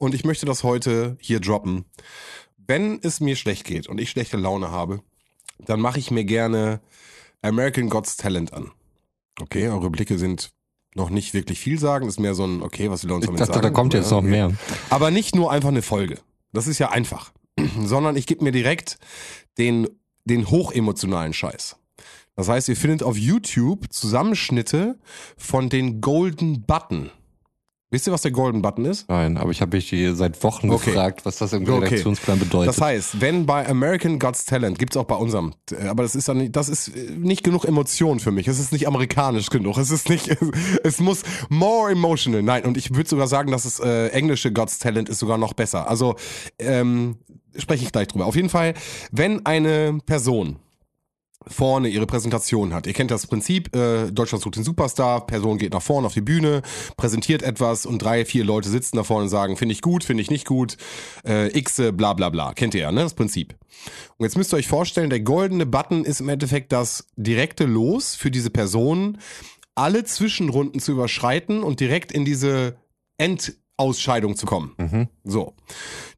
Und 0.00 0.16
ich 0.16 0.24
möchte 0.24 0.46
das 0.46 0.64
heute 0.64 1.16
hier 1.20 1.38
droppen. 1.38 1.84
Wenn 2.56 2.98
es 3.02 3.20
mir 3.20 3.36
schlecht 3.36 3.64
geht 3.64 3.86
und 3.86 4.00
ich 4.00 4.10
schlechte 4.10 4.36
Laune 4.36 4.72
habe, 4.72 5.00
dann 5.60 5.80
mache 5.80 6.00
ich 6.00 6.10
mir 6.10 6.24
gerne 6.24 6.80
American 7.40 7.88
God's 7.88 8.16
Talent 8.16 8.52
an. 8.52 8.72
Okay, 9.40 9.68
eure 9.68 9.90
Blicke 9.90 10.18
sind 10.18 10.50
noch 10.96 11.08
nicht 11.08 11.34
wirklich 11.34 11.60
viel 11.60 11.78
sagen. 11.78 12.08
ist 12.08 12.18
mehr 12.18 12.34
so 12.34 12.46
ein, 12.46 12.62
okay, 12.62 12.90
was 12.90 13.04
will 13.04 13.12
er 13.12 13.16
uns 13.16 13.24
Ich 13.24 13.26
damit 13.28 13.40
dachte, 13.40 13.52
sagen? 13.52 13.62
da 13.62 13.70
kommt 13.70 13.94
jetzt 13.94 14.10
noch 14.10 14.22
mehr. 14.22 14.52
Aber 14.90 15.12
nicht 15.12 15.36
nur 15.36 15.52
einfach 15.52 15.68
eine 15.68 15.82
Folge. 15.82 16.18
Das 16.52 16.66
ist 16.66 16.80
ja 16.80 16.90
einfach. 16.90 17.32
Sondern 17.84 18.16
ich 18.16 18.26
gebe 18.26 18.42
mir 18.42 18.52
direkt 18.52 18.98
den, 19.56 19.88
den 20.24 20.50
hochemotionalen 20.50 21.32
Scheiß. 21.32 21.76
Das 22.36 22.48
heißt, 22.48 22.68
ihr 22.68 22.76
findet 22.76 23.02
auf 23.02 23.16
YouTube 23.16 23.92
Zusammenschnitte 23.92 24.98
von 25.36 25.68
den 25.68 26.00
Golden 26.00 26.62
Button. 26.62 27.10
Wisst 27.90 28.08
ihr, 28.08 28.12
was 28.12 28.22
der 28.22 28.32
Golden 28.32 28.60
Button 28.60 28.86
ist? 28.86 29.08
Nein, 29.08 29.36
aber 29.36 29.52
ich 29.52 29.60
habe 29.60 29.76
mich 29.76 29.88
die 29.88 30.16
seit 30.16 30.42
Wochen 30.42 30.68
Okay. 30.68 30.86
gefragt, 30.90 31.24
was 31.24 31.36
das 31.38 31.52
im 31.52 31.62
Okay. 31.62 31.74
Redaktionsplan 31.74 32.40
bedeutet. 32.40 32.70
Das 32.74 32.80
heißt, 32.80 33.20
wenn 33.20 33.46
bei 33.46 33.68
American 33.68 34.18
God's 34.18 34.44
Talent, 34.46 34.80
gibt's 34.80 34.96
auch 34.96 35.04
bei 35.04 35.14
unserem, 35.14 35.54
äh, 35.70 35.86
aber 35.86 36.02
das 36.02 36.16
ist 36.16 36.26
dann 36.28 36.38
nicht, 36.38 36.56
das 36.56 36.68
ist 36.68 36.88
äh, 36.88 37.12
nicht 37.12 37.44
genug 37.44 37.64
Emotion 37.64 38.18
für 38.18 38.32
mich. 38.32 38.48
Es 38.48 38.58
ist 38.58 38.72
nicht 38.72 38.88
amerikanisch 38.88 39.48
genug. 39.48 39.78
Es 39.78 39.92
ist 39.92 40.08
nicht, 40.08 40.28
es 40.82 40.98
muss 40.98 41.22
more 41.50 41.92
emotional. 41.92 42.42
Nein, 42.42 42.64
und 42.64 42.76
ich 42.76 42.96
würde 42.96 43.08
sogar 43.08 43.28
sagen, 43.28 43.52
dass 43.52 43.64
es 43.64 43.78
äh, 43.78 44.08
englische 44.08 44.50
God's 44.50 44.80
Talent 44.80 45.08
ist 45.08 45.20
sogar 45.20 45.38
noch 45.38 45.52
besser. 45.52 45.88
Also 45.88 46.16
ähm, 46.58 47.18
spreche 47.56 47.84
ich 47.84 47.92
gleich 47.92 48.08
drüber. 48.08 48.26
Auf 48.26 48.36
jeden 48.36 48.48
Fall, 48.48 48.74
wenn 49.10 49.44
eine 49.46 49.98
Person 50.06 50.56
vorne 51.46 51.88
ihre 51.88 52.06
Präsentation 52.06 52.72
hat. 52.72 52.86
Ihr 52.86 52.92
kennt 52.92 53.10
das 53.10 53.26
Prinzip, 53.26 53.74
äh, 53.74 54.10
Deutschland 54.10 54.42
sucht 54.42 54.56
den 54.56 54.64
Superstar, 54.64 55.26
Person 55.26 55.58
geht 55.58 55.72
nach 55.72 55.82
vorne 55.82 56.06
auf 56.06 56.14
die 56.14 56.20
Bühne, 56.20 56.62
präsentiert 56.96 57.42
etwas 57.42 57.86
und 57.86 57.98
drei, 57.98 58.24
vier 58.24 58.44
Leute 58.44 58.68
sitzen 58.68 58.96
da 58.96 59.04
vorne 59.04 59.24
und 59.24 59.28
sagen, 59.28 59.56
finde 59.56 59.74
ich 59.74 59.82
gut, 59.82 60.04
finde 60.04 60.22
ich 60.22 60.30
nicht 60.30 60.46
gut, 60.46 60.76
äh, 61.26 61.56
X, 61.56 61.82
bla 61.92 62.14
bla 62.14 62.30
bla. 62.30 62.54
Kennt 62.54 62.74
ihr 62.74 62.82
ja, 62.82 62.92
ne? 62.92 63.02
Das 63.02 63.14
Prinzip. 63.14 63.56
Und 64.16 64.24
jetzt 64.24 64.36
müsst 64.36 64.52
ihr 64.54 64.56
euch 64.56 64.68
vorstellen, 64.68 65.10
der 65.10 65.20
goldene 65.20 65.66
Button 65.66 66.04
ist 66.04 66.20
im 66.20 66.28
Endeffekt 66.28 66.72
das 66.72 67.08
direkte 67.16 67.64
Los 67.64 68.14
für 68.14 68.30
diese 68.30 68.50
Person, 68.50 69.18
alle 69.74 70.04
Zwischenrunden 70.04 70.80
zu 70.80 70.92
überschreiten 70.92 71.62
und 71.62 71.80
direkt 71.80 72.12
in 72.12 72.24
diese 72.24 72.76
Endausscheidung 73.76 74.36
zu 74.36 74.46
kommen. 74.46 74.72
Mhm. 74.78 75.08
So. 75.24 75.54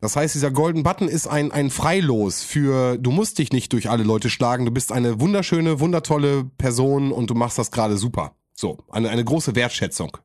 Das 0.00 0.16
heißt, 0.16 0.34
dieser 0.34 0.50
Golden 0.50 0.82
Button 0.82 1.08
ist 1.08 1.26
ein, 1.26 1.52
ein 1.52 1.70
Freilos 1.70 2.42
für, 2.42 2.98
du 2.98 3.10
musst 3.10 3.38
dich 3.38 3.52
nicht 3.52 3.72
durch 3.72 3.88
alle 3.88 4.04
Leute 4.04 4.30
schlagen, 4.30 4.66
du 4.66 4.70
bist 4.70 4.92
eine 4.92 5.20
wunderschöne, 5.20 5.80
wundertolle 5.80 6.44
Person 6.58 7.12
und 7.12 7.30
du 7.30 7.34
machst 7.34 7.58
das 7.58 7.70
gerade 7.70 7.96
super. 7.96 8.34
So, 8.54 8.78
eine, 8.90 9.10
eine 9.10 9.24
große 9.24 9.54
Wertschätzung. 9.54 10.16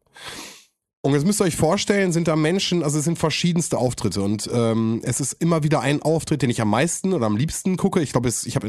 Und 1.03 1.13
jetzt 1.13 1.25
müsst 1.25 1.41
ihr 1.41 1.45
euch 1.45 1.55
vorstellen, 1.55 2.11
sind 2.11 2.27
da 2.27 2.35
Menschen, 2.35 2.83
also 2.83 2.99
es 2.99 3.05
sind 3.05 3.17
verschiedenste 3.17 3.79
Auftritte 3.79 4.21
und 4.21 4.47
ähm, 4.53 5.01
es 5.03 5.19
ist 5.19 5.33
immer 5.33 5.63
wieder 5.63 5.81
ein 5.81 6.03
Auftritt, 6.03 6.43
den 6.43 6.51
ich 6.51 6.61
am 6.61 6.69
meisten 6.69 7.13
oder 7.13 7.25
am 7.25 7.37
liebsten 7.37 7.75
gucke. 7.75 8.01
Ich 8.01 8.11
glaube, 8.11 8.29
ich 8.29 8.55
habe, 8.55 8.67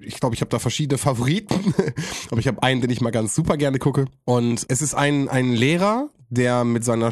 ich 0.00 0.20
glaube, 0.20 0.36
ich 0.36 0.40
habe 0.40 0.50
da 0.50 0.60
verschiedene 0.60 0.98
Favoriten, 0.98 1.74
aber 2.30 2.38
ich 2.38 2.46
habe 2.46 2.62
einen, 2.62 2.80
den 2.80 2.90
ich 2.90 3.00
mal 3.00 3.10
ganz 3.10 3.34
super 3.34 3.56
gerne 3.56 3.80
gucke. 3.80 4.04
Und 4.24 4.64
es 4.68 4.82
ist 4.82 4.94
ein 4.94 5.28
ein 5.28 5.52
Lehrer, 5.52 6.10
der 6.28 6.62
mit 6.62 6.84
seiner 6.84 7.10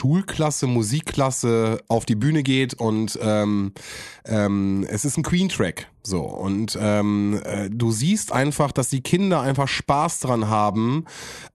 Schulklasse, 0.00 0.66
Musikklasse 0.66 1.82
auf 1.88 2.06
die 2.06 2.14
Bühne 2.14 2.42
geht 2.42 2.72
und 2.72 3.18
ähm, 3.20 3.72
ähm, 4.24 4.86
es 4.88 5.04
ist 5.04 5.18
ein 5.18 5.22
Queen-Track. 5.22 5.88
So, 6.02 6.22
und 6.22 6.78
ähm, 6.80 7.40
äh, 7.44 7.68
du 7.68 7.92
siehst 7.92 8.32
einfach, 8.32 8.72
dass 8.72 8.88
die 8.88 9.02
Kinder 9.02 9.42
einfach 9.42 9.68
Spaß 9.68 10.20
dran 10.20 10.48
haben, 10.48 11.04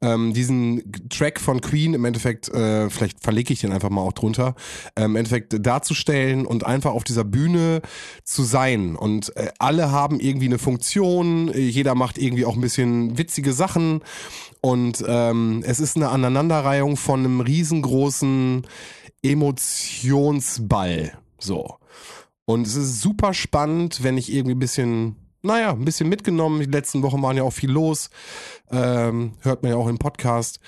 ähm, 0.01 0.34
diesen 0.34 0.84
Track 1.10 1.39
von 1.39 1.62
Queen 1.62 1.95
im 1.95 2.05
Endeffekt, 2.05 2.49
äh, 2.49 2.91
vielleicht 2.91 3.23
verlege 3.23 3.53
ich 3.53 3.62
den 3.62 3.71
einfach 3.71 3.89
mal 3.89 4.01
auch 4.01 4.13
drunter, 4.13 4.53
ähm, 4.95 5.12
im 5.12 5.15
Endeffekt 5.15 5.65
darzustellen 5.65 6.45
und 6.45 6.63
einfach 6.63 6.91
auf 6.91 7.03
dieser 7.03 7.23
Bühne 7.23 7.81
zu 8.23 8.43
sein. 8.43 8.95
Und 8.95 9.36
äh, 9.36 9.49
alle 9.58 9.91
haben 9.91 10.19
irgendwie 10.19 10.45
eine 10.45 10.60
Funktion, 10.60 11.49
äh, 11.49 11.60
jeder 11.60 11.95
macht 11.95 12.19
irgendwie 12.19 12.45
auch 12.45 12.53
ein 12.53 12.62
bisschen 12.62 13.17
witzige 13.17 13.51
Sachen. 13.53 14.01
Und 14.62 15.03
ähm, 15.08 15.63
es 15.65 15.79
ist 15.79 15.95
eine 15.95 16.10
Aneinanderreihung 16.10 16.97
von 16.97 17.21
einem 17.21 17.39
riesengroßen 17.39 18.67
Emotionsball. 19.23 21.13
So. 21.39 21.77
Und 22.45 22.67
es 22.67 22.75
ist 22.75 23.01
super 23.01 23.34
spannend, 23.34 24.03
wenn 24.03 24.17
ich 24.17 24.31
irgendwie 24.31 24.55
ein 24.55 24.60
bisschen, 24.60 25.15
naja, 25.41 25.71
ein 25.71 25.86
bisschen 25.86 26.10
mitgenommen. 26.10 26.60
Die 26.60 26.65
letzten 26.65 27.01
Wochen 27.01 27.21
waren 27.21 27.38
ja 27.38 27.43
auch 27.43 27.53
viel 27.53 27.71
los. 27.71 28.10
Ähm, 28.71 29.34
hört 29.41 29.63
man 29.63 29.71
ja 29.71 29.77
auch 29.77 29.88
im 29.88 29.97
Podcast. 29.97 30.60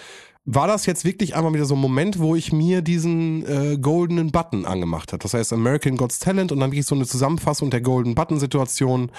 War 0.49 0.65
das 0.65 0.85
jetzt 0.85 1.03
wirklich 1.03 1.35
einmal 1.35 1.53
wieder 1.53 1.65
so 1.65 1.75
ein 1.75 1.81
Moment, 1.81 2.19
wo 2.19 2.33
ich 2.33 2.53
mir 2.53 2.81
diesen 2.81 3.45
äh, 3.45 3.77
goldenen 3.77 4.31
Button 4.31 4.65
angemacht 4.65 5.11
habe? 5.11 5.21
Das 5.21 5.33
heißt 5.33 5.51
American 5.51 5.97
God's 5.97 6.19
Talent 6.19 6.53
und 6.53 6.61
dann 6.61 6.71
wirklich 6.71 6.85
so 6.85 6.95
eine 6.95 7.05
Zusammenfassung 7.05 7.69
der 7.69 7.81
Golden 7.81 8.15
Button 8.15 8.39
Situation 8.39 9.11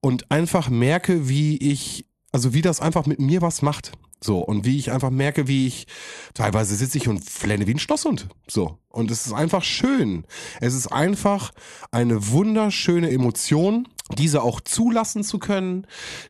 und 0.00 0.32
einfach 0.32 0.68
merke, 0.68 1.28
wie 1.28 1.56
ich, 1.58 2.06
also 2.34 2.52
wie 2.52 2.62
das 2.62 2.80
einfach 2.80 3.06
mit 3.06 3.20
mir 3.20 3.42
was 3.42 3.62
macht. 3.62 3.92
So, 4.20 4.40
und 4.40 4.64
wie 4.64 4.76
ich 4.76 4.90
einfach 4.90 5.10
merke, 5.10 5.46
wie 5.46 5.68
ich, 5.68 5.86
teilweise 6.34 6.74
sitze 6.74 6.98
ich 6.98 7.06
und 7.06 7.22
flenne 7.22 7.68
wie 7.68 7.74
ein 7.74 7.78
Schlosshund. 7.78 8.26
So. 8.48 8.78
Und 8.88 9.12
es 9.12 9.24
ist 9.24 9.32
einfach 9.32 9.62
schön. 9.62 10.24
Es 10.60 10.74
ist 10.74 10.88
einfach 10.88 11.52
eine 11.92 12.32
wunderschöne 12.32 13.08
Emotion, 13.08 13.86
diese 14.18 14.42
auch 14.42 14.60
zulassen 14.60 15.22
zu 15.22 15.38
können, 15.38 15.86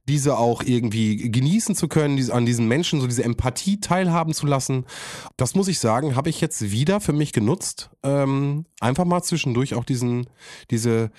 diese 0.06 0.36
auch 0.36 0.62
irgendwie 0.62 1.30
genießen 1.30 1.74
zu 1.74 1.88
können, 1.88 2.18
diese, 2.18 2.34
an 2.34 2.44
diesen 2.44 2.68
Menschen 2.68 3.00
so 3.00 3.06
diese 3.06 3.24
Empathie 3.24 3.80
teilhaben 3.80 4.34
zu 4.34 4.44
lassen. 4.44 4.84
Das 5.38 5.54
muss 5.54 5.68
ich 5.68 5.78
sagen, 5.78 6.16
habe 6.16 6.28
ich 6.28 6.42
jetzt 6.42 6.70
wieder 6.70 7.00
für 7.00 7.14
mich 7.14 7.32
genutzt. 7.32 7.88
Ähm, 8.02 8.66
einfach 8.78 9.06
mal 9.06 9.22
zwischendurch 9.22 9.72
auch 9.72 9.84
diesen, 9.84 10.26
diese 10.70 11.10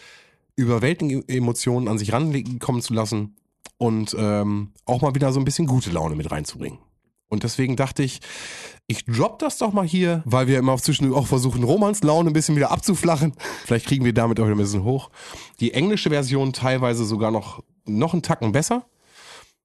überwältigenden 0.56 1.28
Emotionen 1.28 1.88
an 1.88 1.98
sich 1.98 2.14
rankommen 2.14 2.84
zu 2.84 2.94
lassen 2.94 3.36
und 3.78 4.16
ähm, 4.18 4.72
auch 4.86 5.02
mal 5.02 5.16
wieder 5.16 5.32
so 5.32 5.40
ein 5.40 5.46
bisschen 5.46 5.68
gute 5.68 5.92
Laune 5.92 6.16
mit 6.16 6.32
reinzubringen. 6.32 6.80
Und 7.28 7.44
deswegen 7.44 7.76
dachte 7.76 8.04
ich, 8.04 8.20
ich 8.88 9.04
drop 9.06 9.40
das 9.40 9.58
doch 9.58 9.74
mal 9.74 9.86
hier, 9.86 10.22
weil 10.26 10.48
wir 10.48 10.60
immer 10.60 10.78
zwischendurch 10.78 11.20
auch 11.20 11.28
versuchen, 11.28 11.64
Romans 11.64 12.04
Laune 12.04 12.30
ein 12.30 12.34
bisschen 12.34 12.56
wieder 12.56 12.72
abzuflachen. 12.72 13.34
Vielleicht 13.66 13.88
kriegen 13.88 14.06
wir 14.06 14.14
damit 14.14 14.40
auch 14.40 14.46
wieder 14.46 14.56
ein 14.56 14.60
bisschen 14.60 14.84
hoch. 14.84 15.10
Die 15.60 15.74
englische 15.74 16.12
Version 16.12 16.54
teilweise 16.54 17.04
sogar 17.04 17.32
noch, 17.32 17.64
noch 17.86 18.14
einen 18.14 18.22
Tacken 18.22 18.52
besser. 18.52 18.86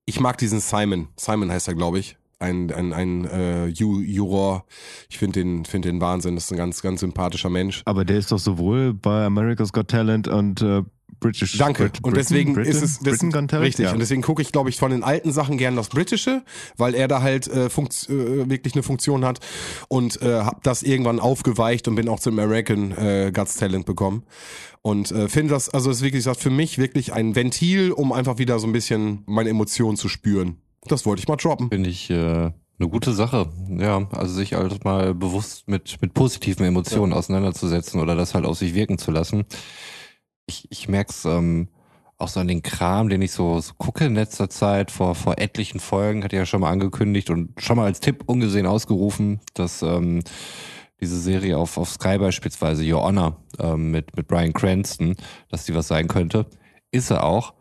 Ich 0.06 0.20
mag 0.20 0.38
diesen 0.38 0.60
Simon. 0.60 1.08
Simon 1.16 1.52
heißt 1.52 1.68
er, 1.68 1.74
glaube 1.74 1.98
ich. 1.98 2.16
Ein, 2.38 2.72
ein, 2.72 2.94
ein 2.94 3.26
äh, 3.26 3.66
Ju- 3.66 4.00
Juror. 4.00 4.64
Ich 5.10 5.18
finde 5.18 5.40
den, 5.40 5.66
find 5.66 5.84
den 5.84 6.00
Wahnsinn. 6.00 6.36
Das 6.36 6.44
ist 6.44 6.52
ein 6.52 6.56
ganz, 6.56 6.80
ganz 6.80 7.00
sympathischer 7.00 7.50
Mensch. 7.50 7.82
Aber 7.84 8.06
der 8.06 8.16
ist 8.16 8.32
doch 8.32 8.38
sowohl 8.38 8.94
bei 8.94 9.26
America's 9.26 9.74
Got 9.74 9.88
Talent 9.88 10.26
und 10.26 10.62
äh, 10.62 10.82
British. 11.20 11.58
Danke. 11.58 11.84
Brit- 11.84 12.04
und 12.04 12.16
deswegen 12.16 12.54
Britain, 12.54 12.70
ist 12.70 12.82
es 12.82 12.98
das, 12.98 13.18
Britain 13.18 13.30
Got 13.30 13.50
Talent? 13.50 13.66
richtig. 13.66 13.84
Ja. 13.84 13.92
Und 13.92 14.00
deswegen 14.00 14.22
gucke 14.22 14.42
ich, 14.42 14.52
glaube 14.52 14.70
ich, 14.70 14.76
von 14.76 14.90
den 14.90 15.04
alten 15.04 15.32
Sachen 15.32 15.58
gern 15.58 15.76
das 15.76 15.88
Britische, 15.88 16.42
weil 16.76 16.94
er 16.94 17.08
da 17.08 17.22
halt 17.22 17.46
äh, 17.48 17.70
funkt, 17.70 18.08
äh, 18.08 18.48
wirklich 18.48 18.74
eine 18.74 18.82
Funktion 18.82 19.24
hat 19.24 19.40
und 19.88 20.20
äh, 20.22 20.40
habe 20.40 20.60
das 20.62 20.82
irgendwann 20.82 21.20
aufgeweicht 21.20 21.86
und 21.88 21.94
bin 21.94 22.08
auch 22.08 22.20
zum 22.20 22.38
American 22.38 22.92
äh, 22.92 23.30
Guts 23.32 23.56
Talent 23.56 23.86
bekommen 23.86 24.24
und 24.82 25.10
äh, 25.12 25.28
finde 25.28 25.54
das, 25.54 25.68
also 25.68 25.90
ist 25.90 26.00
wirklich 26.00 26.20
gesagt 26.20 26.40
für 26.40 26.50
mich 26.50 26.78
wirklich 26.78 27.12
ein 27.12 27.36
Ventil, 27.36 27.92
um 27.92 28.12
einfach 28.12 28.38
wieder 28.38 28.58
so 28.58 28.66
ein 28.66 28.72
bisschen 28.72 29.22
meine 29.26 29.50
Emotionen 29.50 29.96
zu 29.96 30.08
spüren. 30.08 30.56
Das 30.86 31.04
wollte 31.04 31.20
ich 31.20 31.28
mal 31.28 31.36
droppen. 31.36 31.68
Finde 31.68 31.90
ich 31.90 32.08
äh, 32.10 32.14
eine 32.80 32.88
gute 32.88 33.12
Sache. 33.12 33.48
Ja, 33.68 34.08
also 34.12 34.34
sich 34.34 34.54
halt 34.54 34.84
mal 34.84 35.14
bewusst 35.14 35.68
mit, 35.68 35.98
mit 36.00 36.14
positiven 36.14 36.64
Emotionen 36.64 37.12
auseinanderzusetzen 37.12 38.00
oder 38.00 38.16
das 38.16 38.34
halt 38.34 38.46
auf 38.46 38.56
sich 38.56 38.74
wirken 38.74 38.96
zu 38.96 39.10
lassen. 39.10 39.44
Ich, 40.50 40.66
ich 40.68 40.88
merke 40.88 41.10
es 41.10 41.24
ähm, 41.24 41.68
auch 42.18 42.26
so 42.26 42.40
an 42.40 42.48
den 42.48 42.62
Kram, 42.62 43.08
den 43.08 43.22
ich 43.22 43.30
so, 43.30 43.60
so 43.60 43.72
gucke 43.78 44.04
in 44.04 44.16
letzter 44.16 44.50
Zeit, 44.50 44.90
vor, 44.90 45.14
vor 45.14 45.38
etlichen 45.38 45.78
Folgen, 45.78 46.24
hatte 46.24 46.34
ich 46.34 46.40
ja 46.40 46.46
schon 46.46 46.60
mal 46.60 46.70
angekündigt 46.70 47.30
und 47.30 47.52
schon 47.62 47.76
mal 47.76 47.84
als 47.84 48.00
Tipp 48.00 48.24
ungesehen 48.26 48.66
ausgerufen, 48.66 49.38
dass 49.54 49.80
ähm, 49.82 50.24
diese 51.00 51.20
Serie 51.20 51.56
auf, 51.56 51.78
auf 51.78 51.88
Sky 51.88 52.18
beispielsweise, 52.18 52.82
Your 52.82 53.04
Honor, 53.04 53.36
ähm, 53.60 53.92
mit, 53.92 54.16
mit 54.16 54.26
Brian 54.26 54.52
Cranston, 54.52 55.14
dass 55.50 55.66
die 55.66 55.74
was 55.74 55.86
sein 55.86 56.08
könnte. 56.08 56.46
Ist 56.90 57.10
er 57.10 57.22
auch. 57.22 57.54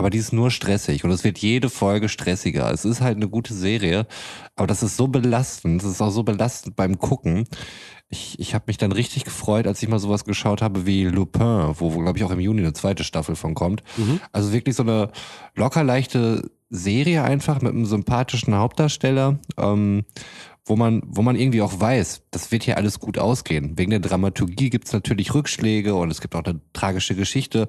Aber 0.00 0.08
die 0.08 0.16
ist 0.16 0.32
nur 0.32 0.50
stressig 0.50 1.04
und 1.04 1.10
es 1.10 1.24
wird 1.24 1.36
jede 1.36 1.68
Folge 1.68 2.08
stressiger. 2.08 2.72
Es 2.72 2.86
ist 2.86 3.02
halt 3.02 3.16
eine 3.16 3.28
gute 3.28 3.52
Serie, 3.52 4.06
aber 4.56 4.66
das 4.66 4.82
ist 4.82 4.96
so 4.96 5.08
belastend. 5.08 5.82
Es 5.82 5.90
ist 5.90 6.00
auch 6.00 6.08
so 6.08 6.22
belastend 6.22 6.74
beim 6.74 6.98
Gucken. 6.98 7.44
Ich, 8.08 8.38
ich 8.40 8.54
habe 8.54 8.64
mich 8.68 8.78
dann 8.78 8.92
richtig 8.92 9.24
gefreut, 9.24 9.66
als 9.66 9.82
ich 9.82 9.90
mal 9.90 9.98
sowas 9.98 10.24
geschaut 10.24 10.62
habe 10.62 10.86
wie 10.86 11.04
Lupin, 11.04 11.74
wo, 11.74 11.92
wo 11.92 11.98
glaube 11.98 12.16
ich 12.16 12.24
auch 12.24 12.30
im 12.30 12.40
Juni 12.40 12.62
eine 12.62 12.72
zweite 12.72 13.04
Staffel 13.04 13.36
von 13.36 13.52
kommt. 13.52 13.82
Also 14.32 14.54
wirklich 14.54 14.74
so 14.74 14.84
eine 14.84 15.10
locker 15.54 15.84
leichte 15.84 16.50
Serie 16.70 17.22
einfach 17.22 17.60
mit 17.60 17.74
einem 17.74 17.84
sympathischen 17.84 18.54
Hauptdarsteller. 18.54 19.38
Ähm, 19.58 20.06
wo 20.70 20.76
man, 20.76 21.02
wo 21.04 21.20
man 21.20 21.34
irgendwie 21.34 21.62
auch 21.62 21.80
weiß, 21.80 22.22
das 22.30 22.52
wird 22.52 22.62
hier 22.62 22.76
alles 22.76 23.00
gut 23.00 23.18
ausgehen. 23.18 23.76
Wegen 23.76 23.90
der 23.90 23.98
Dramaturgie 23.98 24.70
gibt's 24.70 24.92
natürlich 24.92 25.34
Rückschläge 25.34 25.96
und 25.96 26.10
es 26.10 26.20
gibt 26.20 26.36
auch 26.36 26.44
eine 26.44 26.60
tragische 26.72 27.16
Geschichte, 27.16 27.68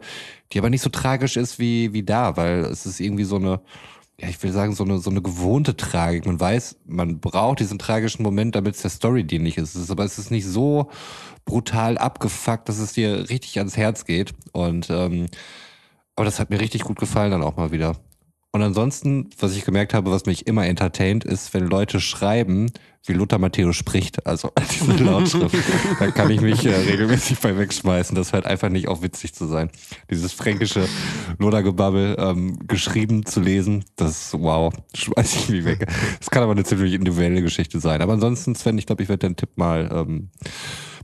die 0.53 0.59
aber 0.59 0.69
nicht 0.69 0.83
so 0.83 0.89
tragisch 0.89 1.35
ist 1.35 1.57
wie, 1.57 1.93
wie 1.93 2.03
da, 2.03 2.37
weil 2.37 2.59
es 2.59 2.85
ist 2.85 2.99
irgendwie 2.99 3.23
so 3.23 3.37
eine, 3.37 3.59
ja, 4.19 4.29
ich 4.29 4.41
will 4.43 4.51
sagen, 4.51 4.75
so 4.75 4.83
eine, 4.83 4.99
so 4.99 5.09
eine 5.09 5.23
gewohnte 5.23 5.75
Tragik. 5.75 6.27
Man 6.27 6.39
weiß, 6.39 6.77
man 6.85 7.19
braucht 7.19 7.59
diesen 7.59 7.79
tragischen 7.79 8.21
Moment, 8.21 8.55
damit 8.55 8.75
es 8.75 8.83
der 8.83 8.91
Story 8.91 9.23
dienlich 9.23 9.57
ist. 9.57 9.73
Es 9.75 9.81
ist. 9.81 9.91
Aber 9.91 10.05
es 10.05 10.19
ist 10.19 10.29
nicht 10.29 10.45
so 10.45 10.91
brutal 11.43 11.97
abgefuckt, 11.97 12.69
dass 12.69 12.77
es 12.77 12.93
dir 12.93 13.29
richtig 13.29 13.57
ans 13.57 13.77
Herz 13.77 14.05
geht. 14.05 14.35
Und 14.51 14.91
ähm, 14.91 15.25
aber 16.15 16.25
das 16.25 16.39
hat 16.39 16.51
mir 16.51 16.59
richtig 16.59 16.83
gut 16.83 16.99
gefallen 16.99 17.31
dann 17.31 17.41
auch 17.41 17.57
mal 17.57 17.71
wieder. 17.71 17.95
Und 18.53 18.61
ansonsten, 18.61 19.29
was 19.39 19.55
ich 19.55 19.63
gemerkt 19.63 19.93
habe, 19.93 20.11
was 20.11 20.25
mich 20.25 20.45
immer 20.45 20.67
entertaint, 20.67 21.23
ist, 21.23 21.53
wenn 21.53 21.67
Leute 21.67 22.01
schreiben, 22.01 22.69
wie 23.05 23.13
Lothar 23.13 23.39
Matthäus 23.39 23.77
spricht, 23.77 24.27
also 24.27 24.51
diese 24.71 25.03
Lautschrift, 25.03 25.55
da 25.99 26.11
kann 26.11 26.29
ich 26.29 26.41
mich 26.41 26.65
äh, 26.65 26.75
regelmäßig 26.75 27.39
bei 27.39 27.57
wegschmeißen. 27.57 28.13
Das 28.13 28.33
hört 28.33 28.45
einfach 28.45 28.67
nicht 28.67 28.89
auf 28.89 29.01
witzig 29.01 29.33
zu 29.33 29.47
sein. 29.47 29.69
Dieses 30.09 30.33
fränkische 30.33 30.87
Lothar-Gebabbel 31.39 32.17
ähm, 32.19 32.67
geschrieben 32.67 33.25
zu 33.25 33.39
lesen, 33.39 33.85
das, 33.95 34.33
wow, 34.33 34.73
schmeiß 34.93 35.35
ich 35.35 35.49
mich 35.49 35.63
weg. 35.63 35.87
Das 36.19 36.29
kann 36.29 36.43
aber 36.43 36.51
eine 36.51 36.65
ziemlich 36.65 36.93
individuelle 36.93 37.41
Geschichte 37.41 37.79
sein. 37.79 38.01
Aber 38.01 38.13
ansonsten, 38.13 38.53
Sven, 38.55 38.77
ich 38.77 38.85
glaube, 38.85 39.01
ich 39.01 39.09
werde 39.09 39.27
deinen 39.27 39.37
Tipp 39.37 39.51
mal, 39.55 39.89
ähm, 39.93 40.29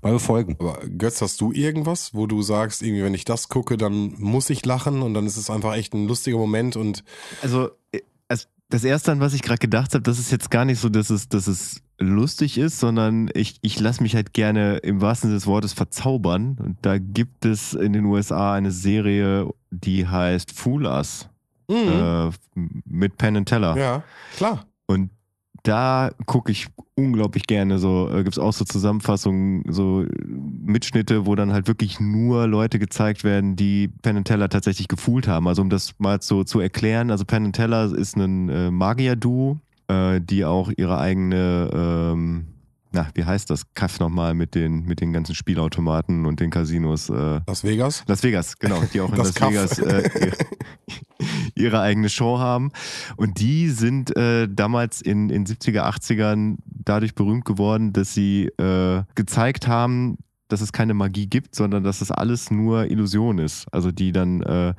mal 0.01 0.13
befolgen. 0.13 0.55
Aber 0.59 0.79
Götz, 0.97 1.21
hast 1.21 1.39
du 1.41 1.51
irgendwas, 1.51 2.13
wo 2.13 2.27
du 2.27 2.41
sagst, 2.41 2.81
irgendwie, 2.81 3.03
wenn 3.03 3.13
ich 3.13 3.25
das 3.25 3.49
gucke, 3.49 3.77
dann 3.77 4.13
muss 4.17 4.49
ich 4.49 4.65
lachen 4.65 5.01
und 5.01 5.13
dann 5.13 5.25
ist 5.25 5.37
es 5.37 5.49
einfach 5.49 5.75
echt 5.75 5.93
ein 5.93 6.07
lustiger 6.07 6.37
Moment 6.37 6.75
und 6.75 7.03
Also, 7.41 7.69
äh, 7.91 8.01
als- 8.27 8.47
das 8.69 8.83
erste, 8.83 9.11
an 9.13 9.19
was 9.21 9.33
ich 9.33 9.41
gerade 9.41 9.59
gedacht 9.59 9.93
habe, 9.93 10.01
das 10.03 10.19
ist 10.19 10.31
jetzt 10.31 10.51
gar 10.51 10.65
nicht 10.65 10.79
so, 10.79 10.89
dass 10.89 11.09
es, 11.09 11.29
dass 11.29 11.47
es 11.47 11.81
lustig 11.99 12.57
ist, 12.57 12.79
sondern 12.79 13.29
ich, 13.33 13.57
ich 13.61 13.79
lasse 13.79 14.03
mich 14.03 14.13
halt 14.13 14.33
gerne 14.33 14.77
im 14.77 15.01
wahrsten 15.01 15.29
Sinne 15.29 15.37
des 15.39 15.47
Wortes 15.47 15.73
verzaubern. 15.73 16.57
Und 16.61 16.77
da 16.83 16.97
gibt 16.99 17.45
es 17.45 17.73
in 17.73 17.93
den 17.93 18.05
USA 18.05 18.53
eine 18.53 18.71
Serie, 18.71 19.49
die 19.71 20.07
heißt 20.07 20.51
Fool 20.51 20.85
Us 20.85 21.27
äh, 21.69 22.29
mit 22.85 23.17
Penn 23.17 23.37
and 23.37 23.47
Teller. 23.49 23.75
ja, 23.77 24.03
klar. 24.35 24.65
Und 24.85 25.09
da 25.67 26.11
gucke 26.25 26.51
ich 26.51 26.67
unglaublich 26.95 27.45
gerne 27.45 27.77
so, 27.77 28.09
äh, 28.09 28.23
gibt 28.23 28.33
es 28.33 28.39
auch 28.39 28.53
so 28.53 28.65
Zusammenfassungen, 28.65 29.63
so 29.71 30.03
äh, 30.03 30.07
Mitschnitte, 30.25 31.25
wo 31.25 31.35
dann 31.35 31.53
halt 31.53 31.67
wirklich 31.67 31.99
nur 31.99 32.47
Leute 32.47 32.79
gezeigt 32.79 33.23
werden, 33.23 33.55
die 33.55 33.87
Penn 33.87 34.23
Teller 34.23 34.49
tatsächlich 34.49 34.87
gefühlt 34.87 35.27
haben. 35.27 35.47
Also 35.47 35.61
um 35.61 35.69
das 35.69 35.93
mal 35.99 36.21
so 36.21 36.43
zu 36.43 36.59
erklären, 36.59 37.11
also 37.11 37.25
Penn 37.25 37.53
Teller 37.53 37.93
ist 37.93 38.15
ein 38.15 38.49
äh, 38.49 38.71
Magier-Duo, 38.71 39.59
äh, 39.87 40.21
die 40.21 40.45
auch 40.45 40.71
ihre 40.75 40.97
eigene, 40.97 41.69
ähm, 41.73 42.47
na, 42.91 43.07
wie 43.13 43.25
heißt 43.25 43.49
das, 43.49 43.73
Kaff 43.73 43.99
nochmal 43.99 44.33
mit 44.33 44.55
den, 44.55 44.85
mit 44.85 45.01
den 45.01 45.13
ganzen 45.13 45.35
Spielautomaten 45.35 46.25
und 46.25 46.39
den 46.39 46.49
Casinos, 46.49 47.09
äh, 47.09 47.41
Las 47.45 47.63
Vegas. 47.63 48.03
Las 48.07 48.23
Vegas, 48.23 48.57
genau, 48.57 48.81
die 48.93 49.01
auch 49.01 49.09
in 49.09 49.15
Las 49.17 49.33
Kaff. 49.33 49.51
Vegas 49.51 49.79
äh, 49.79 50.31
ihre, 51.55 51.81
eigene 51.81 52.09
Show 52.09 52.39
haben. 52.39 52.71
Und 53.15 53.39
die 53.39 53.69
sind 53.69 54.15
äh, 54.15 54.47
damals 54.49 55.01
in 55.01 55.29
in 55.29 55.45
70er, 55.45 55.81
80ern 55.81 56.57
dadurch 56.65 57.15
berühmt 57.15 57.45
geworden, 57.45 57.93
dass 57.93 58.13
sie 58.13 58.45
äh, 58.57 59.03
gezeigt 59.15 59.67
haben, 59.67 60.17
dass 60.47 60.61
es 60.61 60.71
keine 60.71 60.93
Magie 60.93 61.27
gibt, 61.27 61.55
sondern 61.55 61.83
dass 61.83 62.01
es 62.01 62.11
alles 62.11 62.51
nur 62.51 62.89
Illusion 62.89 63.39
ist. 63.39 63.65
Also 63.73 63.91
die 63.91 64.11
dann 64.11 64.41
äh, 64.41 64.73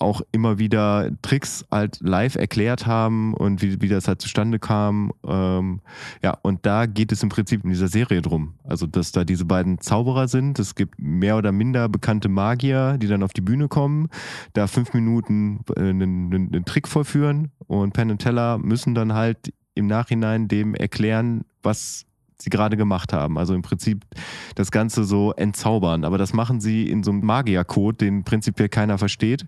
auch 0.00 0.22
immer 0.32 0.58
wieder 0.58 1.10
Tricks 1.22 1.64
halt 1.70 1.98
live 2.00 2.34
erklärt 2.34 2.86
haben 2.86 3.34
und 3.34 3.62
wie, 3.62 3.80
wie 3.80 3.88
das 3.88 4.08
halt 4.08 4.20
zustande 4.20 4.58
kam. 4.58 5.12
Ähm, 5.26 5.80
ja, 6.22 6.36
und 6.42 6.64
da 6.64 6.86
geht 6.86 7.12
es 7.12 7.22
im 7.22 7.28
Prinzip 7.28 7.64
in 7.64 7.70
dieser 7.70 7.88
Serie 7.88 8.22
drum. 8.22 8.54
Also, 8.64 8.86
dass 8.86 9.12
da 9.12 9.24
diese 9.24 9.44
beiden 9.44 9.80
Zauberer 9.80 10.28
sind. 10.28 10.58
Es 10.58 10.74
gibt 10.74 10.98
mehr 10.98 11.36
oder 11.36 11.52
minder 11.52 11.88
bekannte 11.88 12.28
Magier, 12.28 12.96
die 12.98 13.08
dann 13.08 13.22
auf 13.22 13.32
die 13.32 13.42
Bühne 13.42 13.68
kommen, 13.68 14.08
da 14.54 14.66
fünf 14.66 14.94
Minuten 14.94 15.60
äh, 15.76 15.80
einen, 15.80 16.32
einen, 16.32 16.54
einen 16.54 16.64
Trick 16.64 16.88
vollführen 16.88 17.50
und 17.66 17.92
Penn 17.92 18.10
und 18.10 18.18
Teller 18.18 18.58
müssen 18.58 18.94
dann 18.94 19.12
halt 19.12 19.52
im 19.74 19.86
Nachhinein 19.86 20.48
dem 20.48 20.74
erklären, 20.74 21.44
was 21.62 22.06
sie 22.42 22.50
gerade 22.50 22.76
gemacht 22.76 23.12
haben. 23.12 23.38
Also 23.38 23.54
im 23.54 23.62
Prinzip 23.62 24.04
das 24.54 24.70
Ganze 24.70 25.04
so 25.04 25.32
entzaubern. 25.32 26.04
Aber 26.04 26.18
das 26.18 26.32
machen 26.32 26.60
sie 26.60 26.88
in 26.88 27.02
so 27.02 27.10
einem 27.10 27.24
Magiercode, 27.24 28.00
den 28.00 28.24
prinzipiell 28.24 28.68
keiner 28.68 28.98
versteht. 28.98 29.46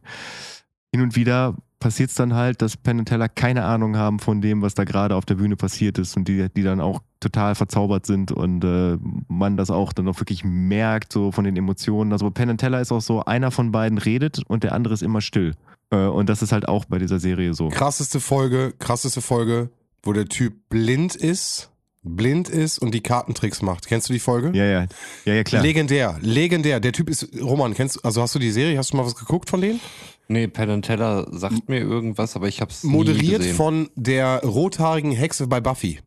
Hin 0.92 1.02
und 1.02 1.16
wieder 1.16 1.56
passiert 1.82 2.10
es 2.10 2.16
dann 2.16 2.34
halt, 2.34 2.62
dass 2.62 2.76
Penn 2.76 3.00
und 3.00 3.06
Teller 3.06 3.28
keine 3.28 3.64
Ahnung 3.64 3.96
haben 3.96 4.20
von 4.20 4.40
dem, 4.40 4.62
was 4.62 4.74
da 4.74 4.84
gerade 4.84 5.16
auf 5.16 5.24
der 5.24 5.34
Bühne 5.34 5.56
passiert 5.56 5.98
ist 5.98 6.16
und 6.16 6.28
die, 6.28 6.48
die 6.48 6.62
dann 6.62 6.80
auch 6.80 7.00
total 7.18 7.56
verzaubert 7.56 8.06
sind 8.06 8.30
und 8.30 8.64
äh, 8.64 8.98
man 9.28 9.56
das 9.56 9.70
auch 9.70 9.92
dann 9.92 10.08
auch 10.08 10.20
wirklich 10.20 10.44
merkt, 10.44 11.12
so 11.12 11.32
von 11.32 11.44
den 11.44 11.56
Emotionen. 11.56 12.12
Also 12.12 12.30
Penn 12.30 12.50
und 12.50 12.58
Teller 12.58 12.80
ist 12.80 12.92
auch 12.92 13.00
so, 13.00 13.24
einer 13.24 13.50
von 13.50 13.72
beiden 13.72 13.98
redet 13.98 14.42
und 14.46 14.62
der 14.62 14.72
andere 14.72 14.94
ist 14.94 15.02
immer 15.02 15.20
still. 15.20 15.54
Äh, 15.90 16.06
und 16.06 16.28
das 16.28 16.40
ist 16.40 16.52
halt 16.52 16.68
auch 16.68 16.84
bei 16.84 16.98
dieser 16.98 17.18
Serie 17.18 17.52
so. 17.54 17.68
Krasseste 17.68 18.20
Folge, 18.20 18.72
krasseste 18.78 19.20
Folge, 19.20 19.70
wo 20.04 20.12
der 20.12 20.26
Typ 20.26 20.68
blind 20.68 21.16
ist, 21.16 21.71
blind 22.02 22.48
ist 22.48 22.78
und 22.78 22.92
die 22.92 23.00
Kartentricks 23.00 23.62
macht. 23.62 23.86
Kennst 23.86 24.08
du 24.08 24.12
die 24.12 24.18
Folge? 24.18 24.50
Ja, 24.56 24.64
ja, 24.64 24.86
ja, 25.24 25.34
ja 25.34 25.44
klar. 25.44 25.62
Legendär, 25.62 26.18
legendär. 26.20 26.80
Der 26.80 26.92
Typ 26.92 27.08
ist, 27.08 27.28
Roman, 27.40 27.74
kennst 27.74 27.96
du, 27.96 28.00
also 28.02 28.22
hast 28.22 28.34
du 28.34 28.38
die 28.38 28.50
Serie, 28.50 28.76
hast 28.78 28.92
du 28.92 28.96
mal 28.96 29.06
was 29.06 29.14
geguckt 29.14 29.50
von 29.50 29.60
denen? 29.60 29.80
Nee, 30.28 30.46
Penn 30.48 30.70
and 30.70 30.84
Teller 30.84 31.26
sagt 31.30 31.68
mir 31.68 31.80
irgendwas, 31.80 32.36
aber 32.36 32.48
ich 32.48 32.60
hab's 32.60 32.84
nie 32.84 32.90
Moderiert 32.90 33.38
gesehen. 33.38 33.56
von 33.56 33.90
der 33.96 34.42
rothaarigen 34.44 35.12
Hexe 35.12 35.46
bei 35.46 35.60
Buffy. 35.60 36.00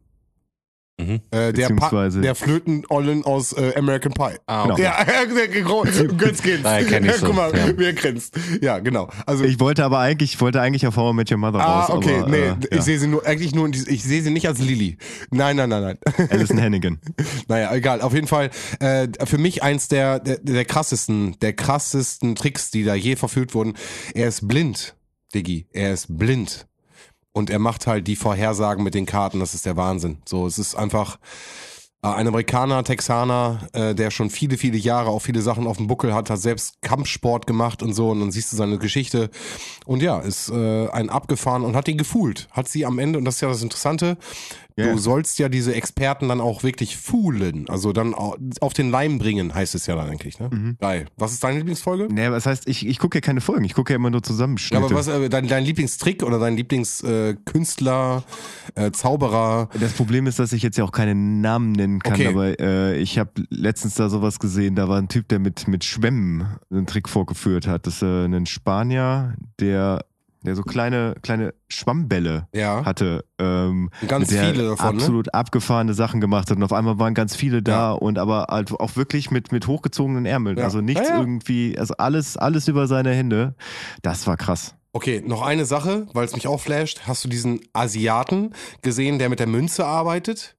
Mhm. 0.98 1.20
Äh, 1.30 1.52
der, 1.52 1.68
pa 1.76 2.08
der 2.10 2.36
Flöten-Ollen 2.36 3.26
aus 3.26 3.52
äh, 3.52 3.74
American 3.76 4.14
Pie. 4.14 4.38
Ah, 4.46 4.64
Genau. 4.64 4.74
okay. 4.76 4.84
Ja, 4.84 4.96
der 5.36 5.62
Gro- 5.62 5.84
Götz 5.84 6.42
kennt's. 6.42 6.64
Daher 6.64 6.86
kenn 6.86 7.04
ich's 7.04 7.20
so, 7.20 7.26
Guck 7.28 7.36
mal, 7.36 7.54
ja. 7.56 7.66
wer 7.76 7.92
grinst. 7.92 8.34
Ja, 8.62 8.80
genau. 8.80 9.10
Also, 9.26 9.44
Ich 9.44 9.60
wollte 9.60 9.84
aber 9.84 10.00
eigentlich, 10.00 10.36
ich 10.36 10.42
wollte 10.42 10.62
eigentlich 10.62 10.88
auf 10.88 10.96
How 10.96 11.12
I 11.12 11.16
Met 11.16 11.30
Your 11.30 11.38
Mother 11.38 11.60
ah, 11.60 11.82
raus. 11.82 11.90
okay, 11.98 12.20
aber, 12.20 12.30
nee, 12.30 12.38
äh, 12.48 12.56
ich 12.70 12.78
ja. 12.78 12.82
sehe 12.82 12.98
sie 12.98 13.08
nur, 13.08 13.26
eigentlich 13.26 13.54
nur, 13.54 13.66
in 13.66 13.74
dies- 13.74 13.88
ich 13.88 14.04
sehe 14.04 14.22
sie 14.24 14.30
nicht 14.30 14.48
als 14.48 14.60
Lilly. 14.60 14.98
Nein, 15.32 15.58
nein, 15.58 15.68
nein, 15.68 15.84
nein. 15.84 15.98
Alison 16.30 16.62
Hannigan. 16.62 16.98
Naja, 17.50 17.74
egal. 17.76 18.02
Auf 18.02 18.14
jeden 18.14 18.28
Fall 18.28 18.50
äh, 18.80 19.08
für 19.26 19.38
mich 19.38 19.62
eins 19.64 19.90
der, 19.90 20.20
der, 20.20 20.38
der 20.40 20.64
krassesten, 20.66 21.38
der 21.42 21.52
krassesten 21.54 22.36
Tricks, 22.36 22.72
die 22.72 22.84
da 22.86 22.96
je 22.96 23.18
verführt 23.18 23.54
wurden. 23.54 23.74
Er 24.14 24.30
ist 24.30 24.48
blind, 24.48 24.96
Diggi. 25.34 25.68
Er 25.74 25.94
ist 25.94 26.08
blind. 26.18 26.68
Und 27.36 27.50
er 27.50 27.60
macht 27.60 27.86
halt 27.86 28.08
die 28.08 28.16
Vorhersagen 28.16 28.82
mit 28.82 28.94
den 28.94 29.06
Karten, 29.06 29.42
das 29.42 29.54
ist 29.54 29.66
der 29.66 29.76
Wahnsinn. 29.76 30.20
So, 30.24 30.48
es 30.48 30.58
ist 30.58 30.74
einfach 30.74 31.20
äh, 32.02 32.08
ein 32.08 32.30
Amerikaner, 32.30 32.82
Texaner, 32.86 33.68
äh, 33.74 33.94
der 33.94 34.10
schon 34.10 34.30
viele, 34.30 34.58
viele 34.58 34.78
Jahre 34.78 35.10
auch 35.10 35.20
viele 35.20 35.42
Sachen 35.42 35.68
auf 35.68 35.76
dem 35.76 35.88
Buckel 35.88 36.14
hat, 36.14 36.30
hat 36.30 36.40
selbst 36.40 36.82
Kampfsport 36.82 37.46
gemacht 37.46 37.84
und 37.84 37.92
so 37.92 38.12
und 38.12 38.22
dann 38.22 38.32
siehst 38.32 38.54
du 38.54 38.56
seine 38.56 38.78
Geschichte 38.78 39.30
und 39.86 40.02
ja, 40.02 40.20
ist 40.20 40.50
äh, 40.50 40.88
ein 40.88 41.10
abgefahren 41.10 41.66
und 41.66 41.76
hat 41.76 41.90
ihn 41.90 41.98
gefühlt. 41.98 42.48
Hat 42.52 42.70
sie 42.70 42.86
am 42.86 43.00
Ende, 43.00 43.20
und 43.20 43.26
das 43.26 43.36
ist 43.36 43.42
ja 43.42 43.50
das 43.50 43.64
Interessante, 43.64 44.16
Ja. 44.78 44.92
du 44.92 44.98
sollst 44.98 45.40
ja 45.40 45.48
diese 45.48 45.74
Experten 45.74 46.28
dann 46.28 46.42
auch 46.42 46.64
wirklich 46.64 46.98
foolen, 46.98 47.70
also 47.70 47.94
dann 47.94 48.14
au- 48.14 48.36
auf 48.60 48.74
den 48.74 48.92
Leim 48.92 49.20
bringen, 49.20 49.56
heißt 49.56 49.74
es 49.74 49.86
ja 49.86 49.96
dann 49.96 50.10
eigentlich, 50.10 50.38
ne? 50.40 50.50
Mhm. 50.52 50.78
Geil. 50.82 51.06
Was 51.16 51.32
ist 51.32 51.42
deine 51.46 51.58
Lieblingsfolge? 51.60 52.08
Nee, 52.12 52.26
aber 52.26 52.36
das 52.36 52.46
heißt, 52.46 52.68
ich, 52.68 52.86
ich 52.86 53.00
gucke 53.00 53.18
ja 53.18 53.22
keine 53.22 53.40
Folgen, 53.40 53.64
ich 53.64 53.74
gucke 53.74 53.94
ja 53.94 53.96
immer 53.96 54.10
nur 54.10 54.20
Ja, 54.20 54.24
Zusammenschnitte. 54.24 54.84
aber 54.84 54.94
was, 54.96 55.08
äh, 55.08 55.30
dein, 55.30 55.48
dein 55.48 55.64
Lieblingstrick 55.64 56.24
oder 56.24 56.40
dein 56.40 56.58
Lieblingskünstler, 56.58 58.24
äh, 58.76 58.88
äh, 58.88 58.92
Zauberer? 58.92 59.70
Das 59.80 59.94
Problem 59.94 60.28
ist, 60.28 60.40
dass 60.40 60.52
ich 60.54 60.62
jetzt 60.62 60.78
ja 60.78 60.84
auch 60.84 60.92
keinen 60.92 61.42
Namen 61.42 61.72
nennen 61.72 62.00
kann, 62.02 62.14
Okay. 62.14 62.28
aber 62.28 62.60
äh, 62.60 62.98
ich 62.98 63.18
habe 63.18 63.32
letztens 63.50 63.96
da 63.96 64.10
sowas 64.10 64.40
gesehen, 64.40 64.76
da 64.76 64.90
war 64.90 64.98
ein 64.98 65.08
Typ, 65.08 65.28
der 65.30 65.40
mit, 65.40 65.68
mit 65.68 65.84
Schwämmen 65.84 66.48
einen 66.70 66.86
Trick 66.86 67.08
vorgeführt 67.10 67.68
hat. 67.68 67.88
Das 67.88 67.96
ist 67.96 68.04
ein 68.04 68.46
Spanier, 68.46 69.36
der, 69.60 70.04
der 70.46 70.56
so 70.56 70.64
kleine, 70.64 71.16
kleine 71.22 71.54
Schwammbälle 71.68 72.48
Ja, 72.54 72.86
hatte. 72.86 73.26
Ähm, 73.40 73.90
ganz 74.08 74.30
viele 74.30 74.64
davon, 74.70 74.96
ne? 74.96 75.02
absolut 75.02 75.34
abgefahrene 75.34 75.94
Sachen 75.94 76.22
gemacht 76.22 76.50
hat 76.50 76.58
und 76.58 76.64
auf 76.64 76.74
einmal 76.74 77.00
waren 77.00 77.14
ganz 77.14 77.36
viele 77.36 77.62
da 77.62 77.72
Ja. 77.72 77.92
und 77.92 78.18
aber 78.18 78.48
halt 78.50 78.72
auch 78.72 78.96
wirklich 78.96 79.32
mit, 79.32 79.52
mit 79.52 79.68
hochgezogenen 79.68 80.26
Ärmeln. 80.26 80.58
Ja. 80.58 80.64
Also 80.66 80.82
nichts 80.82 81.10
irgendwie, 81.10 81.78
also 81.78 81.96
alles, 81.98 82.38
alles 82.38 82.68
über 82.68 82.88
seine 82.88 83.12
Hände. 83.12 83.56
Das 84.02 84.28
war 84.28 84.38
krass. 84.38 84.76
Okay, 84.94 85.22
noch 85.26 85.42
eine 85.42 85.66
Sache, 85.66 86.08
weil 86.14 86.24
es 86.26 86.34
mich 86.36 86.48
auch 86.48 86.62
flasht. 86.62 87.02
Hast 87.06 87.26
du 87.26 87.28
diesen 87.28 87.60
Asiaten 87.74 88.54
gesehen, 88.82 89.20
der 89.20 89.28
mit 89.30 89.40
der 89.40 89.48
Münze 89.48 89.86
arbeitet? 89.86 90.56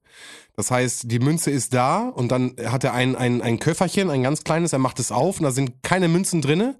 Das 0.59 0.71
heißt, 0.71 1.11
die 1.11 1.19
Münze 1.19 1.51
ist 1.51 1.75
da 1.75 2.09
und 2.09 2.31
dann 2.31 2.55
hat 2.65 2.83
er 2.83 2.95
ein, 2.95 3.15
ein, 3.15 3.43
ein 3.43 3.59
Köfferchen, 3.59 4.09
ein 4.09 4.23
ganz 4.23 4.43
kleines, 4.43 4.73
er 4.73 4.79
macht 4.79 4.99
es 4.99 5.11
auf 5.11 5.37
und 5.37 5.43
da 5.43 5.51
sind 5.51 5.83
keine 5.83 6.07
Münzen 6.07 6.41
drinne. 6.41 6.77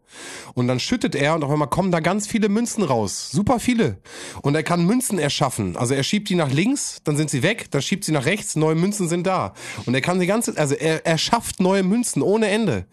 Und 0.55 0.67
dann 0.67 0.79
schüttet 0.79 1.13
er 1.13 1.35
und 1.35 1.43
auf 1.43 1.51
einmal 1.51 1.69
kommen 1.69 1.91
da 1.91 1.99
ganz 1.99 2.25
viele 2.25 2.49
Münzen 2.49 2.81
raus. 2.81 3.29
Super 3.29 3.59
viele. 3.59 3.99
Und 4.41 4.55
er 4.55 4.63
kann 4.63 4.83
Münzen 4.83 5.19
erschaffen. 5.19 5.77
Also 5.77 5.93
er 5.93 6.01
schiebt 6.01 6.27
die 6.29 6.33
nach 6.33 6.49
links, 6.51 7.01
dann 7.03 7.17
sind 7.17 7.29
sie 7.29 7.43
weg, 7.43 7.69
dann 7.69 7.83
schiebt 7.83 8.03
sie 8.03 8.13
nach 8.13 8.25
rechts, 8.25 8.55
neue 8.55 8.73
Münzen 8.73 9.07
sind 9.07 9.27
da. 9.27 9.53
Und 9.85 9.93
er 9.93 10.01
kann 10.01 10.19
die 10.19 10.25
ganze, 10.25 10.57
also 10.57 10.73
er, 10.73 11.05
er 11.05 11.19
schafft 11.19 11.59
neue 11.59 11.83
Münzen 11.83 12.23
ohne 12.23 12.47
Ende. 12.47 12.87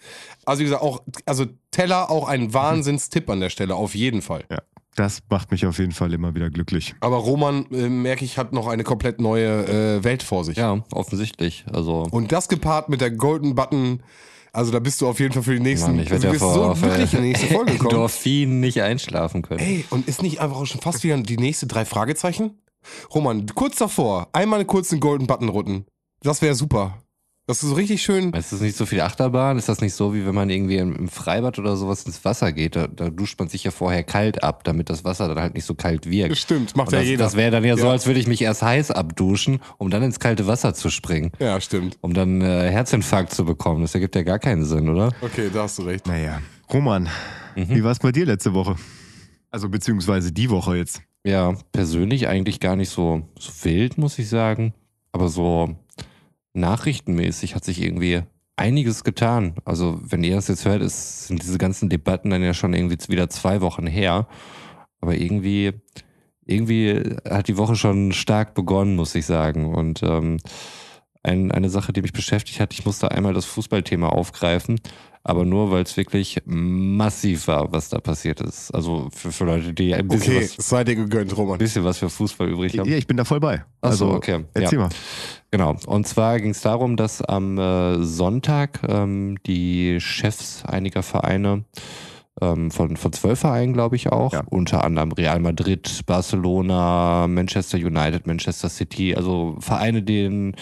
Also 0.44 0.60
wie 0.60 0.64
gesagt, 0.64 0.82
auch, 0.82 1.02
also 1.24 1.46
Teller 1.70 2.10
auch 2.10 2.28
ein 2.28 2.52
Wahnsinnstipp 2.52 3.30
an 3.30 3.40
der 3.40 3.48
Stelle, 3.48 3.74
auf 3.74 3.94
jeden 3.94 4.20
Fall. 4.20 4.44
Ja. 4.50 4.58
Das 4.94 5.22
macht 5.28 5.50
mich 5.50 5.66
auf 5.66 5.78
jeden 5.78 5.92
Fall 5.92 6.12
immer 6.12 6.34
wieder 6.34 6.50
glücklich. 6.50 6.94
Aber 7.00 7.16
Roman, 7.16 7.66
äh, 7.72 7.88
merke 7.88 8.24
ich, 8.24 8.38
hat 8.38 8.52
noch 8.52 8.68
eine 8.68 8.84
komplett 8.84 9.20
neue 9.20 9.96
äh, 9.98 10.04
Welt 10.04 10.22
vor 10.22 10.44
sich. 10.44 10.56
Ja, 10.56 10.84
offensichtlich. 10.92 11.64
Also 11.72 12.06
Und 12.10 12.30
das 12.30 12.48
gepaart 12.48 12.88
mit 12.88 13.00
der 13.00 13.10
Golden 13.10 13.54
Button, 13.54 14.02
also 14.52 14.70
da 14.70 14.78
bist 14.78 15.00
du 15.00 15.08
auf 15.08 15.18
jeden 15.18 15.32
Fall 15.32 15.42
für 15.42 15.54
die 15.54 15.60
nächsten. 15.60 15.96
Mann, 15.96 16.00
ich 16.00 16.12
also 16.12 16.22
werde 16.22 16.38
du 16.38 16.44
ja 16.44 16.52
vor, 16.52 16.76
so 16.76 16.80
glücklich 16.86 17.12
in 17.12 17.22
die 17.22 17.28
nächste 17.28 17.46
Folge 17.48 17.74
kommen. 17.78 17.90
Endorphin 17.90 18.60
nicht 18.60 18.80
einschlafen 18.82 19.42
können. 19.42 19.60
Ey, 19.60 19.84
und 19.90 20.06
ist 20.06 20.22
nicht 20.22 20.40
einfach 20.40 20.58
auch 20.58 20.66
schon 20.66 20.80
fast 20.80 21.02
wieder 21.02 21.16
die 21.16 21.38
nächste 21.38 21.66
drei 21.66 21.84
Fragezeichen? 21.84 22.60
Roman, 23.12 23.46
kurz 23.54 23.76
davor, 23.76 24.28
einmal 24.32 24.64
kurz 24.64 24.90
den 24.90 25.00
Golden 25.00 25.26
Button 25.26 25.48
rutten. 25.48 25.86
Das 26.22 26.40
wäre 26.40 26.54
super. 26.54 26.98
Das 27.46 27.62
ist 27.62 27.68
so 27.68 27.74
richtig 27.74 28.02
schön. 28.02 28.32
Ist 28.32 28.54
das 28.54 28.62
nicht 28.62 28.74
so 28.74 28.86
viel 28.86 29.02
Achterbahn? 29.02 29.58
Ist 29.58 29.68
das 29.68 29.82
nicht 29.82 29.92
so, 29.92 30.14
wie 30.14 30.24
wenn 30.24 30.34
man 30.34 30.48
irgendwie 30.48 30.78
im, 30.78 31.08
Freibad 31.08 31.58
oder 31.58 31.76
sowas 31.76 32.04
ins 32.04 32.24
Wasser 32.24 32.52
geht? 32.52 32.74
Da, 32.74 32.86
da 32.86 33.10
duscht 33.10 33.38
man 33.38 33.48
sich 33.48 33.64
ja 33.64 33.70
vorher 33.70 34.02
kalt 34.02 34.42
ab, 34.42 34.64
damit 34.64 34.88
das 34.88 35.04
Wasser 35.04 35.28
dann 35.28 35.38
halt 35.38 35.52
nicht 35.54 35.66
so 35.66 35.74
kalt 35.74 36.08
wirkt. 36.08 36.38
Stimmt, 36.38 36.74
macht 36.74 36.88
Und 36.88 36.94
ja 36.94 37.00
das, 37.00 37.08
jeder. 37.08 37.24
das 37.24 37.36
wäre 37.36 37.50
dann 37.50 37.62
ja, 37.64 37.76
so, 37.76 37.84
Ja. 37.84 37.90
als 37.92 38.06
würde 38.06 38.18
ich 38.18 38.26
mich 38.26 38.40
erst 38.40 38.62
heiß 38.62 38.92
abduschen, 38.92 39.60
um 39.76 39.90
dann 39.90 40.02
ins 40.02 40.20
kalte 40.20 40.46
Wasser 40.46 40.72
zu 40.72 40.88
springen. 40.88 41.32
Ja, 41.38 41.60
stimmt. 41.60 41.98
Um 42.00 42.14
dann 42.14 42.40
äh, 42.40 42.70
Herzinfarkt 42.70 43.34
zu 43.34 43.44
bekommen. 43.44 43.82
Das 43.82 43.94
ergibt 43.94 44.16
ja 44.16 44.22
gar 44.22 44.38
keinen 44.38 44.64
Sinn, 44.64 44.88
oder? 44.88 45.10
Okay, 45.20 45.50
da 45.52 45.64
hast 45.64 45.78
du 45.78 45.82
recht. 45.82 46.06
Naja. 46.06 46.40
Roman, 46.72 47.10
Mhm. 47.56 47.68
wie 47.68 47.84
war 47.84 47.92
es 47.92 47.98
bei 47.98 48.10
dir 48.10 48.24
letzte 48.24 48.54
Woche? 48.54 48.74
Also 49.50 49.68
beziehungsweise 49.68 50.32
die 50.32 50.48
Woche 50.48 50.76
jetzt. 50.76 51.02
Ja, 51.26 51.54
persönlich 51.72 52.26
eigentlich 52.26 52.58
gar 52.58 52.74
nicht 52.74 52.88
so, 52.88 53.28
so 53.38 53.52
wild, 53.64 53.98
muss 53.98 54.18
ich 54.18 54.30
sagen. 54.30 54.72
Aber 55.12 55.28
so 55.28 55.76
nachrichtenmäßig 56.54 57.54
hat 57.54 57.64
sich 57.64 57.82
irgendwie 57.82 58.22
einiges 58.56 59.04
getan. 59.04 59.54
Also, 59.64 60.00
wenn 60.02 60.24
ihr 60.24 60.36
das 60.36 60.48
jetzt 60.48 60.64
hört, 60.64 60.82
ist, 60.82 61.26
sind 61.28 61.42
diese 61.42 61.58
ganzen 61.58 61.88
Debatten 61.88 62.30
dann 62.30 62.42
ja 62.42 62.54
schon 62.54 62.72
irgendwie 62.72 62.98
wieder 63.08 63.28
zwei 63.28 63.60
Wochen 63.60 63.86
her. 63.86 64.26
Aber 65.00 65.14
irgendwie, 65.14 65.72
irgendwie 66.46 67.16
hat 67.28 67.48
die 67.48 67.58
Woche 67.58 67.76
schon 67.76 68.12
stark 68.12 68.54
begonnen, 68.54 68.96
muss 68.96 69.14
ich 69.14 69.26
sagen. 69.26 69.74
Und 69.74 70.02
ähm, 70.02 70.38
ein, 71.24 71.50
eine 71.50 71.68
Sache, 71.70 71.92
die 71.92 72.02
mich 72.02 72.12
beschäftigt 72.12 72.60
hat, 72.60 72.72
ich 72.72 72.84
musste 72.84 73.10
einmal 73.10 73.34
das 73.34 73.44
Fußballthema 73.46 74.08
aufgreifen, 74.10 74.78
aber 75.26 75.46
nur, 75.46 75.70
weil 75.70 75.82
es 75.84 75.96
wirklich 75.96 76.42
massiv 76.44 77.48
war, 77.48 77.72
was 77.72 77.88
da 77.88 77.98
passiert 77.98 78.42
ist. 78.42 78.70
Also 78.74 79.08
für, 79.10 79.32
für 79.32 79.44
Leute, 79.46 79.72
die 79.72 79.94
ein 79.94 80.06
bisschen, 80.06 80.36
Okay, 80.36 80.50
was, 80.58 80.68
sei 80.68 80.84
dir 80.84 80.96
gegönnt, 80.96 81.34
Roman. 81.36 81.54
ein 81.54 81.58
bisschen 81.58 81.82
was 81.82 81.96
für 81.98 82.10
Fußball 82.10 82.48
übrig 82.50 82.78
haben. 82.78 82.88
Ja, 82.90 82.96
ich 82.98 83.06
bin 83.06 83.16
da 83.16 83.24
voll 83.24 83.40
bei. 83.40 83.64
Ach 83.80 83.92
so, 83.94 84.04
Also, 84.06 84.16
okay. 84.16 84.44
Erzähl 84.52 84.78
mal. 84.78 84.90
Genau. 85.50 85.76
Und 85.86 86.06
zwar 86.06 86.38
ging 86.40 86.50
es 86.50 86.60
darum, 86.60 86.96
dass 86.98 87.22
am 87.22 87.56
äh, 87.58 88.04
Sonntag 88.04 88.80
ähm, 88.86 89.38
die 89.46 89.98
Chefs 89.98 90.62
einiger 90.66 91.02
Vereine 91.02 91.64
ähm, 92.42 92.70
von, 92.70 92.96
von 92.98 93.12
zwölf 93.14 93.38
Vereinen, 93.40 93.72
glaube 93.72 93.96
ich 93.96 94.10
auch, 94.12 94.32
Ja. 94.34 94.42
unter 94.50 94.84
anderem 94.84 95.12
Real 95.12 95.40
Madrid, 95.40 96.00
Barcelona, 96.04 97.26
Manchester 97.28 97.78
United, 97.78 98.26
Manchester 98.26 98.68
City, 98.68 99.14
also 99.14 99.56
Vereine, 99.60 100.02
denen 100.02 100.54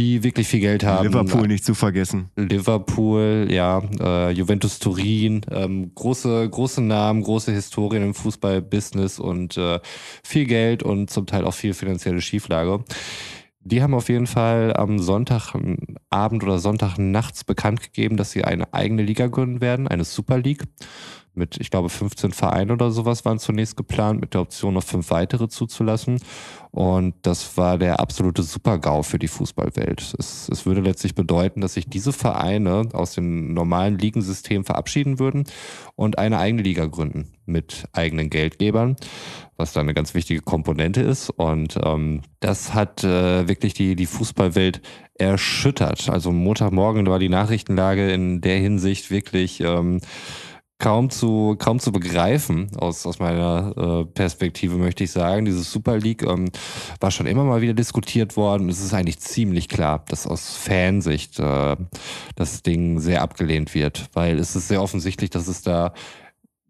die 0.00 0.22
wirklich 0.22 0.48
viel 0.48 0.60
Geld 0.60 0.82
haben. 0.82 1.06
Liverpool 1.06 1.46
nicht 1.46 1.64
zu 1.64 1.74
vergessen. 1.74 2.30
Liverpool, 2.34 3.48
ja, 3.50 3.82
äh, 4.00 4.30
Juventus 4.30 4.78
Turin, 4.78 5.42
ähm, 5.50 5.92
große, 5.94 6.48
große 6.48 6.80
Namen, 6.80 7.22
große 7.22 7.52
Historien 7.52 8.02
im 8.02 8.14
Fußballbusiness 8.14 9.18
und 9.18 9.58
äh, 9.58 9.78
viel 10.24 10.46
Geld 10.46 10.82
und 10.82 11.10
zum 11.10 11.26
Teil 11.26 11.44
auch 11.44 11.52
viel 11.52 11.74
finanzielle 11.74 12.22
Schieflage. 12.22 12.82
Die 13.62 13.82
haben 13.82 13.92
auf 13.92 14.08
jeden 14.08 14.26
Fall 14.26 14.74
am 14.74 14.98
Sonntagabend 14.98 16.42
oder 16.42 16.58
Sonntagnachts 16.58 17.44
bekannt 17.44 17.82
gegeben, 17.82 18.16
dass 18.16 18.30
sie 18.30 18.44
eine 18.44 18.72
eigene 18.72 19.02
Liga 19.02 19.26
gründen 19.26 19.60
werden, 19.60 19.86
eine 19.86 20.04
Super 20.04 20.38
League. 20.38 20.64
Mit, 21.34 21.58
ich 21.60 21.70
glaube, 21.70 21.88
15 21.88 22.32
Vereinen 22.32 22.70
oder 22.72 22.90
sowas 22.90 23.24
waren 23.24 23.38
zunächst 23.38 23.76
geplant, 23.76 24.20
mit 24.20 24.34
der 24.34 24.40
Option 24.40 24.74
noch 24.74 24.82
fünf 24.82 25.10
weitere 25.10 25.48
zuzulassen. 25.48 26.20
Und 26.72 27.14
das 27.22 27.56
war 27.56 27.78
der 27.78 28.00
absolute 28.00 28.42
Super-GAU 28.42 29.02
für 29.02 29.18
die 29.18 29.28
Fußballwelt. 29.28 30.14
Es, 30.18 30.48
es 30.48 30.66
würde 30.66 30.80
letztlich 30.80 31.14
bedeuten, 31.14 31.60
dass 31.60 31.74
sich 31.74 31.88
diese 31.88 32.12
Vereine 32.12 32.88
aus 32.92 33.14
dem 33.14 33.54
normalen 33.54 33.98
Ligensystem 33.98 34.64
verabschieden 34.64 35.18
würden 35.18 35.44
und 35.96 36.18
eine 36.18 36.38
eigene 36.38 36.62
Liga 36.62 36.86
gründen 36.86 37.32
mit 37.46 37.84
eigenen 37.92 38.30
Geldgebern, 38.30 38.96
was 39.56 39.72
da 39.72 39.80
eine 39.80 39.94
ganz 39.94 40.14
wichtige 40.14 40.40
Komponente 40.40 41.00
ist. 41.00 41.30
Und 41.30 41.76
ähm, 41.82 42.22
das 42.38 42.74
hat 42.74 43.04
äh, 43.04 43.48
wirklich 43.48 43.74
die, 43.74 43.96
die 43.96 44.06
Fußballwelt 44.06 44.80
erschüttert. 45.14 46.08
Also 46.08 46.32
Montagmorgen 46.32 47.06
war 47.06 47.18
die 47.18 47.28
Nachrichtenlage 47.28 48.10
in 48.10 48.40
der 48.40 48.58
Hinsicht 48.58 49.10
wirklich 49.10 49.60
ähm, 49.60 50.00
kaum 50.80 51.10
zu, 51.10 51.54
kaum 51.58 51.78
zu 51.78 51.92
begreifen 51.92 52.68
aus, 52.76 53.06
aus 53.06 53.20
meiner 53.20 53.74
äh, 53.76 54.04
Perspektive, 54.06 54.74
möchte 54.74 55.04
ich 55.04 55.12
sagen. 55.12 55.44
Diese 55.44 55.62
Super 55.62 55.98
League 55.98 56.22
ähm, 56.22 56.50
war 56.98 57.12
schon 57.12 57.26
immer 57.26 57.44
mal 57.44 57.60
wieder 57.60 57.74
diskutiert 57.74 58.36
worden. 58.36 58.68
Es 58.68 58.80
ist 58.80 58.92
eigentlich 58.92 59.20
ziemlich 59.20 59.68
klar, 59.68 60.04
dass 60.08 60.26
aus 60.26 60.56
Fansicht 60.56 61.38
äh, 61.38 61.76
das 62.34 62.62
Ding 62.62 62.98
sehr 62.98 63.22
abgelehnt 63.22 63.74
wird, 63.74 64.08
weil 64.14 64.38
es 64.38 64.56
ist 64.56 64.66
sehr 64.66 64.82
offensichtlich, 64.82 65.30
dass 65.30 65.46
es 65.46 65.62
da 65.62 65.92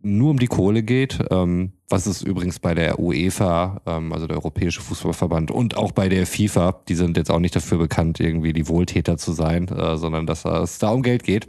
nur 0.03 0.31
um 0.31 0.39
die 0.39 0.47
Kohle 0.47 0.83
geht, 0.83 1.19
ähm, 1.31 1.73
was 1.89 2.07
es 2.07 2.23
übrigens 2.23 2.59
bei 2.59 2.75
der 2.75 2.99
UEFA, 2.99 3.81
ähm, 3.87 4.13
also 4.13 4.27
der 4.27 4.37
Europäische 4.37 4.81
Fußballverband 4.81 5.51
und 5.51 5.77
auch 5.77 5.93
bei 5.93 6.09
der 6.09 6.27
FIFA, 6.27 6.81
die 6.89 6.95
sind 6.95 7.17
jetzt 7.17 7.31
auch 7.31 7.39
nicht 7.39 7.55
dafür 7.55 7.79
bekannt, 7.79 8.19
irgendwie 8.19 8.53
die 8.53 8.69
Wohltäter 8.69 9.19
zu 9.19 9.33
sein, 9.33 9.69
äh, 9.69 9.97
sondern 9.97 10.27
dass 10.27 10.45
es 10.45 10.79
da 10.79 10.91
um 10.91 11.03
Geld 11.03 11.25
geht. 11.25 11.49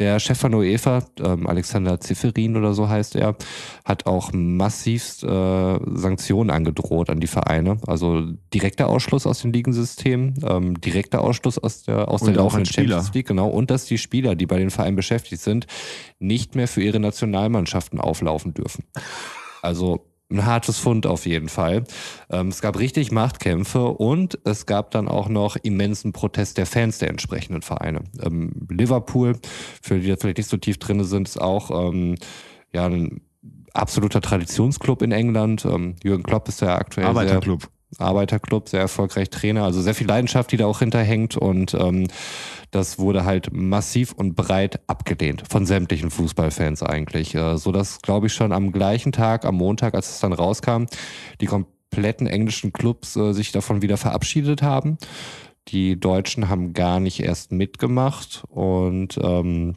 Der 0.00 0.20
Chef 0.20 0.38
von 0.38 0.54
UEFA, 0.54 1.02
ähm, 1.24 1.48
Alexander 1.48 1.98
Zifferin 1.98 2.56
oder 2.56 2.72
so 2.72 2.88
heißt 2.88 3.16
er, 3.16 3.34
hat 3.84 4.06
auch 4.06 4.30
massivst 4.32 5.24
äh, 5.24 5.78
Sanktionen 5.86 6.50
angedroht 6.50 7.10
an 7.10 7.18
die 7.18 7.26
Vereine. 7.26 7.78
Also 7.84 8.22
direkter 8.54 8.88
Ausschluss 8.88 9.26
aus 9.26 9.42
dem 9.42 9.50
Ligensystem, 9.50 10.34
ähm, 10.44 10.80
direkter 10.80 11.20
Ausschluss 11.20 11.58
aus 11.58 11.82
der, 11.82 12.08
aus 12.08 12.22
Und 12.22 12.28
der 12.28 12.36
laufenden. 12.36 12.72
Champions 12.72 13.12
League, 13.12 13.26
genau. 13.26 13.48
Und 13.48 13.72
dass 13.72 13.86
die 13.86 13.98
Spieler, 13.98 14.36
die 14.36 14.46
bei 14.46 14.58
den 14.58 14.70
Vereinen 14.70 14.94
beschäftigt 14.94 15.42
sind, 15.42 15.66
nicht 16.20 16.54
mehr 16.54 16.68
für 16.68 16.80
ihre 16.80 17.00
Nationalmannschaften 17.00 18.00
auflaufen 18.00 18.54
dürfen. 18.54 18.84
Also 19.62 20.06
ein 20.30 20.44
hartes 20.44 20.78
Fund 20.78 21.06
auf 21.06 21.26
jeden 21.26 21.48
Fall. 21.48 21.84
Ähm, 22.30 22.48
es 22.48 22.60
gab 22.60 22.78
richtig 22.78 23.12
Machtkämpfe 23.12 23.88
und 23.88 24.38
es 24.44 24.66
gab 24.66 24.90
dann 24.90 25.08
auch 25.08 25.28
noch 25.28 25.56
immensen 25.56 26.12
Protest 26.12 26.58
der 26.58 26.66
Fans 26.66 26.98
der 26.98 27.08
entsprechenden 27.08 27.62
Vereine. 27.62 28.00
Ähm, 28.20 28.66
Liverpool, 28.68 29.38
für 29.82 29.98
die 29.98 30.08
da 30.08 30.16
vielleicht 30.16 30.38
nicht 30.38 30.50
so 30.50 30.56
tief 30.56 30.78
drin 30.78 31.02
sind, 31.04 31.28
ist 31.28 31.40
auch 31.40 31.70
ähm, 31.70 32.16
ja, 32.72 32.86
ein 32.86 33.22
absoluter 33.72 34.20
Traditionsclub 34.20 35.02
in 35.02 35.12
England. 35.12 35.64
Ähm, 35.64 35.96
Jürgen 36.02 36.22
Klopp 36.22 36.48
ist 36.48 36.60
ja 36.60 36.76
aktuell 36.76 37.06
Arbeiterclub. 37.06 37.68
Arbeiterclub, 37.96 38.68
sehr 38.68 38.80
erfolgreich 38.80 39.30
Trainer, 39.30 39.64
also 39.64 39.80
sehr 39.80 39.94
viel 39.94 40.06
Leidenschaft, 40.06 40.52
die 40.52 40.58
da 40.58 40.66
auch 40.66 40.80
hinterhängt 40.80 41.36
und 41.36 41.74
ähm, 41.74 42.06
das 42.70 42.98
wurde 42.98 43.24
halt 43.24 43.52
massiv 43.52 44.12
und 44.12 44.34
breit 44.34 44.80
abgelehnt 44.86 45.44
von 45.48 45.64
sämtlichen 45.64 46.10
Fußballfans 46.10 46.82
eigentlich, 46.82 47.34
äh, 47.34 47.56
so 47.56 47.72
dass 47.72 48.02
glaube 48.02 48.26
ich 48.26 48.34
schon 48.34 48.52
am 48.52 48.72
gleichen 48.72 49.12
Tag, 49.12 49.44
am 49.44 49.56
Montag, 49.56 49.94
als 49.94 50.10
es 50.10 50.20
dann 50.20 50.34
rauskam, 50.34 50.84
die 51.40 51.46
kompletten 51.46 52.26
englischen 52.26 52.72
Clubs 52.72 53.16
äh, 53.16 53.32
sich 53.32 53.52
davon 53.52 53.80
wieder 53.80 53.96
verabschiedet 53.96 54.62
haben. 54.62 54.98
Die 55.68 55.98
Deutschen 55.98 56.48
haben 56.48 56.72
gar 56.72 57.00
nicht 57.00 57.20
erst 57.20 57.52
mitgemacht 57.52 58.44
und 58.48 59.18
ähm, 59.22 59.76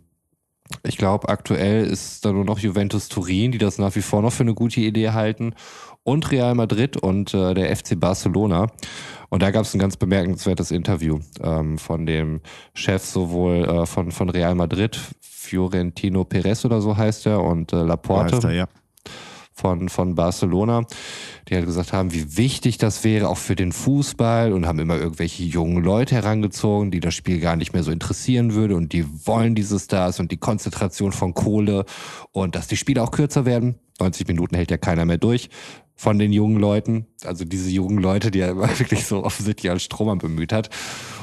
ich 0.84 0.98
glaube, 0.98 1.30
aktuell 1.30 1.86
ist 1.86 2.24
da 2.26 2.32
nur 2.32 2.46
noch 2.46 2.60
Juventus 2.60 3.10
Turin, 3.10 3.52
die 3.52 3.58
das 3.58 3.78
nach 3.78 3.96
wie 3.96 4.02
vor 4.02 4.22
noch 4.22 4.32
für 4.32 4.44
eine 4.44 4.54
gute 4.54 4.80
Idee 4.80 5.10
halten, 5.10 5.54
und 6.04 6.32
Real 6.32 6.56
Madrid 6.56 6.98
und 6.98 7.34
äh, 7.34 7.54
der 7.54 7.76
FC 7.76 8.00
Barcelona. 8.00 8.68
Und 9.30 9.42
da 9.42 9.52
gab 9.52 9.64
es 9.64 9.74
ein 9.74 9.80
ganz 9.80 9.98
bemerkenswertes 9.98 10.72
Interview 10.72 11.20
ähm, 11.42 11.78
von 11.78 12.06
dem 12.06 12.42
Chef 12.74 13.04
sowohl 13.04 13.64
äh, 13.64 13.86
von, 13.86 14.12
von 14.12 14.30
Real 14.30 14.56
Madrid, 14.56 15.00
Fiorentino 15.22 16.24
Perez 16.26 16.66
oder 16.66 16.82
so 16.82 16.98
heißt 16.98 17.28
er, 17.28 17.42
und 17.42 17.72
äh, 17.72 17.84
Laporte. 17.84 18.36
Heißt 18.36 18.46
er, 18.46 18.52
ja 18.52 18.68
von, 19.62 19.90
von 19.90 20.16
Barcelona, 20.16 20.86
die 21.48 21.56
halt 21.56 21.66
gesagt 21.66 21.94
haben, 21.94 22.14
wie 22.14 22.38
wichtig 22.38 22.78
das 22.78 23.04
wäre, 23.04 23.30
auch 23.30 23.38
für 23.38 23.56
den 23.56 23.72
Fußball 23.72 24.54
und 24.54 24.66
haben 24.66 24.80
immer 24.80 24.98
irgendwelche 24.98 25.44
jungen 25.44 25.84
Leute 25.84 26.16
herangezogen, 26.16 26.90
die 26.90 27.00
das 27.00 27.14
Spiel 27.14 27.40
gar 27.40 27.56
nicht 27.56 27.74
mehr 27.74 27.84
so 27.84 27.92
interessieren 27.92 28.54
würde 28.54 28.76
und 28.76 28.92
die 28.94 29.06
wollen 29.28 29.54
diese 29.54 29.80
Stars 29.80 30.20
und 30.20 30.32
die 30.32 30.38
Konzentration 30.38 31.12
von 31.12 31.34
Kohle 31.34 31.86
und 32.32 32.56
dass 32.56 32.68
die 32.68 32.78
Spiele 32.78 33.04
auch 33.04 33.12
kürzer 33.12 33.46
werden. 33.46 33.76
90 34.02 34.28
Minuten 34.28 34.56
hält 34.56 34.72
ja 34.72 34.78
keiner 34.78 35.06
mehr 35.06 35.18
durch 35.18 35.50
von 36.02 36.18
den 36.18 36.34
jungen 36.34 36.60
Leuten, 36.60 37.06
also 37.26 37.46
diese 37.46 37.70
jungen 37.70 38.00
Leute, 38.00 38.32
die 38.32 38.40
er 38.40 38.58
wirklich 38.80 39.06
so 39.06 39.24
offensichtlich 39.24 39.70
als 39.70 39.84
Strohmann 39.84 40.18
bemüht 40.18 40.52
hat. 40.52 40.72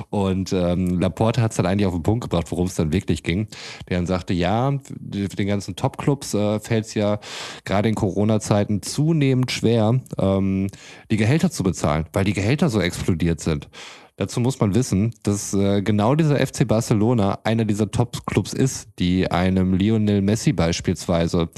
Und 0.08 0.52
ähm, 0.52 1.00
Laporte 1.00 1.42
hat 1.42 1.50
es 1.50 1.56
dann 1.56 1.66
eigentlich 1.66 1.86
auf 1.86 1.94
den 1.94 2.04
Punkt 2.04 2.22
gebracht, 2.22 2.46
worum 2.50 2.68
es 2.68 2.76
dann 2.76 2.92
wirklich 2.92 3.24
ging. 3.24 3.48
Der 3.88 3.96
dann 3.96 4.06
sagte, 4.06 4.34
ja, 4.34 4.78
für 5.12 5.28
den 5.28 5.48
ganzen 5.48 5.74
Top-Clubs 5.74 6.32
äh, 6.34 6.60
fällt 6.60 6.86
es 6.86 6.94
ja 6.94 7.18
gerade 7.64 7.88
in 7.88 7.96
Corona-Zeiten 7.96 8.80
zunehmend 8.82 9.50
schwer, 9.50 10.00
ähm, 10.16 10.68
die 11.10 11.16
Gehälter 11.16 11.50
zu 11.50 11.64
bezahlen, 11.64 12.06
weil 12.12 12.22
die 12.22 12.34
Gehälter 12.34 12.68
so 12.68 12.80
explodiert 12.80 13.40
sind. 13.40 13.68
Dazu 14.16 14.38
muss 14.38 14.60
man 14.60 14.76
wissen, 14.76 15.12
dass 15.24 15.54
äh, 15.54 15.82
genau 15.82 16.14
dieser 16.14 16.44
FC 16.44 16.68
Barcelona 16.68 17.40
einer 17.42 17.64
dieser 17.64 17.90
Top-Clubs 17.90 18.52
ist, 18.52 18.88
die 19.00 19.28
einem 19.28 19.74
Lionel 19.74 20.22
Messi 20.22 20.52
beispielsweise 20.52 21.48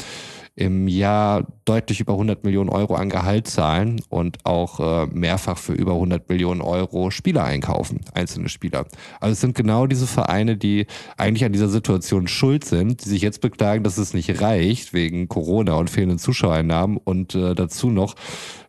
im 0.57 0.89
Jahr 0.89 1.47
deutlich 1.65 2.01
über 2.01 2.15
100 2.15 2.45
Millionen 2.45 2.69
Euro 2.69 2.95
an 2.95 3.09
Gehalt 3.09 3.47
zahlen 3.47 4.01
und 4.09 4.45
auch 4.45 4.81
äh, 4.81 5.07
mehrfach 5.07 5.59
für 5.59 5.73
über 5.73 5.93
100 5.93 6.29
Millionen 6.29 6.61
Euro 6.61 7.11
Spieler 7.11 7.45
einkaufen, 7.45 8.01
einzelne 8.13 8.49
Spieler. 8.49 8.87
Also 9.21 9.33
es 9.33 9.41
sind 9.41 9.55
genau 9.55 9.87
diese 9.87 10.07
Vereine, 10.07 10.57
die 10.57 10.87
eigentlich 11.17 11.45
an 11.45 11.53
dieser 11.53 11.69
Situation 11.69 12.29
schuld 12.29 12.65
sind, 12.65 13.05
die 13.05 13.09
sich 13.09 13.23
jetzt 13.23 13.41
beklagen, 13.41 13.85
dass 13.85 13.99
es 13.99 14.15
nicht 14.15 14.41
reicht 14.41 14.93
wegen 14.93 15.29
Corona 15.29 15.75
und 15.75 15.91
fehlenden 15.91 16.19
Zuschauereinnahmen 16.19 16.97
und 16.97 17.35
äh, 17.35 17.55
dazu 17.55 17.91
noch 17.91 18.15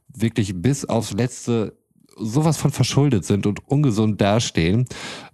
wirklich 0.08 0.54
bis 0.56 0.86
aufs 0.86 1.14
letzte 1.14 1.81
sowas 2.22 2.57
von 2.57 2.72
verschuldet 2.72 3.26
sind 3.26 3.45
und 3.45 3.67
ungesund 3.67 4.22
dastehen, 4.22 4.86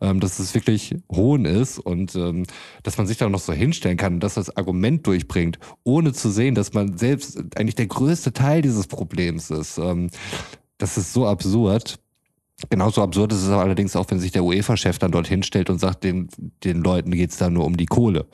ähm, 0.02 0.20
dass 0.20 0.40
es 0.40 0.54
wirklich 0.54 0.96
Hohn 1.12 1.46
ist 1.46 1.80
und 1.80 2.16
ähm, 2.16 2.44
dass 2.84 2.98
man 2.98 3.08
sich 3.08 3.18
da 3.18 3.30
noch 3.30 3.40
so 3.40 3.54
hinstellen 3.54 3.98
kann 3.98 4.16
und 4.16 4.20
dass 4.22 4.36
das 4.36 4.56
Argument 4.56 5.06
durchbringt, 5.06 5.60
ohne 5.84 6.14
zu 6.14 6.30
sehen, 6.30 6.56
dass 6.56 6.74
man 6.74 6.98
selbst 6.98 7.38
eigentlich 7.56 7.76
der 7.76 7.88
größte 7.88 8.34
Teil 8.34 8.62
dieses 8.62 8.88
Problems 8.88 9.50
ist. 9.50 9.78
Ähm, 9.78 10.10
das 10.78 10.98
ist 10.98 11.14
so 11.14 11.28
absurd. 11.28 12.00
Genauso 12.70 13.04
absurd 13.04 13.34
ist 13.34 13.44
es 13.44 13.50
allerdings 13.50 13.96
auch, 13.96 14.06
wenn 14.10 14.20
sich 14.20 14.32
der 14.32 14.44
UEFA-Chef 14.44 14.98
dann 14.98 15.12
dort 15.12 15.28
hinstellt 15.28 15.70
und 15.70 15.80
sagt, 15.80 16.04
den, 16.04 16.28
den 16.64 16.82
Leuten 16.82 17.12
geht's 17.12 17.38
da 17.38 17.50
nur 17.50 17.66
um 17.66 17.78
die 17.78 17.86
Kohle. 17.86 18.26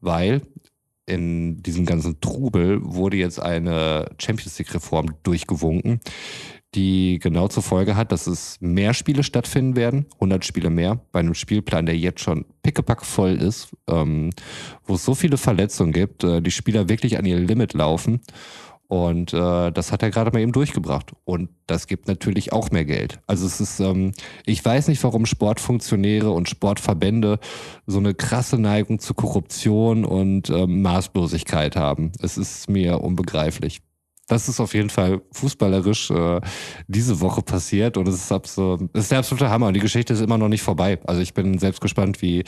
Weil 0.00 0.42
in 1.06 1.62
diesem 1.62 1.86
ganzen 1.86 2.20
Trubel 2.20 2.80
wurde 2.82 3.16
jetzt 3.16 3.40
eine 3.40 4.10
Champions 4.18 4.58
League-Reform 4.58 5.14
durchgewunken, 5.22 6.00
die 6.76 7.18
genau 7.18 7.48
zur 7.48 7.62
Folge 7.62 7.96
hat, 7.96 8.12
dass 8.12 8.26
es 8.26 8.58
mehr 8.60 8.94
Spiele 8.94 9.22
stattfinden 9.22 9.76
werden, 9.76 10.06
100 10.14 10.44
Spiele 10.44 10.70
mehr, 10.70 11.00
bei 11.10 11.20
einem 11.20 11.34
Spielplan, 11.34 11.86
der 11.86 11.96
jetzt 11.96 12.20
schon 12.20 12.44
pickepack 12.62 13.04
voll 13.04 13.34
ist, 13.34 13.74
ähm, 13.88 14.30
wo 14.84 14.94
es 14.94 15.04
so 15.04 15.14
viele 15.14 15.38
Verletzungen 15.38 15.92
gibt, 15.92 16.22
äh, 16.22 16.42
die 16.42 16.50
Spieler 16.50 16.88
wirklich 16.88 17.18
an 17.18 17.24
ihr 17.24 17.38
Limit 17.38 17.72
laufen. 17.72 18.20
Und 18.88 19.32
äh, 19.32 19.72
das 19.72 19.90
hat 19.90 20.02
er 20.02 20.10
gerade 20.10 20.30
mal 20.30 20.40
eben 20.40 20.52
durchgebracht. 20.52 21.12
Und 21.24 21.48
das 21.66 21.88
gibt 21.88 22.06
natürlich 22.06 22.52
auch 22.52 22.70
mehr 22.70 22.84
Geld. 22.84 23.18
Also 23.26 23.44
es 23.46 23.60
ist, 23.60 23.80
ähm, 23.80 24.12
ich 24.44 24.64
weiß 24.64 24.86
nicht, 24.88 25.02
warum 25.02 25.26
Sportfunktionäre 25.26 26.30
und 26.30 26.48
Sportverbände 26.48 27.40
so 27.86 27.98
eine 27.98 28.14
krasse 28.14 28.58
Neigung 28.58 29.00
zu 29.00 29.14
Korruption 29.14 30.04
und 30.04 30.50
ähm, 30.50 30.82
Maßlosigkeit 30.82 31.74
haben. 31.74 32.12
Es 32.20 32.38
ist 32.38 32.70
mir 32.70 33.00
unbegreiflich 33.00 33.80
das 34.26 34.48
ist 34.48 34.58
auf 34.58 34.74
jeden 34.74 34.90
Fall 34.90 35.22
fußballerisch 35.32 36.10
äh, 36.10 36.40
diese 36.88 37.20
Woche 37.20 37.42
passiert 37.42 37.96
und 37.96 38.08
es 38.08 38.16
ist, 38.16 38.32
abso 38.32 38.78
es 38.92 39.04
ist 39.04 39.12
der 39.12 39.20
absolute 39.20 39.50
Hammer 39.50 39.68
und 39.68 39.74
die 39.74 39.80
Geschichte 39.80 40.12
ist 40.12 40.20
immer 40.20 40.36
noch 40.36 40.48
nicht 40.48 40.62
vorbei. 40.62 40.98
Also 41.06 41.20
ich 41.20 41.32
bin 41.32 41.58
selbst 41.58 41.80
gespannt, 41.80 42.22
wie, 42.22 42.42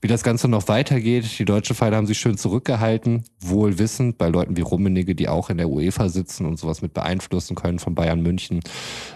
wie 0.00 0.08
das 0.08 0.22
Ganze 0.22 0.48
noch 0.48 0.68
weitergeht. 0.68 1.38
Die 1.38 1.44
deutschen 1.44 1.76
Vereine 1.76 1.96
haben 1.96 2.06
sich 2.06 2.18
schön 2.18 2.38
zurückgehalten, 2.38 3.24
wohl 3.40 3.78
wissend 3.78 4.16
bei 4.16 4.28
Leuten 4.28 4.56
wie 4.56 4.62
Rummenigge, 4.62 5.14
die 5.14 5.28
auch 5.28 5.50
in 5.50 5.58
der 5.58 5.68
UEFA 5.68 6.08
sitzen 6.08 6.46
und 6.46 6.58
sowas 6.58 6.80
mit 6.80 6.94
beeinflussen 6.94 7.54
können 7.54 7.78
von 7.78 7.94
Bayern 7.94 8.22
München, 8.22 8.60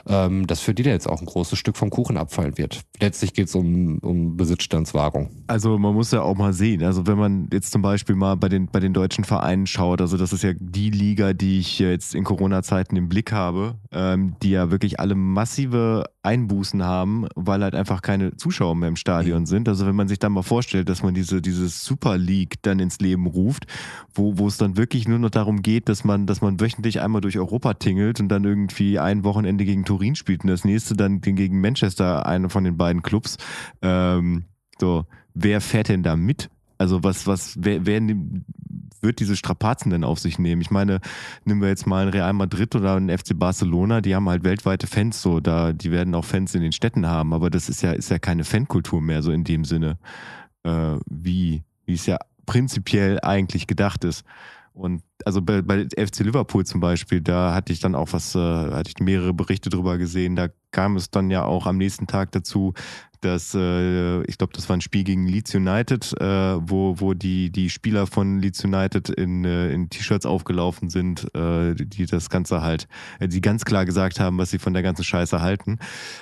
ähm, 0.07 0.47
dass 0.47 0.61
für 0.61 0.75
die 0.75 0.83
da 0.83 0.91
jetzt 0.91 1.09
auch 1.09 1.21
ein 1.21 1.27
großes 1.27 1.59
Stück 1.59 1.79
vom 1.79 1.89
Kuchen 1.89 2.19
abfallen 2.19 2.59
wird. 2.59 2.83
Letztlich 3.01 3.33
geht 3.33 3.49
es 3.49 3.55
um, 3.55 3.99
um 3.99 4.37
Besitzstandswahrung. 4.37 5.31
Also 5.47 5.79
man 5.79 5.95
muss 5.95 6.11
ja 6.11 6.21
auch 6.21 6.37
mal 6.37 6.53
sehen, 6.53 6.83
also 6.83 7.07
wenn 7.07 7.17
man 7.17 7.49
jetzt 7.53 7.73
zum 7.73 7.81
Beispiel 7.81 8.17
mal 8.17 8.37
bei 8.37 8.51
den, 8.51 8.67
bei 8.67 8.81
den 8.81 8.93
deutschen 8.93 9.25
Vereinen 9.25 9.67
schaut, 9.67 10.03
also 10.03 10.19
das 10.19 10.35
ist 10.35 10.43
ja 10.43 10.53
die 10.59 10.91
Liga, 10.91 11.33
die 11.33 11.59
ich 11.59 11.79
jetzt 11.79 12.02
jetzt 12.03 12.15
in 12.15 12.25
Corona-Zeiten 12.25 12.97
im 12.97 13.09
Blick 13.09 13.33
habe, 13.33 13.77
ähm, 13.93 14.35
die 14.43 14.51
ja 14.51 14.71
wirklich 14.71 14.99
alle 15.01 15.15
massive 15.15 16.05
Einbußen 16.23 16.83
haben, 16.85 17.27
weil 17.35 17.63
halt 17.63 17.75
einfach 17.75 18.03
keine 18.03 18.37
Zuschauer 18.37 18.75
mehr 18.75 18.89
im 18.89 18.97
Stadion 18.97 19.47
sind. 19.47 19.69
Also 19.69 19.87
wenn 19.87 19.95
man 19.95 20.09
sich 20.09 20.19
dann 20.19 20.33
mal 20.33 20.43
vorstellt, 20.43 20.89
dass 20.89 21.03
man 21.03 21.15
diese, 21.15 21.41
diese 21.41 21.69
Super 21.69 22.19
League 22.19 22.57
dann 22.63 22.81
ins 22.81 22.99
Leben 22.99 23.27
ruft, 23.27 23.67
wo, 24.15 24.39
wo 24.39 24.49
es 24.49 24.57
dann 24.57 24.77
wirklich 24.77 25.09
nur 25.09 25.19
noch 25.19 25.31
darum 25.31 25.63
geht, 25.63 25.89
dass 25.89 26.05
man, 26.05 26.27
dass 26.27 26.41
man 26.41 26.61
wöchentlich 26.61 27.01
einmal 27.01 27.21
durch 27.21 27.39
Europa 27.39 27.75
tingelt 27.75 28.21
und 28.21 28.29
dann 28.29 28.45
irgendwie 28.45 28.99
ein 28.99 29.25
Wochenende 29.25 29.65
gegen 29.65 29.85
Turin 29.85 30.15
spielt 30.15 30.43
und 30.43 30.51
das 30.51 30.65
nächste 30.65 30.97
dann 30.97 31.21
gegen 31.21 31.61
Manchester, 31.61 32.27
einer 32.27 32.51
von 32.51 32.65
den 32.65 32.77
beiden 32.77 33.03
Clubs. 33.03 33.37
Ähm, 33.81 34.45
so, 34.81 35.07
wer 35.35 35.61
fährt 35.61 35.89
denn 35.89 36.03
da 36.03 36.17
mit? 36.17 36.51
Also 36.79 37.05
was, 37.05 37.29
was, 37.29 37.57
wer, 37.61 37.87
wer 37.87 38.01
wird 39.03 39.21
diese 39.21 39.37
Strapazen 39.37 39.91
denn 39.91 40.05
auf 40.05 40.19
sich 40.19 40.39
nehmen? 40.39 40.61
Ich 40.63 40.71
meine, 40.71 41.01
nehmen 41.45 41.61
wir 41.61 41.69
jetzt 41.69 41.87
mal 41.87 42.07
ein 42.07 42.09
Real 42.09 42.33
Madrid 42.33 42.75
oder 42.75 42.97
ein 42.97 43.11
FC 43.11 43.39
Barcelona, 43.39 44.01
die 44.01 44.15
haben 44.15 44.29
halt 44.29 44.45
weltweite 44.45 44.87
Fans 44.87 45.21
so, 45.21 45.41
da, 45.41 45.73
die 45.73 45.91
werden 45.91 46.15
auch 46.15 46.25
Fans 46.25 46.55
in 46.55 46.63
den 46.63 46.73
Städten 46.73 47.07
haben, 47.07 47.33
aber 47.33 47.51
das 47.51 47.69
ist 47.69 47.83
ja, 47.83 47.93
ist 47.93 48.11
ja 48.11 48.19
keine 48.19 48.45
Fankultur 48.45 49.01
mehr, 49.01 49.23
so 49.23 49.33
in 49.33 49.45
dem 49.45 49.65
Sinne, 49.65 49.99
äh, 50.65 50.97
wie, 51.07 51.63
wie 51.85 51.95
es 51.95 52.07
ja 52.07 52.19
prinzipiell 52.47 53.21
eigentlich 53.23 53.67
gedacht 53.67 54.05
ist. 54.05 54.25
Und 54.75 55.03
also 55.25 55.43
bei, 55.43 55.61
bei 55.61 55.85
FC 55.85 56.21
Liverpool 56.21 56.65
zum 56.65 56.81
Beispiel, 56.81 57.21
da 57.21 57.55
hatte 57.55 57.73
ich 57.73 57.81
dann 57.81 57.95
auch 57.95 58.13
was, 58.13 58.35
äh, 58.35 58.39
hatte 58.39 58.91
ich 58.91 59.05
mehrere 59.05 59.35
Berichte 59.35 59.69
drüber 59.69 59.99
gesehen. 59.99 60.35
Da 60.35 60.49
kam 60.71 60.97
es 60.97 61.11
dann 61.11 61.31
ja 61.31 61.45
auch 61.45 61.67
am 61.67 61.77
nächsten 61.77 62.07
Tag 62.07 62.33
dazu, 62.33 62.73
dass 63.23 63.55
äh, 63.55 64.23
ich 64.25 64.37
glaube, 64.37 64.53
das 64.53 64.69
war 64.69 64.77
ein 64.77 64.81
Spiel 64.81 65.05
gegen 65.05 65.27
Leeds 65.27 65.55
United, 65.55 66.13
äh, 66.21 66.25
wo, 66.61 67.01
wo 67.01 67.15
die, 67.15 67.51
die 67.51 67.71
Spieler 67.71 68.07
von 68.07 68.41
Leeds 68.41 68.65
United 68.65 69.09
in, 69.09 69.45
äh, 69.45 69.73
in 69.73 69.89
T-Shirts 69.89 70.27
aufgelaufen 70.27 70.91
sind, 70.91 71.33
äh, 71.35 71.75
die 71.75 72.07
das 72.07 72.31
Ganze 72.31 72.63
halt, 72.63 72.89
äh, 73.21 73.29
die 73.29 73.41
ganz 73.41 73.65
klar 73.65 73.85
gesagt 73.85 74.19
haben, 74.19 74.39
was 74.39 74.51
sie 74.51 74.59
von 74.59 74.75
der 74.75 74.83
ganzen 74.83 75.05
Scheiße 75.05 75.41
halten. 75.41 75.79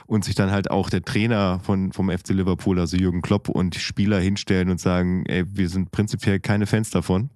Und 0.07 0.24
sich 0.24 0.34
dann 0.34 0.51
halt 0.51 0.70
auch 0.70 0.90
der 0.90 1.03
Trainer 1.03 1.61
von, 1.61 1.92
vom 1.92 2.11
FC 2.11 2.30
Liverpool, 2.30 2.78
also 2.78 2.96
Jürgen 2.96 3.22
Klopp, 3.22 3.48
und 3.48 3.74
die 3.74 3.80
Spieler 3.80 4.20
hinstellen 4.20 4.68
und 4.70 4.78
sagen, 4.78 5.24
ey, 5.26 5.44
wir 5.46 5.68
sind 5.68 5.90
prinzipiell 5.90 6.38
keine 6.38 6.66
Fans 6.66 6.90
davon. 6.90 7.30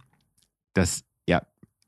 Das, 0.74 1.04
ja, 1.26 1.40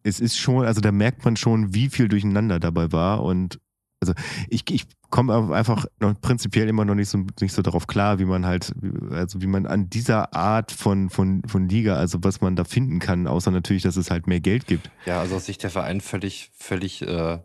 es 0.02 0.20
ist 0.20 0.38
schon, 0.38 0.64
also 0.64 0.80
da 0.80 0.92
merkt 0.92 1.24
man 1.24 1.36
schon, 1.36 1.74
wie 1.74 1.90
viel 1.90 2.08
Durcheinander 2.08 2.58
dabei 2.58 2.92
war 2.92 3.22
und 3.22 3.58
also 4.00 4.12
ich, 4.48 4.70
ich 4.70 4.84
komme 5.10 5.54
einfach 5.54 5.86
prinzipiell 6.20 6.68
immer 6.68 6.84
noch 6.84 6.94
nicht 6.94 7.08
so, 7.08 7.24
nicht 7.40 7.52
so 7.52 7.62
darauf 7.62 7.86
klar, 7.86 8.18
wie 8.18 8.24
man 8.24 8.44
halt, 8.44 8.72
also 9.10 9.40
wie 9.40 9.46
man 9.46 9.66
an 9.66 9.88
dieser 9.88 10.34
Art 10.34 10.72
von, 10.72 11.10
von, 11.10 11.42
von 11.46 11.68
Liga, 11.68 11.96
also 11.96 12.18
was 12.22 12.40
man 12.40 12.56
da 12.56 12.64
finden 12.64 12.98
kann, 12.98 13.26
außer 13.26 13.50
natürlich, 13.50 13.82
dass 13.82 13.96
es 13.96 14.10
halt 14.10 14.26
mehr 14.26 14.40
Geld 14.40 14.66
gibt. 14.66 14.90
Ja, 15.06 15.20
also 15.20 15.36
aus 15.36 15.46
Sicht 15.46 15.62
der 15.62 15.70
Verein 15.70 16.00
völlig, 16.00 16.50
völlig 16.54 17.02
äh, 17.02 17.38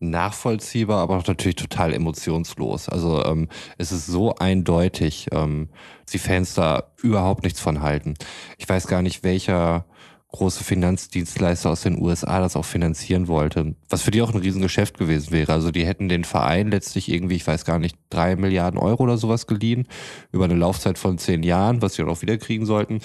nachvollziehbar, 0.00 1.00
aber 1.00 1.16
auch 1.16 1.26
natürlich 1.26 1.56
total 1.56 1.94
emotionslos. 1.94 2.88
Also 2.88 3.24
ähm, 3.24 3.48
es 3.78 3.92
ist 3.92 4.06
so 4.06 4.34
eindeutig, 4.34 5.28
ähm, 5.32 5.68
die 6.12 6.18
Fans 6.18 6.54
da 6.54 6.92
überhaupt 7.02 7.44
nichts 7.44 7.60
von 7.60 7.80
halten. 7.80 8.14
Ich 8.58 8.68
weiß 8.68 8.86
gar 8.86 9.02
nicht, 9.02 9.22
welcher 9.22 9.86
große 10.34 10.64
Finanzdienstleister 10.64 11.70
aus 11.70 11.82
den 11.82 12.02
USA 12.02 12.40
das 12.40 12.56
auch 12.56 12.64
finanzieren 12.64 13.28
wollte. 13.28 13.76
Was 13.88 14.02
für 14.02 14.10
die 14.10 14.20
auch 14.20 14.34
ein 14.34 14.40
Riesengeschäft 14.40 14.98
gewesen 14.98 15.30
wäre. 15.30 15.52
Also 15.52 15.70
die 15.70 15.86
hätten 15.86 16.08
den 16.08 16.24
Verein 16.24 16.70
letztlich 16.70 17.08
irgendwie, 17.08 17.36
ich 17.36 17.46
weiß 17.46 17.64
gar 17.64 17.78
nicht, 17.78 17.96
drei 18.10 18.34
Milliarden 18.34 18.80
Euro 18.80 19.04
oder 19.04 19.16
sowas 19.16 19.46
geliehen 19.46 19.86
über 20.32 20.44
eine 20.46 20.54
Laufzeit 20.54 20.98
von 20.98 21.18
zehn 21.18 21.44
Jahren, 21.44 21.82
was 21.82 21.94
sie 21.94 22.02
dann 22.02 22.10
auch 22.10 22.20
wieder 22.22 22.36
kriegen 22.36 22.66
sollten. 22.66 22.98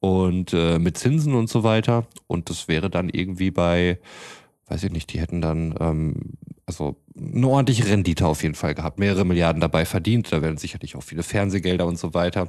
Und 0.00 0.52
äh, 0.54 0.80
mit 0.80 0.98
Zinsen 0.98 1.34
und 1.34 1.48
so 1.48 1.62
weiter. 1.62 2.04
Und 2.26 2.50
das 2.50 2.66
wäre 2.66 2.90
dann 2.90 3.08
irgendwie 3.08 3.52
bei, 3.52 4.00
weiß 4.66 4.82
ich 4.82 4.90
nicht, 4.90 5.12
die 5.12 5.20
hätten 5.20 5.40
dann 5.40 5.76
ähm, 5.78 6.14
also 6.66 6.96
eine 7.16 7.46
ordentliche 7.48 7.86
Rendite 7.86 8.26
auf 8.26 8.42
jeden 8.42 8.54
Fall 8.54 8.74
gehabt, 8.74 8.98
mehrere 8.98 9.24
Milliarden 9.24 9.60
dabei 9.60 9.84
verdient. 9.84 10.32
Da 10.32 10.42
werden 10.42 10.58
sicherlich 10.58 10.96
auch 10.96 11.02
viele 11.02 11.22
Fernsehgelder 11.22 11.86
und 11.86 11.98
so 11.98 12.14
weiter. 12.14 12.48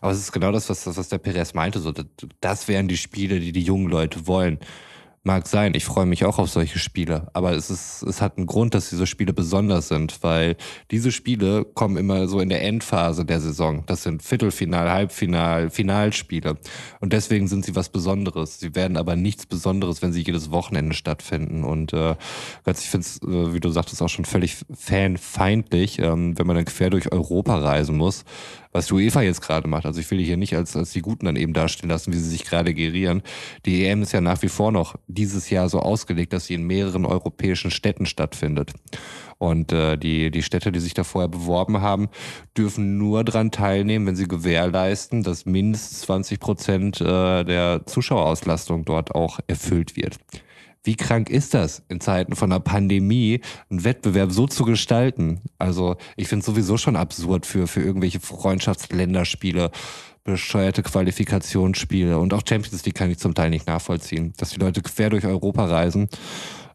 Aber 0.00 0.12
es 0.12 0.18
ist 0.18 0.32
genau 0.32 0.52
das, 0.52 0.68
was, 0.70 0.86
was 0.86 1.08
der 1.08 1.18
Perez 1.18 1.54
meinte. 1.54 1.80
So, 1.80 1.92
das 2.40 2.68
wären 2.68 2.88
die 2.88 2.96
Spiele, 2.96 3.40
die 3.40 3.52
die 3.52 3.62
jungen 3.62 3.88
Leute 3.88 4.26
wollen. 4.26 4.58
Mag 5.28 5.46
sein, 5.46 5.74
ich 5.74 5.84
freue 5.84 6.06
mich 6.06 6.24
auch 6.24 6.38
auf 6.38 6.48
solche 6.48 6.78
Spiele, 6.78 7.28
aber 7.34 7.52
es 7.52 7.68
ist, 7.68 8.02
es 8.02 8.22
hat 8.22 8.38
einen 8.38 8.46
Grund, 8.46 8.72
dass 8.72 8.88
diese 8.88 9.06
Spiele 9.06 9.34
besonders 9.34 9.88
sind, 9.88 10.22
weil 10.22 10.56
diese 10.90 11.12
Spiele 11.12 11.66
kommen 11.66 11.98
immer 11.98 12.28
so 12.28 12.40
in 12.40 12.48
der 12.48 12.62
Endphase 12.62 13.26
der 13.26 13.38
Saison. 13.38 13.84
Das 13.84 14.04
sind 14.04 14.22
Viertelfinal, 14.22 14.90
Halbfinal, 14.90 15.68
Finalspiele 15.68 16.56
und 17.00 17.12
deswegen 17.12 17.46
sind 17.46 17.66
sie 17.66 17.76
was 17.76 17.90
Besonderes. 17.90 18.58
Sie 18.58 18.74
werden 18.74 18.96
aber 18.96 19.16
nichts 19.16 19.44
Besonderes, 19.44 20.00
wenn 20.00 20.14
sie 20.14 20.22
jedes 20.22 20.50
Wochenende 20.50 20.94
stattfinden 20.94 21.62
und 21.62 21.92
äh, 21.92 22.16
ich 22.64 22.88
finde 22.88 23.06
es, 23.06 23.18
äh, 23.18 23.52
wie 23.52 23.60
du 23.60 23.68
sagtest, 23.68 24.00
auch 24.00 24.08
schon 24.08 24.24
völlig 24.24 24.56
fanfeindlich, 24.74 25.98
ähm, 25.98 26.38
wenn 26.38 26.46
man 26.46 26.56
dann 26.56 26.64
quer 26.64 26.88
durch 26.88 27.12
Europa 27.12 27.58
reisen 27.58 27.98
muss 27.98 28.24
was 28.72 28.86
die 28.86 28.94
UEFA 28.94 29.22
jetzt 29.22 29.40
gerade 29.40 29.68
macht. 29.68 29.86
Also 29.86 30.00
ich 30.00 30.10
will 30.10 30.18
die 30.18 30.24
hier 30.24 30.36
nicht 30.36 30.54
als, 30.54 30.76
als 30.76 30.92
die 30.92 31.02
Guten 31.02 31.26
dann 31.26 31.36
eben 31.36 31.52
dastehen 31.52 31.88
lassen, 31.88 32.12
wie 32.12 32.16
sie 32.18 32.28
sich 32.28 32.44
gerade 32.44 32.74
gerieren. 32.74 33.22
Die 33.66 33.84
EM 33.84 34.02
ist 34.02 34.12
ja 34.12 34.20
nach 34.20 34.42
wie 34.42 34.48
vor 34.48 34.72
noch 34.72 34.96
dieses 35.06 35.50
Jahr 35.50 35.68
so 35.68 35.80
ausgelegt, 35.80 36.32
dass 36.32 36.46
sie 36.46 36.54
in 36.54 36.64
mehreren 36.64 37.04
europäischen 37.04 37.70
Städten 37.70 38.06
stattfindet. 38.06 38.72
Und 39.38 39.72
äh, 39.72 39.96
die, 39.96 40.30
die 40.30 40.42
Städte, 40.42 40.72
die 40.72 40.80
sich 40.80 40.94
da 40.94 41.04
vorher 41.04 41.28
beworben 41.28 41.80
haben, 41.80 42.08
dürfen 42.56 42.98
nur 42.98 43.22
dran 43.22 43.52
teilnehmen, 43.52 44.06
wenn 44.06 44.16
sie 44.16 44.26
gewährleisten, 44.26 45.22
dass 45.22 45.46
mindestens 45.46 46.00
20 46.00 46.40
Prozent 46.40 47.00
äh, 47.00 47.44
der 47.44 47.86
Zuschauerauslastung 47.86 48.84
dort 48.84 49.14
auch 49.14 49.38
erfüllt 49.46 49.96
wird. 49.96 50.18
Wie 50.88 50.96
krank 50.96 51.28
ist 51.28 51.52
das, 51.52 51.82
in 51.90 52.00
Zeiten 52.00 52.34
von 52.34 52.50
einer 52.50 52.60
Pandemie 52.60 53.42
einen 53.68 53.84
Wettbewerb 53.84 54.32
so 54.32 54.46
zu 54.46 54.64
gestalten? 54.64 55.42
Also 55.58 55.98
ich 56.16 56.28
finde 56.28 56.40
es 56.40 56.46
sowieso 56.46 56.78
schon 56.78 56.96
absurd 56.96 57.44
für, 57.44 57.66
für 57.66 57.82
irgendwelche 57.82 58.20
Freundschaftsländerspiele, 58.20 59.70
bescheuerte 60.24 60.82
Qualifikationsspiele 60.82 62.18
und 62.18 62.32
auch 62.32 62.40
Champions 62.48 62.86
League 62.86 62.94
kann 62.94 63.10
ich 63.10 63.18
zum 63.18 63.34
Teil 63.34 63.50
nicht 63.50 63.66
nachvollziehen, 63.66 64.32
dass 64.38 64.48
die 64.48 64.60
Leute 64.60 64.80
quer 64.80 65.10
durch 65.10 65.26
Europa 65.26 65.66
reisen, 65.66 66.08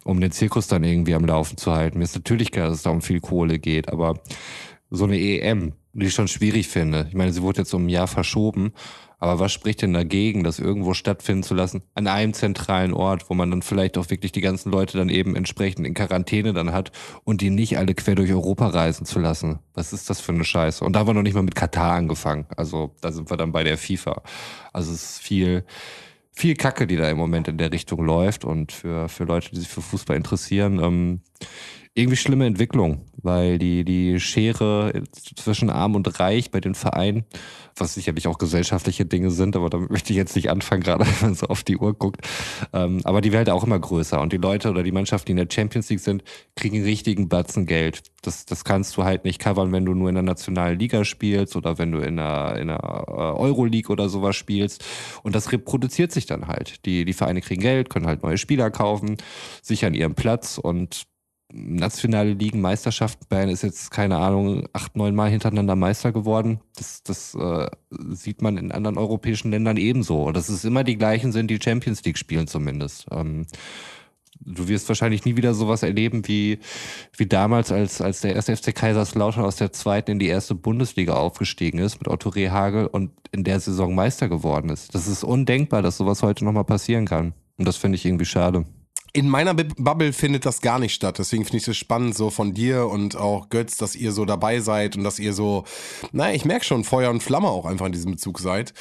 um 0.04 0.22
den 0.22 0.32
Zirkus 0.32 0.68
dann 0.68 0.84
irgendwie 0.84 1.16
am 1.16 1.26
Laufen 1.26 1.58
zu 1.58 1.72
halten. 1.72 1.98
Mir 1.98 2.04
ist 2.04 2.14
natürlich 2.14 2.52
klar, 2.52 2.68
dass 2.68 2.78
es 2.78 2.84
da 2.84 2.92
um 2.92 3.02
viel 3.02 3.20
Kohle 3.20 3.58
geht, 3.58 3.90
aber 3.90 4.20
so 4.92 5.06
eine 5.06 5.18
EM, 5.18 5.74
die 5.94 6.06
ich 6.06 6.14
schon 6.14 6.28
schwierig 6.28 6.68
finde. 6.68 7.08
Ich 7.10 7.16
meine, 7.16 7.34
sie 7.34 7.42
wurde 7.42 7.62
jetzt 7.62 7.74
um 7.74 7.88
ein 7.88 7.90
Jahr 7.90 8.08
verschoben, 8.08 8.74
aber 9.24 9.40
was 9.40 9.54
spricht 9.54 9.82
denn 9.82 9.94
dagegen, 9.94 10.44
das 10.44 10.60
irgendwo 10.60 10.94
stattfinden 10.94 11.44
zu 11.44 11.54
lassen, 11.54 11.82
an 11.96 12.08
einem 12.08 12.34
zentralen 12.34 12.94
Ort, 12.94 13.30
wo 13.30 13.34
man 13.34 13.50
dann 13.50 13.62
vielleicht 13.62 13.98
auch 13.98 14.10
wirklich 14.10 14.34
die 14.34 14.42
ganzen 14.42 14.70
Leute 14.70 14.98
dann 14.98 15.08
eben 15.08 15.38
entsprechend 15.38 15.88
in 15.88 15.94
Quarantäne 15.94 16.52
dann 16.52 16.74
hat 16.74 16.92
und 17.24 17.40
die 17.40 17.50
nicht 17.50 17.78
alle 17.78 17.96
quer 17.96 18.16
durch 18.16 18.32
Europa 18.34 18.68
reisen 18.68 19.06
zu 19.06 19.20
lassen? 19.20 19.60
Was 19.76 19.94
ist 19.94 20.10
das 20.10 20.20
für 20.20 20.34
eine 20.34 20.44
Scheiße? 20.44 20.84
Und 20.84 20.92
da 20.92 21.00
haben 21.00 21.08
wir 21.08 21.14
noch 21.14 21.22
nicht 21.22 21.36
mal 21.36 21.42
mit 21.42 21.56
Katar 21.56 21.94
angefangen. 21.94 22.48
Also 22.58 22.96
da 23.00 23.14
sind 23.14 23.30
wir 23.32 23.38
dann 23.38 23.54
bei 23.54 23.64
der 23.64 23.78
FIFA. 23.78 24.24
Also 24.74 24.92
es 24.92 25.04
ist 25.04 25.22
viel, 25.22 25.64
viel 26.34 26.56
Kacke, 26.56 26.86
die 26.86 26.98
da 26.98 27.10
im 27.10 27.18
Moment 27.18 27.48
in 27.48 27.58
der 27.58 27.72
Richtung 27.72 28.04
läuft 28.04 28.44
und 28.44 28.74
für, 28.74 29.08
für 29.08 29.24
Leute, 29.24 29.52
die 29.52 29.62
sich 29.62 29.70
für 29.70 29.82
Fußball 29.82 30.18
interessieren, 30.18 30.80
ähm, 30.84 31.22
irgendwie 31.96 32.18
schlimme 32.18 32.48
Entwicklung, 32.48 33.02
weil 33.22 33.60
die, 33.60 33.86
die 33.86 34.20
Schere 34.20 35.04
zwischen 35.14 35.70
Arm 35.70 35.96
und 35.96 36.20
Reich 36.20 36.50
bei 36.50 36.60
den 36.60 36.74
Vereinen, 36.74 37.24
was 37.76 37.94
sicherlich 37.94 38.28
auch 38.28 38.40
gesellschaftliche 38.40 39.06
Dinge 39.06 39.30
sind, 39.30 39.56
aber 39.56 39.70
da 39.70 39.78
möchte 39.78 40.12
ich 40.12 40.18
jetzt 40.18 40.36
nicht 40.36 40.50
anfangen, 40.50 40.82
gerade 40.84 41.06
wenn 41.06 41.30
man 41.30 41.36
so 41.36 41.48
auf 41.48 41.64
die 41.64 41.78
Uhr 41.78 41.94
guckt. 41.94 42.28
Ähm, 42.74 43.02
aber 43.04 43.22
die 43.22 43.32
Welt 43.32 43.48
auch 43.50 43.64
immer 43.64 43.78
größer 43.78 44.20
und 44.20 44.34
die 44.34 44.38
Leute 44.38 44.72
oder 44.72 44.82
die 44.82 44.92
Mannschaften, 44.92 45.28
die 45.28 45.32
in 45.34 45.48
der 45.48 45.54
Champions 45.54 45.90
League 45.90 46.00
sind, 46.00 46.24
kriegen 46.56 46.78
einen 46.78 46.86
richtigen 46.86 47.30
Batzen 47.30 47.68
Geld. 47.68 48.02
Das, 48.24 48.46
das 48.46 48.64
kannst 48.64 48.98
du 48.98 49.04
halt 49.04 49.24
nicht 49.24 49.40
covern, 49.40 49.72
wenn 49.72 49.86
du 49.86 49.94
nur 49.94 50.10
in 50.10 50.16
der 50.16 50.24
nationalen 50.24 50.80
Liga 50.80 51.06
spielst 51.06 51.56
oder 51.56 51.78
wenn 51.78 51.92
du 51.92 52.00
in 52.00 52.18
der, 52.18 52.56
in 52.58 52.70
der 52.70 52.80
äh, 53.08 53.12
Euroleague 53.12 53.92
oder 53.92 54.10
sowas 54.10 54.36
spielst. 54.36 54.84
Und 55.22 55.36
das 55.36 55.52
reproduziert 55.52 56.12
sich 56.12 56.26
dann 56.26 56.48
halt. 56.48 56.86
Die, 56.86 57.06
die 57.06 57.14
Vereine 57.14 57.42
kriegen 57.42 57.62
Geld, 57.62 57.92
können 57.92 58.08
halt 58.08 58.24
neue 58.24 58.38
Spieler 58.40 58.72
kaufen, 58.72 59.18
sichern 59.62 59.94
ihren 59.94 60.16
Platz 60.16 60.58
und 60.58 61.06
nationale 61.54 62.34
Ligen, 62.34 62.62
Meisterschaften. 62.62 63.26
Bayern 63.30 63.50
ist 63.50 63.62
jetzt, 63.62 63.92
keine 63.92 64.18
Ahnung, 64.18 64.68
acht, 64.74 64.96
neun 64.96 65.14
Mal 65.14 65.30
hintereinander 65.30 65.76
Meister 65.76 66.12
geworden. 66.12 66.60
Das, 66.76 67.04
das 67.04 67.36
äh, 67.36 67.70
sieht 68.10 68.42
man 68.42 68.58
in 68.58 68.72
anderen 68.72 68.98
europäischen 68.98 69.52
Ländern 69.52 69.78
ebenso. 69.78 70.24
Und 70.24 70.36
dass 70.36 70.50
es 70.50 70.66
immer 70.66 70.84
die 70.84 70.98
gleichen 70.98 71.32
sind, 71.32 71.50
die 71.50 71.60
Champions 71.64 72.04
League 72.04 72.18
spielen 72.18 72.48
zumindest. 72.48 73.06
Ähm, 73.12 73.46
du 74.40 74.68
wirst 74.68 74.90
wahrscheinlich 74.90 75.26
nie 75.26 75.38
wieder 75.38 75.54
sowas 75.54 75.84
erleben 75.84 76.28
wie, 76.28 76.60
wie 77.16 77.28
damals, 77.28 77.72
als, 77.72 78.02
als 78.02 78.22
der 78.22 78.36
erste 78.36 78.58
FC 78.58 78.74
Kaiserslautern 78.74 79.46
aus 79.46 79.58
der 79.58 79.72
zweiten 79.72 80.12
in 80.12 80.20
die 80.20 80.28
erste 80.28 80.56
Bundesliga 80.56 81.14
aufgestiegen 81.14 81.78
ist 81.78 82.00
mit 82.00 82.08
Otto 82.08 82.30
Rehagel 82.30 82.88
und 82.88 83.12
in 83.32 83.44
der 83.44 83.60
Saison 83.60 83.94
Meister 83.94 84.28
geworden 84.28 84.70
ist. 84.70 84.96
Das 84.96 85.08
ist 85.08 85.24
undenkbar, 85.24 85.84
dass 85.84 85.98
sowas 85.98 86.24
heute 86.24 86.46
nochmal 86.46 86.66
passieren 86.66 87.06
kann. 87.06 87.34
Und 87.58 87.68
das 87.68 87.78
finde 87.78 87.98
ich 87.98 88.06
irgendwie 88.06 88.26
schade 88.26 88.66
in 89.14 89.30
meiner 89.30 89.54
Bubble 89.54 90.12
findet 90.12 90.46
das 90.46 90.62
gar 90.62 90.80
nicht 90.80 90.96
statt. 90.96 91.20
Deswegen 91.20 91.46
finde 91.46 91.58
ich 91.58 91.68
es 91.68 91.78
spannend, 91.78 92.18
so 92.18 92.32
von 92.32 92.56
dir 92.56 92.88
und 92.88 93.16
auch 93.16 93.50
Götz, 93.50 93.78
dass 93.78 93.96
ihr 93.96 94.12
so 94.12 94.26
dabei 94.26 94.60
seid 94.60 94.98
und 94.98 95.04
dass 95.04 95.20
ihr 95.20 95.34
so, 95.34 95.66
naja, 96.12 96.34
ich 96.34 96.46
merke 96.46 96.66
schon, 96.66 96.84
Feuer 96.84 97.12
und 97.12 97.22
Flamme 97.22 97.48
auch 97.48 97.66
einfach 97.66 97.86
in 97.86 97.92
diesem 97.92 98.12
Bezug 98.12 98.40
seid. 98.40 98.74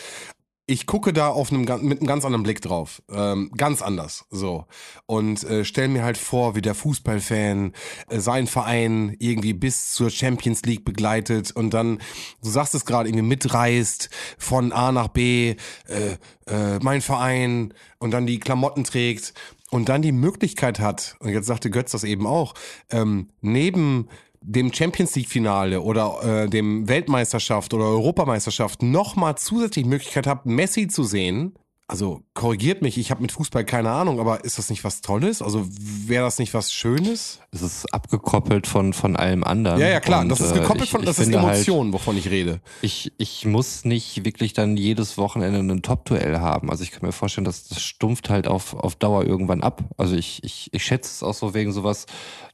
Ich 0.65 0.87
gucke 0.87 1.13
da 1.13 1.29
auf 1.29 1.51
einem, 1.51 1.63
mit 1.83 1.99
einem 1.99 2.07
ganz 2.07 2.25
anderen 2.25 2.45
Blick 2.45 2.63
drauf. 2.63 3.03
Ähm, 3.13 3.51
ganz 3.59 3.83
anders. 3.83 4.25
So. 4.31 4.65
Und 5.05 5.45
äh, 5.45 5.67
stell 5.67 5.89
mir 5.89 6.03
halt 6.03 6.17
vor, 6.17 6.55
wie 6.55 6.63
der 6.63 6.75
Fußballfan 6.75 7.73
äh, 8.09 8.19
seinen 8.21 8.47
Verein 8.47 9.15
irgendwie 9.19 9.53
bis 9.53 9.93
zur 9.93 10.09
Champions 10.09 10.63
League 10.63 10.85
begleitet 10.85 11.51
und 11.51 11.75
dann, 11.75 11.99
du 12.43 12.49
sagst 12.49 12.75
es 12.75 12.87
gerade, 12.87 13.09
irgendwie 13.09 13.27
mitreist 13.27 14.09
von 14.39 14.73
A 14.73 14.93
nach 14.93 15.09
B, 15.09 15.57
äh, 15.89 16.17
äh, 16.47 16.79
mein 16.81 17.03
Verein 17.03 17.75
und 17.99 18.13
dann 18.13 18.27
die 18.27 18.39
Klamotten 18.39 18.85
trägt 18.85 19.35
und 19.73 19.89
dann 19.89 20.03
die 20.03 20.13
Möglichkeit 20.13 20.81
hat, 20.81 21.17
und 21.21 21.31
jetzt 21.31 21.47
sagte 21.47 21.71
Götz 21.71 21.93
das 21.93 22.05
eben 22.05 22.27
auch, 22.27 22.53
ähm, 22.91 23.31
neben 23.41 24.09
dem 24.43 24.73
Champions 24.73 25.15
League 25.17 25.29
Finale 25.29 25.81
oder 25.81 26.45
äh, 26.45 26.49
dem 26.49 26.89
Weltmeisterschaft 26.89 27.73
oder 27.73 27.85
Europameisterschaft 27.85 28.83
nochmal 28.83 29.39
zusätzlich 29.39 29.87
Möglichkeit 29.87 30.27
habt, 30.27 30.45
Messi 30.45 30.89
zu 30.89 31.05
sehen 31.05 31.55
also 31.89 32.23
korrigiert 32.33 32.81
mich, 32.81 32.97
ich 32.97 33.11
habe 33.11 33.21
mit 33.21 33.33
Fußball 33.33 33.65
keine 33.65 33.91
Ahnung, 33.91 34.19
aber 34.19 34.45
ist 34.45 34.57
das 34.57 34.71
nicht 34.71 34.83
was 34.83 35.03
Tolles? 35.03 35.43
Also 35.43 35.67
wäre 35.69 36.25
das 36.25 36.39
nicht 36.39 36.55
was 36.55 36.73
Schönes? 36.73 37.41
Es 37.51 37.61
ist 37.61 37.93
abgekoppelt 37.93 38.67
von, 38.67 38.93
von 38.93 39.15
allem 39.17 39.45
anderen. 39.45 39.79
Ja, 39.79 39.89
ja, 39.89 40.01
klar, 40.01 40.23
und, 40.23 40.31
das 40.31 40.41
ist 40.41 40.55
gekoppelt 40.55 40.85
ich, 40.85 40.91
von, 40.91 41.05
das 41.05 41.19
ist 41.19 41.29
Emotion, 41.29 41.87
halt, 41.87 41.95
wovon 41.95 42.17
ich 42.17 42.31
rede. 42.31 42.61
Ich, 42.81 43.13
ich 43.19 43.45
muss 43.45 43.85
nicht 43.85 44.25
wirklich 44.25 44.55
dann 44.55 44.77
jedes 44.77 45.19
Wochenende 45.19 45.59
ein 45.59 45.83
Top-Duell 45.83 46.39
haben. 46.39 46.71
Also 46.71 46.83
ich 46.83 46.93
kann 46.93 47.05
mir 47.05 47.13
vorstellen, 47.13 47.45
dass 47.45 47.69
das 47.69 47.83
stumpft 47.83 48.31
halt 48.31 48.47
auf, 48.47 48.75
auf 48.75 48.97
Dauer 48.97 49.27
irgendwann 49.27 49.63
ab. 49.63 49.85
Also 49.99 50.17
ich, 50.17 50.43
ich, 50.45 50.71
ich 50.73 50.85
schätze 50.85 51.11
es 51.11 51.23
auch 51.23 51.35
so 51.35 51.53
wegen 51.53 51.73
sowas, 51.73 52.07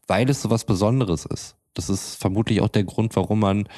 weil 0.08 0.28
es 0.28 0.42
sowas 0.42 0.64
Besonderes 0.64 1.26
ist. 1.26 1.54
Das 1.74 1.88
ist 1.90 2.16
vermutlich 2.16 2.60
auch 2.60 2.68
der 2.68 2.84
Grund, 2.84 3.14
warum 3.14 3.38
man 3.38 3.68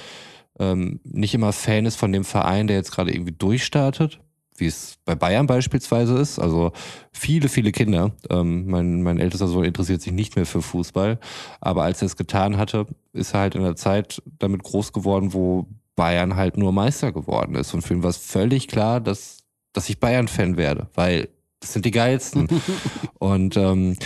ähm, 0.59 1.01
nicht 1.05 1.35
immer 1.35 1.53
Fan 1.53 1.85
ist 1.85 1.97
von 1.97 2.13
dem 2.13 2.25
Verein, 2.25 2.67
der 2.67 2.77
jetzt 2.77 2.93
gerade 2.93 3.13
irgendwie 3.13 3.35
durchstartet 3.37 4.21
wie 4.61 4.67
es 4.67 4.97
bei 5.05 5.15
Bayern 5.15 5.47
beispielsweise 5.47 6.19
ist. 6.19 6.39
Also 6.39 6.73
viele, 7.13 7.49
viele 7.49 7.73
Kinder. 7.73 8.13
Ähm, 8.29 8.67
mein, 8.67 9.03
mein 9.03 9.19
ältester 9.19 9.49
Sohn 9.49 9.65
interessiert 9.65 10.03
sich 10.03 10.13
nicht 10.13 10.37
mehr 10.37 10.47
für 10.47 10.63
Fußball. 10.63 11.19
Aber 11.61 11.83
als 11.83 12.03
er 12.03 12.07
es 12.07 12.17
getan 12.17 12.57
hatte, 12.57 12.87
ist 13.13 13.35
er 13.35 13.41
halt 13.41 13.55
in 13.55 13.63
der 13.63 13.77
Zeit 13.77 14.23
damit 14.39 14.63
groß 14.63 14.93
geworden, 14.93 15.33
wo 15.33 15.67
Bayern 15.97 16.37
halt 16.37 16.57
nur 16.57 16.73
Meister 16.73 17.13
geworden 17.13 17.55
ist. 17.55 17.75
Und 17.75 17.83
für 17.83 17.95
ihn 17.95 18.03
war 18.03 18.11
es 18.11 18.17
völlig 18.17 18.69
klar, 18.69 19.01
dass, 19.01 19.45
dass 19.73 19.89
ich 19.89 20.01
Bayern-Fan 20.01 20.57
werde, 20.57 20.89
weil 20.95 21.29
das 21.61 21.73
sind 21.73 21.85
die 21.85 21.91
geilsten. 21.91 22.49
Und 23.19 23.57
ähm, 23.57 23.97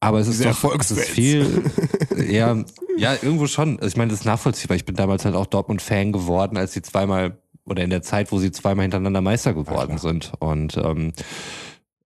aber 0.00 0.18
es 0.18 0.28
ist 0.28 0.42
doch 0.44 0.80
es 0.80 0.90
ist 0.90 1.08
viel, 1.10 1.70
ja, 2.30 2.56
ja, 2.96 3.14
irgendwo 3.20 3.46
schon. 3.46 3.76
Also 3.76 3.88
ich 3.88 3.96
meine, 3.96 4.10
das 4.10 4.20
ist 4.20 4.26
nachvollziehbar. 4.26 4.76
Ich 4.76 4.86
bin 4.86 4.96
damals 4.96 5.26
halt 5.26 5.34
auch 5.34 5.46
Dortmund-Fan 5.46 6.10
geworden, 6.10 6.56
als 6.56 6.72
sie 6.72 6.80
zweimal 6.80 7.38
oder 7.64 7.82
in 7.82 7.90
der 7.90 8.02
Zeit, 8.02 8.32
wo 8.32 8.38
sie 8.38 8.52
zweimal 8.52 8.84
hintereinander 8.84 9.20
Meister 9.20 9.54
geworden 9.54 9.98
sind. 9.98 10.32
Und 10.38 10.76
ähm, 10.76 11.12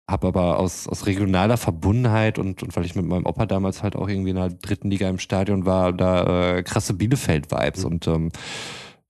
habe 0.08 0.28
aber 0.28 0.60
aus, 0.60 0.88
aus 0.88 1.06
regionaler 1.06 1.58
Verbundenheit 1.58 2.38
und, 2.38 2.64
und 2.64 2.76
weil 2.76 2.86
ich 2.86 2.96
mit 2.96 3.06
meinem 3.06 3.26
Opa 3.26 3.46
damals 3.46 3.82
halt 3.82 3.96
auch 3.96 4.10
irgendwie 4.10 4.32
in 4.32 4.36
der 4.36 4.50
dritten 4.50 4.90
Liga 4.90 5.08
im 5.08 5.20
Stadion 5.20 5.66
war, 5.66 5.94
da 5.94 6.58
äh, 6.58 6.64
krasse 6.64 6.94
Bielefeld-Vibes. 6.94 7.86
Mhm. 7.86 7.92
Und 7.92 8.08
ähm, 8.08 8.32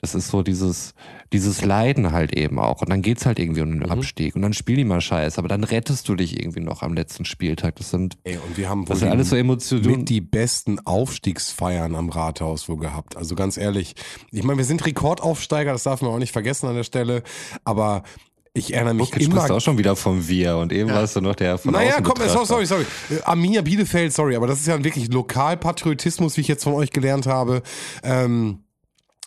das 0.02 0.16
ist 0.16 0.30
so 0.30 0.42
dieses, 0.44 0.94
dieses 1.32 1.64
Leiden 1.64 2.12
halt 2.12 2.36
eben 2.36 2.60
auch. 2.60 2.82
Und 2.82 2.90
dann 2.90 3.02
geht's 3.02 3.26
halt 3.26 3.38
irgendwie 3.40 3.62
um 3.62 3.70
den 3.70 3.80
Mhm. 3.80 3.92
Abstieg. 3.92 4.36
Und 4.36 4.42
dann 4.42 4.54
spiel 4.54 4.76
die 4.78 4.84
mal 4.84 5.00
scheiße, 5.02 5.38
aber 5.38 5.48
dann 5.48 5.64
rettest 5.64 6.10
du 6.10 6.16
dich 6.16 6.40
irgendwie 6.40 6.60
noch 6.60 6.82
am 6.82 6.94
letzten 6.94 7.24
Spieltag. 7.24 7.76
Das 7.76 7.92
sind, 7.92 8.18
Ey, 8.24 8.38
und 8.38 8.58
wir 8.58 8.68
haben 8.70 8.82
wohl 8.82 8.86
das 8.88 9.00
sind 9.00 9.08
die- 9.10 9.12
alles 9.12 9.30
so 9.30 9.36
Emotionen. 9.36 9.86
mit 9.86 10.10
die 10.10 10.22
besten 10.22 10.80
Aufstiegsfeiern 10.80 11.96
am 11.96 12.10
Rathaus 12.10 12.68
wohl 12.68 12.78
gehabt. 12.78 13.16
Also 13.16 13.36
ganz 13.36 13.58
ehrlich, 13.58 13.96
ich 14.32 14.44
meine, 14.44 14.58
wir 14.58 14.66
sind 14.66 14.86
Rekordaufsteiger, 14.86 15.72
das 15.72 15.84
darf 15.84 16.02
man 16.02 16.12
auch 16.12 16.18
nicht 16.20 16.32
vergessen 16.32 16.68
an 16.68 16.76
der 16.76 16.84
Stelle, 16.84 17.22
aber 17.64 18.04
ich 18.54 18.74
erinnere 18.74 18.96
mich 18.96 19.10
jetzt 19.12 19.18
immer 19.24 19.36
sprichst 19.36 19.50
du 19.50 19.54
auch 19.54 19.62
schon 19.62 19.78
wieder 19.78 19.96
vom 19.96 20.28
Wir 20.28 20.58
und 20.58 20.74
eben 20.74 20.90
warst 20.90 21.16
du 21.16 21.22
noch 21.22 21.36
der 21.36 21.58
von 21.58 21.72
Naja, 21.72 21.92
außen 21.92 22.04
komm, 22.04 22.18
sorry, 22.28 22.46
sorry, 22.46 22.66
sorry. 22.66 22.86
Arminia 23.24 23.62
Bielefeld, 23.62 24.12
sorry, 24.12 24.36
aber 24.36 24.48
das 24.48 24.60
ist 24.60 24.68
ja 24.68 24.76
ein 24.76 24.84
wirklich 24.84 25.10
Lokalpatriotismus, 25.14 26.36
wie 26.38 26.42
ich 26.42 26.48
jetzt 26.48 26.64
von 26.64 26.74
euch 26.74 26.90
gelernt 26.92 27.28
habe. 27.28 27.62
Ähm, 28.04 28.60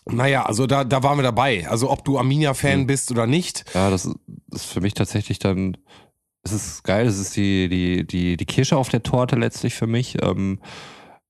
naja, 0.07 0.45
also 0.45 0.67
da, 0.67 0.83
da 0.83 1.01
waren 1.03 1.17
wir 1.17 1.23
dabei. 1.23 1.67
Also 1.67 1.89
ob 1.91 2.03
du 2.05 2.17
Arminia-Fan 2.17 2.81
Mhm. 2.81 2.87
bist 2.87 3.11
oder 3.11 3.27
nicht. 3.27 3.65
Ja, 3.73 3.89
das 3.89 4.05
ist- 4.51 4.65
für 4.65 4.81
mich 4.81 4.93
tatsächlich 4.93 5.39
dann, 5.39 5.77
es 6.43 6.51
ist 6.53 6.83
geil, 6.83 7.07
es 7.07 7.17
ist 7.19 7.35
die, 7.35 7.67
die, 7.69 8.05
die, 8.05 8.37
die 8.37 8.45
Kirsche 8.45 8.77
auf 8.77 8.89
der 8.89 9.03
Torte 9.03 9.35
letztlich 9.35 9.73
für 9.73 9.87
mich. 9.87 10.21
Ähm, 10.21 10.59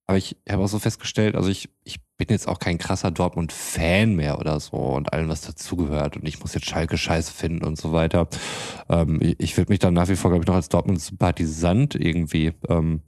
aber 0.08 0.18
ich 0.18 0.36
habe 0.48 0.62
auch 0.64 0.68
so 0.68 0.78
festgestellt, 0.78 1.36
also 1.36 1.50
ich, 1.50 1.70
ich 1.84 1.98
bin 2.18 2.28
jetzt 2.30 2.48
auch 2.48 2.60
kein 2.60 2.78
krasser 2.78 3.10
Dortmund-Fan 3.12 4.14
mehr 4.16 4.38
oder 4.40 4.60
so 4.60 4.76
und 4.78 5.12
allem, 5.14 5.30
was 5.30 5.42
dazugehört. 5.42 6.16
Und 6.18 6.28
ich 6.28 6.40
muss 6.42 6.54
jetzt 6.54 6.68
Schalke 6.68 6.98
scheiße 6.98 7.34
finden 7.34 7.66
und 7.66 7.78
so 7.78 7.92
weiter. 7.92 8.28
Ähm, 8.90 9.20
ich 9.22 9.40
ich 9.40 9.58
würde 9.58 9.72
mich 9.72 9.80
dann 9.80 9.94
nach 9.96 10.08
wie 10.10 10.16
vor, 10.16 10.30
glaube 10.32 10.44
ich, 10.44 10.48
noch 10.48 10.56
als 10.56 10.70
Dortmund-Sympathisant 10.70 11.96
irgendwie 11.96 12.54
ähm, 12.70 13.02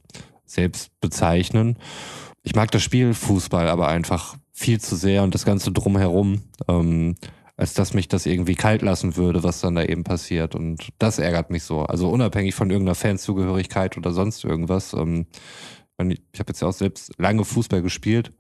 selbst 0.46 0.90
bezeichnen. 1.00 1.78
Ich 2.48 2.56
mag 2.56 2.72
das 2.72 2.82
Spiel 2.82 3.14
Fußball 3.14 3.68
aber 3.68 3.90
einfach 3.90 4.38
viel 4.54 4.80
zu 4.80 4.96
sehr 4.96 5.24
und 5.24 5.36
das 5.36 5.44
Ganze 5.44 5.74
drumherum. 5.74 6.44
Ähm, 6.70 7.18
als 7.58 7.74
dass 7.74 7.94
mich 7.94 8.08
das 8.08 8.26
irgendwie 8.26 8.56
kalt 8.56 8.84
lassen 8.84 9.18
würde, 9.18 9.44
was 9.44 9.60
dann 9.60 9.76
da 9.76 9.84
eben 9.84 10.06
passiert. 10.06 10.56
Und 10.56 10.94
das 10.98 11.20
ärgert 11.20 11.50
mich 11.50 11.64
so. 11.64 11.82
Also 11.82 12.08
unabhängig 12.10 12.56
von 12.56 12.70
irgendeiner 12.70 12.96
Fanzugehörigkeit 12.96 13.98
oder 13.98 14.14
sonst 14.14 14.46
irgendwas. 14.46 14.94
Ähm, 14.94 15.26
ich 16.00 16.40
habe 16.40 16.50
jetzt 16.50 16.62
ja 16.62 16.68
auch 16.68 16.74
selbst 16.74 17.12
lange 17.18 17.44
Fußball 17.44 17.82
gespielt 17.82 18.32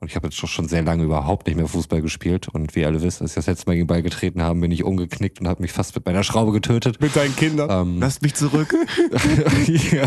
und 0.00 0.08
ich 0.08 0.16
habe 0.16 0.26
jetzt 0.26 0.36
schon- 0.36 0.48
schon 0.50 0.68
sehr 0.68 0.82
lange 0.82 1.04
überhaupt 1.04 1.46
nicht 1.46 1.56
mehr 1.56 1.66
Fußball 1.66 2.02
gespielt. 2.02 2.48
Und 2.48 2.74
wie 2.76 2.80
ihr 2.80 2.86
alle 2.88 3.00
wisst, 3.02 3.22
als 3.22 3.30
ich 3.30 3.34
das 3.36 3.46
letzte 3.46 3.66
Mal 3.70 3.74
gegen 3.76 3.86
Ball 3.86 4.02
getreten 4.02 4.42
haben, 4.42 4.60
bin 4.60 4.70
ich 4.70 4.84
umgeknickt 4.84 5.40
und 5.40 5.48
habe 5.48 5.62
mich 5.62 5.72
fast 5.72 5.94
mit 5.94 6.04
meiner 6.04 6.22
Schraube 6.24 6.52
getötet. 6.52 7.00
Mit 7.00 7.16
deinen 7.16 7.34
Kindern. 7.34 7.70
Ähm, 7.70 8.00
Lasst 8.00 8.20
mich 8.20 8.34
zurück. 8.34 8.74
ja. 9.66 10.04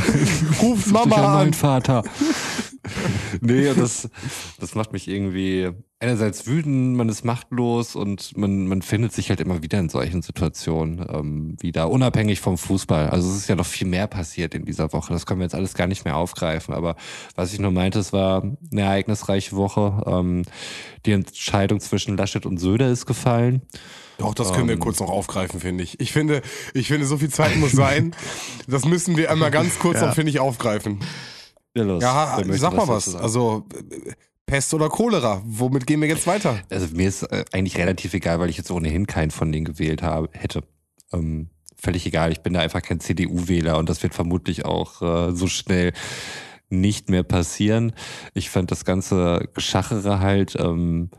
Ruf 0.62 0.86
Mama 0.92 1.42
an. 1.42 1.54
Vater. 1.54 2.04
nee, 3.42 3.74
das, 3.74 4.08
das 4.60 4.76
macht 4.76 4.94
mich 4.94 5.08
irgendwie 5.08 5.70
einerseits 6.02 6.48
wütend, 6.48 6.96
man 6.96 7.10
ist 7.10 7.26
machtlos 7.26 7.96
und 7.96 8.38
man, 8.38 8.68
man 8.68 8.82
findet 8.82 9.12
sich 9.12 9.30
halt 9.30 9.42
immer 9.42 9.62
wieder 9.62 9.80
in 9.80 9.90
solchen 9.90 10.22
Situationen 10.22 11.06
ähm, 11.10 11.58
wieder, 11.60 11.90
unabhängig 11.90 12.40
vom 12.40 12.58
Fußball. 12.58 13.10
Also 13.10 13.30
es 13.30 13.36
ist 13.38 13.50
ja 13.50 13.56
noch 13.56 13.66
viel 13.66 13.88
mehr 13.88 14.08
passiert 14.08 14.56
in 14.56 14.64
dieser 14.66 14.94
Woche. 14.94 15.12
Das 15.12 15.26
können 15.26 15.42
wir 15.42 15.46
jetzt 15.46 15.56
alles 15.56 15.74
gar 15.74 15.88
nicht 15.88 16.06
mehr 16.06 16.16
aufgreifen. 16.16 16.74
Aber 16.74 16.96
was 17.36 17.52
ich 17.54 17.60
nur 17.60 17.72
meinte, 17.72 18.00
es 18.00 18.14
war 18.14 18.44
eine 18.44 18.82
ereignisreiche 18.82 19.56
Woche. 19.56 20.02
Ähm, 20.06 20.44
die 21.06 21.12
Entscheidung 21.12 21.80
zwischen 21.82 22.16
Laschet 22.18 22.46
und 22.46 22.58
Söder 22.60 22.90
ist 22.90 23.06
gefallen. 23.06 23.62
Doch, 24.18 24.34
das 24.34 24.52
können 24.54 24.68
wir 24.68 24.76
Ähm. 24.76 24.80
kurz 24.82 25.00
noch 25.00 25.10
aufgreifen, 25.10 25.60
finde 25.60 25.84
ich. 25.84 26.00
Ich 26.00 26.12
finde, 26.12 26.42
ich 26.74 26.88
finde, 26.88 27.06
so 27.06 27.18
viel 27.18 27.30
Zeit 27.30 27.56
muss 27.58 27.72
sein. 27.72 28.16
Das 28.68 28.86
müssen 28.86 29.18
wir 29.18 29.32
einmal 29.32 29.50
ganz 29.50 29.80
kurz 29.80 30.00
Ja. 30.00 30.08
noch, 30.08 30.14
finde 30.16 30.30
ich, 30.30 30.40
aufgreifen. 30.40 31.00
Ja, 31.76 31.84
los. 31.84 32.04
Ja, 32.04 32.40
sag 32.52 32.74
mal 32.76 32.88
was. 32.88 33.06
sagen? 33.06 33.24
Also 33.24 33.66
Pest 34.50 34.74
oder 34.74 34.90
Cholera? 34.90 35.44
Womit 35.46 35.86
gehen 35.86 36.02
wir 36.02 36.08
jetzt 36.08 36.26
weiter? 36.26 36.60
Also 36.72 36.88
mir 36.96 37.08
ist 37.08 37.22
äh, 37.22 37.46
eigentlich 37.52 37.78
relativ 37.78 38.16
egal, 38.16 38.40
weil 38.40 38.50
ich 38.50 38.58
jetzt 38.58 38.72
ohnehin 38.72 39.06
keinen 39.06 39.30
von 39.30 39.52
denen 39.52 39.64
gewählt 39.64 40.02
habe, 40.02 40.28
hätte. 40.34 40.64
Ähm, 41.14 41.50
völlig 41.78 42.08
egal. 42.08 42.32
Ich 42.32 42.42
bin 42.42 42.54
da 42.54 42.60
einfach 42.60 42.82
kein 42.82 43.00
CDU-Wähler 43.00 43.78
und 43.78 43.88
das 43.90 44.02
wird 44.02 44.16
vermutlich 44.16 44.66
auch 44.66 45.04
äh, 45.04 45.36
so 45.36 45.46
schnell 45.46 45.94
nicht 46.68 47.12
mehr 47.12 47.22
passieren. 47.22 47.94
Ich 48.34 48.50
fand 48.50 48.72
das 48.72 48.86
ganze 48.86 49.48
Geschachere 49.54 50.20
halt 50.20 50.56
ähm, 50.60 51.12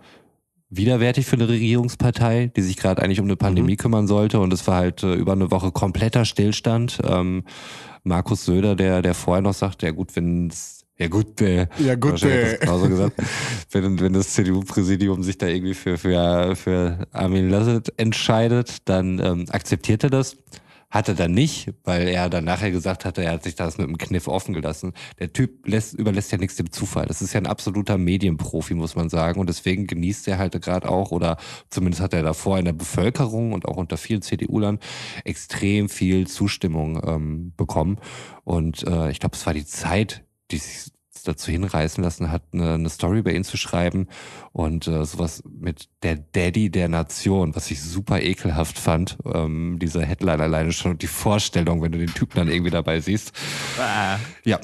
widerwärtig 0.69 1.27
für 1.27 1.37
eine 1.37 1.49
Regierungspartei, 1.49 2.51
die 2.57 2.63
sich 2.63 2.77
gerade 2.77 3.01
eigentlich 3.01 3.21
um 3.21 3.27
eine 3.27 3.37
Pandemie 3.37 3.77
kümmern 3.77 4.09
sollte 4.09 4.41
und 4.41 4.53
es 4.53 4.67
war 4.67 4.77
halt 4.77 5.05
äh, 5.05 5.15
über 5.15 5.33
eine 5.33 5.53
Woche 5.53 5.71
kompletter 5.71 6.25
Stillstand. 6.25 6.99
Ähm, 7.05 7.45
Markus 8.03 8.45
Söder, 8.45 8.75
der, 8.75 9.03
der 9.03 9.15
vorher 9.15 9.43
noch 9.43 9.55
sagt, 9.55 9.85
ja 9.85 9.93
gut, 9.93 10.17
wenn 10.17 10.51
ja 11.01 11.09
gut, 11.09 11.41
der 11.41 11.71
Ja, 11.79 11.95
gut, 11.95 12.23
äh. 12.25 12.59
genauso 12.61 12.87
gesagt, 12.87 13.17
wenn, 13.71 13.99
wenn 14.01 14.13
das 14.13 14.35
CDU-Präsidium 14.35 15.23
sich 15.23 15.39
da 15.39 15.47
irgendwie 15.47 15.73
für, 15.73 15.97
für, 15.97 16.55
für 16.55 17.09
Armin 17.11 17.49
Laschet 17.49 17.91
entscheidet, 17.97 18.77
dann 18.85 19.19
ähm, 19.19 19.47
akzeptiert 19.49 20.05
er 20.05 20.11
das. 20.11 20.37
Hat 20.91 21.09
er 21.09 21.15
dann 21.15 21.33
nicht, 21.33 21.73
weil 21.85 22.07
er 22.09 22.29
dann 22.29 22.45
nachher 22.45 22.71
gesagt 22.71 23.07
hatte, 23.07 23.23
er 23.23 23.33
hat 23.33 23.45
sich 23.45 23.55
das 23.55 23.79
mit 23.79 23.87
einem 23.87 23.97
Kniff 23.97 24.29
offen 24.29 24.53
gelassen. 24.53 24.93
Der 25.21 25.33
Typ 25.33 25.67
lässt, 25.67 25.95
überlässt 25.95 26.33
ja 26.33 26.39
nichts 26.39 26.57
dem 26.57 26.71
Zufall. 26.71 27.07
Das 27.07 27.23
ist 27.23 27.33
ja 27.33 27.41
ein 27.41 27.47
absoluter 27.47 27.97
Medienprofi, 27.97 28.75
muss 28.75 28.97
man 28.97 29.09
sagen. 29.09 29.41
Und 29.41 29.49
deswegen 29.49 29.87
genießt 29.87 30.29
er 30.29 30.39
halt 30.39 30.61
gerade 30.61 30.89
auch, 30.89 31.13
oder 31.13 31.39
zumindest 31.71 32.03
hat 32.03 32.13
er 32.13 32.25
davor 32.25 32.59
in 32.59 32.67
der 32.67 32.73
Bevölkerung 32.73 33.53
und 33.53 33.67
auch 33.67 33.77
unter 33.77 33.97
vielen 33.97 34.21
CDU-Lern 34.21 34.81
extrem 35.25 35.89
viel 35.89 36.27
Zustimmung 36.27 37.01
ähm, 37.07 37.53
bekommen. 37.57 37.99
Und 38.45 38.87
äh, 38.87 39.13
ich 39.13 39.21
glaube, 39.21 39.37
es 39.37 39.47
war 39.47 39.55
die 39.55 39.65
Zeit, 39.65 40.25
die 40.51 40.59
sich 40.59 40.93
dazu 41.25 41.51
hinreißen 41.51 42.03
lassen 42.03 42.31
hat, 42.31 42.43
eine, 42.53 42.75
eine 42.75 42.89
Story 42.89 43.19
über 43.19 43.33
ihn 43.33 43.45
zu 43.45 43.57
schreiben 43.57 44.09
und 44.53 44.87
äh, 44.87 45.05
sowas 45.05 45.43
mit 45.45 45.89
der 46.03 46.17
Daddy 46.17 46.71
der 46.71 46.89
Nation, 46.89 47.55
was 47.55 47.71
ich 47.71 47.83
super 47.83 48.21
ekelhaft 48.21 48.79
fand. 48.79 49.19
Ähm, 49.25 49.79
diese 49.81 50.05
Headline 50.05 50.41
alleine 50.41 50.73
schon 50.73 50.93
und 50.93 51.03
die 51.03 51.07
Vorstellung, 51.07 51.83
wenn 51.83 51.93
du 51.93 51.99
den 51.99 52.13
Typen 52.15 52.37
dann 52.37 52.49
irgendwie 52.49 52.71
dabei 52.71 53.01
siehst. 53.01 53.33
Ja. 54.45 54.61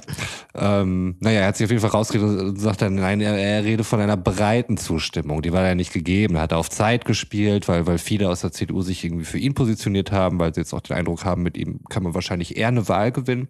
Ähm, 0.54 1.16
naja, 1.20 1.40
er 1.40 1.48
hat 1.48 1.56
sich 1.56 1.64
auf 1.66 1.70
jeden 1.70 1.82
Fall 1.82 1.90
rausgeredet 1.90 2.40
und 2.40 2.56
sagt 2.56 2.82
dann, 2.82 2.94
nein, 2.94 3.20
er, 3.20 3.36
er 3.36 3.64
rede 3.64 3.84
von 3.84 4.00
einer 4.00 4.16
breiten 4.16 4.76
Zustimmung. 4.76 5.42
Die 5.42 5.52
war 5.52 5.62
ja 5.62 5.74
nicht 5.74 5.92
gegeben. 5.92 6.36
Er 6.36 6.42
hat 6.42 6.52
auf 6.52 6.70
Zeit 6.70 7.04
gespielt, 7.04 7.68
weil, 7.68 7.86
weil 7.86 7.98
viele 7.98 8.28
aus 8.30 8.40
der 8.40 8.52
CDU 8.52 8.82
sich 8.82 9.04
irgendwie 9.04 9.24
für 9.24 9.38
ihn 9.38 9.54
positioniert 9.54 10.12
haben, 10.12 10.38
weil 10.38 10.54
sie 10.54 10.60
jetzt 10.60 10.72
auch 10.72 10.80
den 10.80 10.96
Eindruck 10.96 11.24
haben, 11.24 11.42
mit 11.42 11.56
ihm 11.56 11.80
kann 11.90 12.02
man 12.02 12.14
wahrscheinlich 12.14 12.56
eher 12.56 12.68
eine 12.68 12.88
Wahl 12.88 13.12
gewinnen. 13.12 13.48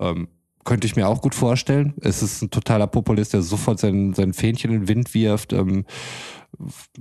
Ähm, 0.00 0.28
könnte 0.64 0.86
ich 0.86 0.96
mir 0.96 1.08
auch 1.08 1.22
gut 1.22 1.34
vorstellen. 1.34 1.94
Es 2.00 2.22
ist 2.22 2.42
ein 2.42 2.50
totaler 2.50 2.86
Populist, 2.86 3.32
der 3.32 3.42
sofort 3.42 3.78
sein, 3.78 4.12
sein 4.14 4.32
Fähnchen 4.32 4.72
in 4.72 4.80
den 4.80 4.88
Wind 4.88 5.14
wirft. 5.14 5.52
Ähm, 5.52 5.84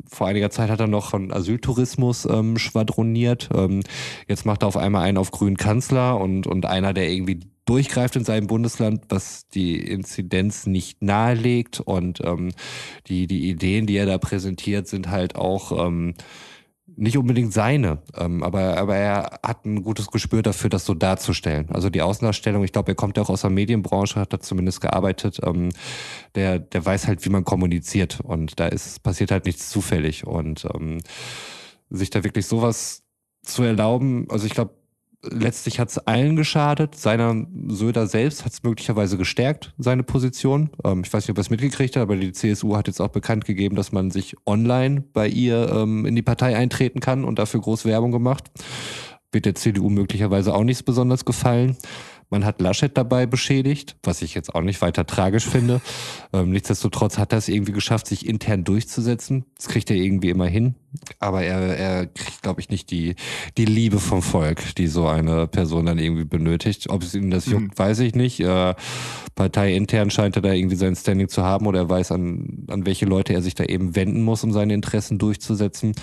vor 0.08 0.28
einiger 0.28 0.50
Zeit 0.50 0.70
hat 0.70 0.80
er 0.80 0.88
noch 0.88 1.10
von 1.10 1.32
Asyltourismus 1.32 2.26
ähm, 2.26 2.58
schwadroniert. 2.58 3.50
Ähm, 3.54 3.82
jetzt 4.28 4.46
macht 4.46 4.64
er 4.64 4.68
auf 4.68 4.78
einmal 4.78 5.04
einen 5.04 5.18
auf 5.18 5.32
grünen 5.32 5.58
Kanzler 5.58 6.20
und, 6.20 6.48
und 6.48 6.66
einer, 6.66 6.94
der 6.94 7.10
irgendwie 7.10 7.42
durchgreift 7.66 8.16
in 8.16 8.26
seinem 8.26 8.48
Bundesland, 8.48 9.04
was 9.10 9.48
die 9.50 9.78
Inzidenz 9.78 10.66
nicht 10.66 11.02
nahelegt. 11.02 11.80
Und 11.80 12.20
ähm, 12.24 12.52
die, 13.08 13.28
die 13.28 13.50
Ideen, 13.50 13.86
die 13.86 13.98
er 13.98 14.06
da 14.06 14.18
präsentiert, 14.18 14.88
sind 14.88 15.10
halt 15.10 15.36
auch 15.36 15.86
ähm, 15.86 16.14
nicht 17.00 17.18
unbedingt 17.18 17.54
seine, 17.54 18.00
ähm, 18.16 18.44
aber, 18.44 18.78
aber 18.78 18.96
er 18.96 19.40
hat 19.42 19.66
ein 19.66 19.84
gutes 19.84 20.08
Gespür 20.08 20.42
dafür, 20.42 20.70
das 20.70 20.86
so 20.86 20.94
darzustellen. 20.94 21.70
Also 21.70 21.90
die 21.90 22.02
Außendarstellung, 22.02 22.64
ich 22.64 22.74
glaube, 22.74 22.92
er 22.92 22.96
kommt 22.96 23.18
ja 23.18 23.24
auch 23.24 23.30
aus 23.30 23.42
der 23.42 23.50
Medienbranche, 23.50 24.20
hat 24.20 24.34
da 24.34 24.40
zumindest 24.40 24.82
gearbeitet, 24.82 25.40
ähm, 25.44 25.70
der, 26.36 26.60
der 26.60 26.86
weiß 26.86 27.08
halt, 27.08 27.26
wie 27.26 27.30
man 27.30 27.46
kommuniziert 27.46 28.20
und 28.22 28.60
da 28.60 28.68
ist, 28.68 29.02
passiert 29.02 29.32
halt 29.32 29.46
nichts 29.46 29.70
zufällig 29.70 30.28
und 30.28 30.68
ähm, 30.74 31.00
sich 31.90 32.10
da 32.10 32.24
wirklich 32.24 32.46
sowas 32.46 33.04
zu 33.42 33.64
erlauben, 33.64 34.28
also 34.30 34.46
ich 34.46 34.54
glaube, 34.54 34.79
letztlich 35.24 35.80
hat 35.80 35.90
es 35.90 35.98
allen 35.98 36.36
geschadet. 36.36 36.96
Seiner 36.96 37.46
Söder 37.68 38.08
selbst 38.08 38.46
hat 38.46 38.54
es 38.54 38.64
möglicherweise 38.64 39.18
gestärkt, 39.18 39.74
seine 39.78 40.04
Position. 40.04 40.70
Ähm, 40.84 41.02
ich 41.06 41.12
weiß 41.12 41.24
nicht, 41.24 41.32
ob 41.32 41.38
er 41.38 41.42
es 41.42 41.50
mitgekriegt 41.50 41.96
hat, 41.96 42.04
aber 42.04 42.16
die 42.16 42.32
CSU 42.32 42.76
hat 42.76 42.88
jetzt 42.88 43.02
auch 43.02 43.10
bekannt 43.10 43.46
gegeben, 43.46 43.76
dass 43.76 43.92
man 43.92 44.12
sich 44.12 44.36
online 44.46 45.04
bei 45.14 45.28
ihr 45.28 45.70
ähm, 45.70 46.06
in 46.06 46.16
die 46.16 46.22
Partei 46.22 46.56
eintreten 46.56 47.00
kann 47.00 47.26
und 47.26 47.40
dafür 47.40 47.62
groß 47.62 47.86
Werbung 47.86 48.12
gemacht. 48.12 48.50
Wird 49.32 49.46
der 49.46 49.56
CDU 49.56 49.90
möglicherweise 49.90 50.54
auch 50.56 50.64
nichts 50.64 50.84
besonders 50.84 51.26
gefallen. 51.26 51.78
Man 52.30 52.46
hat 52.46 52.62
Laschet 52.62 52.96
dabei 52.96 53.26
beschädigt, 53.26 53.96
was 54.04 54.22
ich 54.22 54.36
jetzt 54.36 54.54
auch 54.54 54.62
nicht 54.62 54.82
weiter 54.82 55.08
tragisch 55.08 55.46
finde. 55.46 55.82
Ähm, 56.32 56.52
nichtsdestotrotz 56.52 57.18
hat 57.18 57.32
er 57.34 57.40
es 57.40 57.48
irgendwie 57.48 57.72
geschafft, 57.72 58.06
sich 58.06 58.28
intern 58.28 58.64
durchzusetzen. 58.64 59.46
Das 59.58 59.68
kriegt 59.68 59.90
er 59.90 59.98
irgendwie 59.98 60.30
immer 60.30 60.46
hin. 60.46 60.76
Aber 61.18 61.42
er, 61.42 61.60
er 61.76 62.06
kriegt, 62.06 62.44
glaube 62.44 62.62
ich, 62.62 62.70
nicht 62.70 62.92
die, 62.92 63.16
die 63.58 63.66
Liebe 63.66 64.00
vom 64.00 64.22
Volk, 64.22 64.76
die 64.76 64.88
so 64.88 65.08
eine 65.08 65.48
Person 65.48 65.88
dann 65.88 65.98
irgendwie 65.98 66.26
benötigt. 66.26 66.90
Ob 66.90 67.02
es 67.02 67.16
ihm 67.16 67.32
das 67.32 67.48
juckt, 67.48 67.78
weiß 67.78 68.00
ich 68.00 68.14
nicht. 68.14 68.40
Äh, 68.42 68.76
parteiintern 69.34 70.12
scheint 70.12 70.36
er 70.36 70.44
da 70.44 70.52
irgendwie 70.52 70.76
sein 70.76 70.96
Standing 70.96 71.30
zu 71.30 71.44
haben 71.44 71.66
oder 71.66 71.80
er 71.80 71.90
weiß, 71.90 72.12
an, 72.12 72.66
an 72.68 72.86
welche 72.86 73.06
Leute 73.06 73.34
er 73.34 73.42
sich 73.42 73.56
da 73.56 73.64
eben 73.64 73.96
wenden 73.96 74.22
muss, 74.22 74.44
um 74.44 74.52
seine 74.52 74.76
Interessen 74.76 75.18
durchzusetzen. 75.18 75.96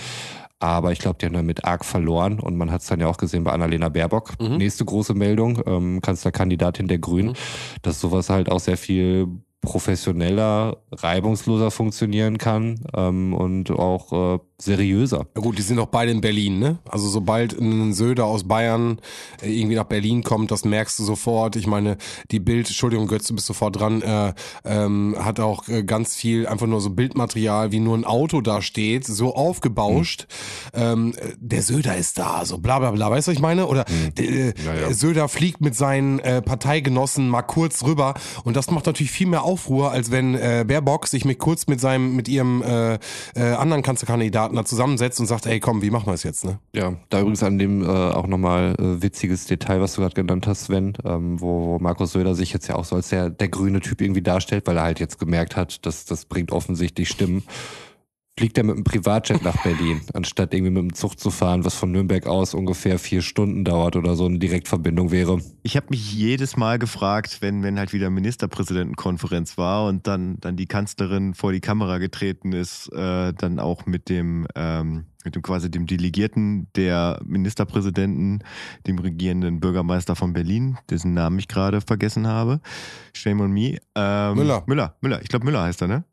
Aber 0.58 0.92
ich 0.92 0.98
glaube, 0.98 1.18
die 1.20 1.26
haben 1.26 1.34
damit 1.34 1.64
arg 1.64 1.84
verloren. 1.84 2.40
Und 2.40 2.56
man 2.56 2.70
hat 2.70 2.80
es 2.80 2.86
dann 2.86 3.00
ja 3.00 3.08
auch 3.08 3.18
gesehen 3.18 3.44
bei 3.44 3.52
Annalena 3.52 3.88
Baerbock. 3.88 4.38
Nächste 4.56 4.84
große 4.84 5.14
Meldung, 5.14 5.62
ähm, 5.66 6.00
Kanzlerkandidatin 6.00 6.88
der 6.88 6.98
Grünen, 6.98 7.34
dass 7.82 8.00
sowas 8.00 8.30
halt 8.30 8.50
auch 8.50 8.60
sehr 8.60 8.76
viel 8.78 9.28
professioneller, 9.66 10.78
reibungsloser 10.92 11.70
funktionieren 11.70 12.38
kann 12.38 12.80
ähm, 12.94 13.34
und 13.34 13.70
auch 13.70 14.36
äh, 14.36 14.38
seriöser. 14.58 15.26
Ja 15.34 15.42
gut, 15.42 15.58
die 15.58 15.62
sind 15.62 15.76
doch 15.76 15.86
beide 15.86 16.12
in 16.12 16.20
Berlin, 16.20 16.58
ne? 16.58 16.78
Also 16.88 17.08
sobald 17.08 17.52
ein 17.60 17.92
Söder 17.92 18.24
aus 18.24 18.44
Bayern 18.44 19.00
äh, 19.42 19.52
irgendwie 19.52 19.76
nach 19.76 19.84
Berlin 19.84 20.22
kommt, 20.22 20.50
das 20.50 20.64
merkst 20.64 20.98
du 20.98 21.04
sofort. 21.04 21.56
Ich 21.56 21.66
meine, 21.66 21.98
die 22.30 22.40
Bild, 22.40 22.68
Entschuldigung, 22.68 23.06
Götz, 23.06 23.26
du 23.26 23.34
bist 23.34 23.46
sofort 23.46 23.78
dran, 23.78 24.00
äh, 24.02 24.32
ähm, 24.64 25.16
hat 25.18 25.40
auch 25.40 25.68
äh, 25.68 25.82
ganz 25.82 26.14
viel 26.14 26.46
einfach 26.46 26.66
nur 26.66 26.80
so 26.80 26.90
Bildmaterial, 26.90 27.72
wie 27.72 27.80
nur 27.80 27.96
ein 27.96 28.04
Auto 28.04 28.40
da 28.40 28.62
steht, 28.62 29.04
so 29.04 29.34
aufgebauscht. 29.34 30.26
Mhm. 30.74 30.80
Ähm, 30.80 31.12
der 31.38 31.62
Söder 31.62 31.96
ist 31.96 32.18
da, 32.18 32.44
so 32.46 32.58
bla 32.58 32.78
bla 32.78 32.92
bla, 32.92 33.10
weißt 33.10 33.26
du, 33.26 33.32
was 33.32 33.36
ich 33.36 33.42
meine? 33.42 33.66
Oder 33.66 33.84
mhm. 33.88 34.24
äh, 34.24 34.46
ja, 34.64 34.74
ja. 34.74 34.92
Söder 34.92 35.28
fliegt 35.28 35.60
mit 35.60 35.74
seinen 35.74 36.18
äh, 36.20 36.40
Parteigenossen 36.40 37.28
mal 37.28 37.42
kurz 37.42 37.84
rüber 37.84 38.14
und 38.44 38.56
das 38.56 38.70
macht 38.70 38.86
natürlich 38.86 39.10
viel 39.10 39.26
mehr 39.26 39.44
Aufruhr, 39.56 39.92
als 39.92 40.10
wenn 40.10 40.34
äh, 40.34 40.64
Baerbock 40.66 41.06
sich 41.06 41.24
mit 41.24 41.38
kurz 41.38 41.68
mit 41.68 41.80
seinem, 41.80 42.16
mit 42.16 42.28
ihrem 42.28 42.62
äh, 42.62 42.94
äh, 42.94 42.98
anderen 43.56 43.82
Kanzlerkandidaten 43.82 44.56
Partner 44.56 44.64
zusammensetzt 44.64 45.20
und 45.20 45.26
sagt, 45.26 45.46
ey 45.46 45.60
komm, 45.60 45.82
wie 45.82 45.90
machen 45.90 46.06
wir 46.06 46.14
es 46.14 46.22
jetzt, 46.22 46.44
ne? 46.44 46.58
Ja, 46.74 46.94
da 47.10 47.20
übrigens 47.20 47.42
an 47.42 47.58
dem 47.58 47.82
äh, 47.82 47.86
auch 47.86 48.26
nochmal 48.26 48.74
äh, 48.78 49.02
witziges 49.02 49.46
Detail, 49.46 49.80
was 49.80 49.94
du 49.94 50.00
gerade 50.00 50.14
genannt 50.14 50.46
hast, 50.46 50.64
Sven, 50.64 50.94
ähm, 51.04 51.40
wo 51.40 51.78
Markus 51.78 52.12
Söder 52.12 52.34
sich 52.34 52.52
jetzt 52.52 52.68
ja 52.68 52.76
auch 52.76 52.84
so 52.84 52.96
als 52.96 53.10
der, 53.10 53.30
der 53.30 53.48
grüne 53.48 53.80
Typ 53.80 54.00
irgendwie 54.00 54.22
darstellt, 54.22 54.66
weil 54.66 54.78
er 54.78 54.84
halt 54.84 55.00
jetzt 55.00 55.18
gemerkt 55.18 55.56
hat, 55.56 55.84
dass 55.84 56.06
das 56.06 56.24
bringt 56.24 56.52
offensichtlich 56.52 57.08
Stimmen 57.08 57.42
fliegt 58.38 58.58
er 58.58 58.64
mit 58.64 58.74
einem 58.74 58.84
Privatjet 58.84 59.42
nach 59.42 59.62
Berlin, 59.62 60.02
anstatt 60.14 60.52
irgendwie 60.52 60.72
mit 60.72 60.82
dem 60.82 60.94
Zug 60.94 61.18
zu 61.18 61.30
fahren, 61.30 61.64
was 61.64 61.74
von 61.74 61.90
Nürnberg 61.90 62.26
aus 62.26 62.52
ungefähr 62.52 62.98
vier 62.98 63.22
Stunden 63.22 63.64
dauert 63.64 63.96
oder 63.96 64.14
so 64.14 64.26
eine 64.26 64.38
Direktverbindung 64.38 65.10
wäre. 65.10 65.40
Ich 65.62 65.76
habe 65.76 65.86
mich 65.90 66.12
jedes 66.12 66.56
Mal 66.56 66.78
gefragt, 66.78 67.38
wenn, 67.40 67.62
wenn 67.62 67.78
halt 67.78 67.94
wieder 67.94 68.10
Ministerpräsidentenkonferenz 68.10 69.56
war 69.56 69.86
und 69.86 70.06
dann, 70.06 70.38
dann 70.40 70.56
die 70.56 70.66
Kanzlerin 70.66 71.34
vor 71.34 71.52
die 71.52 71.60
Kamera 71.60 71.96
getreten 71.98 72.52
ist, 72.52 72.92
äh, 72.92 73.32
dann 73.32 73.58
auch 73.58 73.86
mit 73.86 74.10
dem, 74.10 74.46
ähm, 74.54 75.06
mit 75.24 75.34
dem 75.34 75.42
quasi 75.42 75.70
dem 75.70 75.86
Delegierten 75.86 76.68
der 76.76 77.20
Ministerpräsidenten, 77.24 78.44
dem 78.86 78.98
regierenden 78.98 79.60
Bürgermeister 79.60 80.14
von 80.14 80.34
Berlin, 80.34 80.76
dessen 80.90 81.14
Namen 81.14 81.38
ich 81.38 81.48
gerade 81.48 81.80
vergessen 81.80 82.26
habe. 82.26 82.60
Shame 83.14 83.40
on 83.40 83.50
me. 83.50 83.78
Ähm, 83.94 84.36
Müller. 84.36 84.62
Müller, 84.66 84.94
Müller. 85.00 85.22
Ich 85.22 85.28
glaube 85.28 85.46
Müller 85.46 85.62
heißt 85.62 85.80
er, 85.80 85.88
ne? 85.88 86.04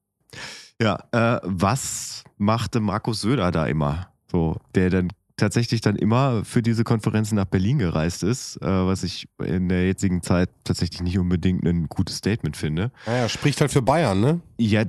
Ja, 0.83 0.99
äh, 1.13 1.39
was 1.43 2.25
machte 2.37 2.81
Markus 2.81 3.21
Söder 3.21 3.51
da 3.51 3.65
immer? 3.67 4.09
So, 4.29 4.57
der 4.75 4.89
dann 4.89 5.09
tatsächlich 5.37 5.79
dann 5.79 5.95
immer 5.95 6.43
für 6.43 6.61
diese 6.61 6.83
Konferenzen 6.83 7.35
nach 7.35 7.45
Berlin 7.45 7.79
gereist 7.79 8.21
ist, 8.21 8.57
äh, 8.57 8.65
was 8.67 9.03
ich 9.03 9.27
in 9.41 9.69
der 9.69 9.85
jetzigen 9.85 10.21
Zeit 10.21 10.49
tatsächlich 10.65 11.01
nicht 11.01 11.17
unbedingt 11.17 11.65
ein 11.65 11.87
gutes 11.87 12.17
Statement 12.17 12.57
finde. 12.57 12.91
Naja, 13.05 13.29
spricht 13.29 13.61
halt 13.61 13.71
für 13.71 13.81
Bayern, 13.81 14.19
ne? 14.19 14.41
Ja, 14.57 14.83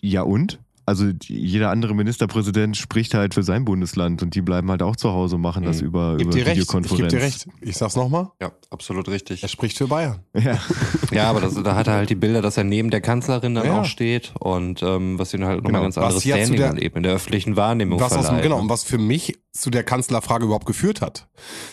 ja 0.00 0.22
und? 0.22 0.60
Also 0.90 1.06
jeder 1.22 1.70
andere 1.70 1.94
Ministerpräsident 1.94 2.76
spricht 2.76 3.14
halt 3.14 3.32
für 3.32 3.44
sein 3.44 3.64
Bundesland 3.64 4.22
und 4.22 4.34
die 4.34 4.42
bleiben 4.42 4.68
halt 4.70 4.82
auch 4.82 4.96
zu 4.96 5.12
Hause 5.12 5.36
und 5.36 5.42
machen 5.42 5.62
das 5.62 5.80
mhm. 5.80 5.86
über, 5.86 6.14
über 6.14 6.32
dir 6.32 6.46
Videokonferenz. 6.46 6.90
Ich 6.90 6.96
gebe 6.96 7.08
dir 7.08 7.22
recht. 7.22 7.48
Ich 7.60 7.76
sag's 7.76 7.94
nochmal. 7.94 8.30
Ja, 8.42 8.50
absolut 8.70 9.08
richtig. 9.08 9.44
Er 9.44 9.48
spricht 9.48 9.78
für 9.78 9.86
Bayern. 9.86 10.18
Ja, 10.34 10.58
ja 11.12 11.30
aber 11.30 11.40
das, 11.40 11.54
da 11.54 11.76
hat 11.76 11.86
er 11.86 11.94
halt 11.94 12.10
die 12.10 12.16
Bilder, 12.16 12.42
dass 12.42 12.56
er 12.56 12.64
neben 12.64 12.90
der 12.90 13.00
Kanzlerin 13.00 13.54
dann 13.54 13.66
ja. 13.66 13.80
auch 13.80 13.84
steht 13.84 14.32
und 14.40 14.82
ähm, 14.82 15.16
was 15.16 15.32
ihn 15.32 15.44
halt 15.44 15.58
nochmal 15.58 15.72
genau. 15.72 15.82
ganz 15.84 15.96
anderes 15.98 16.22
Standing 16.24 16.56
der, 16.56 16.82
eben 16.82 16.96
in 16.96 17.02
der 17.04 17.12
öffentlichen 17.12 17.54
Wahrnehmung 17.54 18.00
was 18.00 18.12
verleiht. 18.12 18.32
Aus, 18.32 18.42
genau, 18.42 18.58
und 18.58 18.68
was 18.68 18.82
für 18.82 18.98
mich 18.98 19.38
zu 19.52 19.70
der 19.70 19.82
Kanzlerfrage 19.82 20.44
überhaupt 20.44 20.66
geführt 20.66 21.00
hat. 21.00 21.28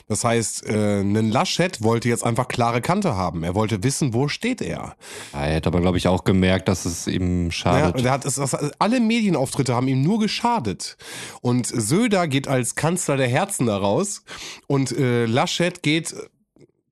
Das 0.07 0.23
heißt, 0.23 0.67
äh, 0.67 1.01
ein 1.01 1.31
Laschet 1.31 1.83
wollte 1.83 2.09
jetzt 2.09 2.23
einfach 2.23 2.47
klare 2.47 2.81
Kante 2.81 3.15
haben. 3.15 3.43
Er 3.43 3.53
wollte 3.53 3.83
wissen, 3.83 4.13
wo 4.13 4.27
steht 4.27 4.61
er. 4.61 4.95
Ja, 5.33 5.45
er 5.45 5.55
hätte 5.55 5.67
aber, 5.67 5.81
glaube 5.81 5.97
ich, 5.97 6.07
auch 6.07 6.23
gemerkt, 6.23 6.67
dass 6.67 6.85
es 6.85 7.07
ihm 7.07 7.51
schadet. 7.51 8.01
Ja, 8.01 8.07
er 8.07 8.11
hat 8.13 8.25
es, 8.25 8.39
alle 8.79 8.99
Medienauftritte 9.07 9.73
haben 9.73 9.87
ihm 9.87 10.03
nur 10.03 10.19
geschadet. 10.19 10.97
Und 11.41 11.67
Söder 11.67 12.27
geht 12.27 12.47
als 12.47 12.75
Kanzler 12.75 13.17
der 13.17 13.27
Herzen 13.27 13.67
daraus 13.67 14.23
und 14.67 14.91
äh, 14.91 15.25
Laschet 15.25 15.81
geht 15.81 16.13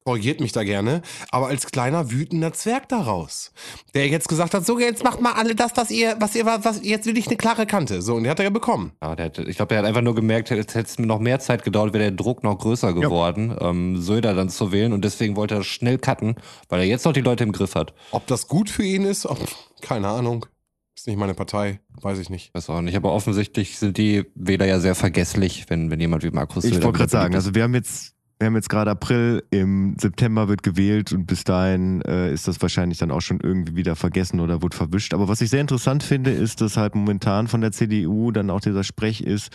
korrigiert 0.06 0.40
mich 0.40 0.52
da 0.52 0.64
gerne, 0.64 1.02
aber 1.32 1.48
als 1.48 1.66
kleiner 1.66 2.12
wütender 2.12 2.54
Zwerg 2.54 2.88
daraus, 2.90 3.52
der 3.96 4.08
jetzt 4.08 4.30
gesagt 4.30 4.54
hat, 4.54 4.64
so 4.64 4.78
jetzt 4.78 5.04
macht 5.04 5.20
mal 5.20 5.34
alle 5.34 5.56
das, 5.56 5.72
was 5.74 5.90
ihr, 5.90 6.16
was 6.20 6.36
ihr, 6.36 6.46
was 6.46 6.82
jetzt 6.84 7.08
will 7.08 7.18
ich 7.18 7.26
eine 7.26 7.38
klare 7.38 7.66
Kante, 7.66 8.04
so 8.04 8.14
und 8.14 8.24
der 8.24 8.32
hat 8.32 8.40
er 8.40 8.46
ja 8.46 8.50
bekommen. 8.52 8.92
Ja, 9.02 9.16
der 9.16 9.26
hat, 9.26 9.40
ich 9.40 9.56
glaube, 9.56 9.70
der 9.70 9.80
hat 9.80 9.86
einfach 9.86 10.04
nur 10.04 10.14
gemerkt, 10.14 10.52
jetzt 10.52 10.76
hätte 10.76 10.88
es 10.88 11.00
noch 11.00 11.18
mehr 11.18 11.40
Zeit 11.40 11.64
gedauert, 11.64 11.94
wäre 11.94 12.04
der 12.04 12.12
Druck 12.12 12.44
noch 12.44 12.60
größer 12.60 12.94
geworden, 12.94 13.58
ja. 13.60 13.70
ähm, 13.70 14.00
Söder 14.00 14.36
dann 14.36 14.50
zu 14.50 14.72
wählen 14.72 14.94
und 14.94 15.04
deswegen 15.04 15.36
wollte 15.36 15.56
er 15.56 15.64
schnell 15.64 15.98
cutten, 15.98 16.36
weil 16.70 16.82
er 16.82 16.86
jetzt 16.86 17.06
noch 17.06 17.14
die 17.14 17.22
Leute 17.22 17.44
im 17.44 17.52
Griff 17.52 17.74
hat. 17.74 17.96
Ob 18.12 18.28
das 18.28 18.48
gut 18.48 18.70
für 18.70 18.84
ihn 18.84 19.06
ist, 19.06 19.26
Ob, 19.26 19.40
keine 19.82 20.10
Ahnung. 20.10 20.46
Ist 21.06 21.10
nicht 21.10 21.20
meine 21.20 21.36
Partei, 21.36 21.82
weiß 22.02 22.18
ich 22.18 22.32
nicht. 22.32 22.52
Weiß 22.56 22.68
auch 22.68 22.82
nicht, 22.82 22.96
aber 22.96 23.14
offensichtlich 23.14 23.78
sind 23.78 24.00
die 24.00 24.26
Wähler 24.34 24.66
ja 24.66 24.80
sehr 24.80 24.96
vergesslich, 24.96 25.66
wenn, 25.68 25.92
wenn 25.92 26.00
jemand 26.00 26.24
wie 26.24 26.32
Markus 26.32 26.64
Ich 26.64 26.82
wollte 26.82 26.98
gerade 26.98 27.12
sagen, 27.12 27.36
also 27.36 27.54
wir 27.54 27.62
haben 27.62 27.76
jetzt 27.76 28.16
wir 28.40 28.48
haben 28.48 28.56
jetzt 28.56 28.70
gerade 28.70 28.90
April, 28.90 29.44
im 29.52 29.96
September 30.02 30.48
wird 30.48 30.64
gewählt 30.64 31.14
und 31.14 31.28
bis 31.28 31.44
dahin 31.44 32.02
äh, 32.02 32.34
ist 32.34 32.48
das 32.48 32.60
wahrscheinlich 32.60 32.98
dann 32.98 33.12
auch 33.12 33.22
schon 33.22 33.40
irgendwie 33.40 33.76
wieder 33.76 33.96
vergessen 33.96 34.40
oder 34.40 34.64
wird 34.64 34.74
verwischt. 34.74 35.14
Aber 35.14 35.28
was 35.28 35.42
ich 35.42 35.52
sehr 35.52 35.62
interessant 35.62 36.02
finde, 36.02 36.32
ist, 36.32 36.60
dass 36.62 36.76
halt 36.76 36.96
momentan 36.96 37.48
von 37.48 37.62
der 37.62 37.72
CDU 37.72 38.32
dann 38.32 38.50
auch 38.50 38.62
dieser 38.62 38.84
Sprech 38.84 39.22
ist, 39.22 39.52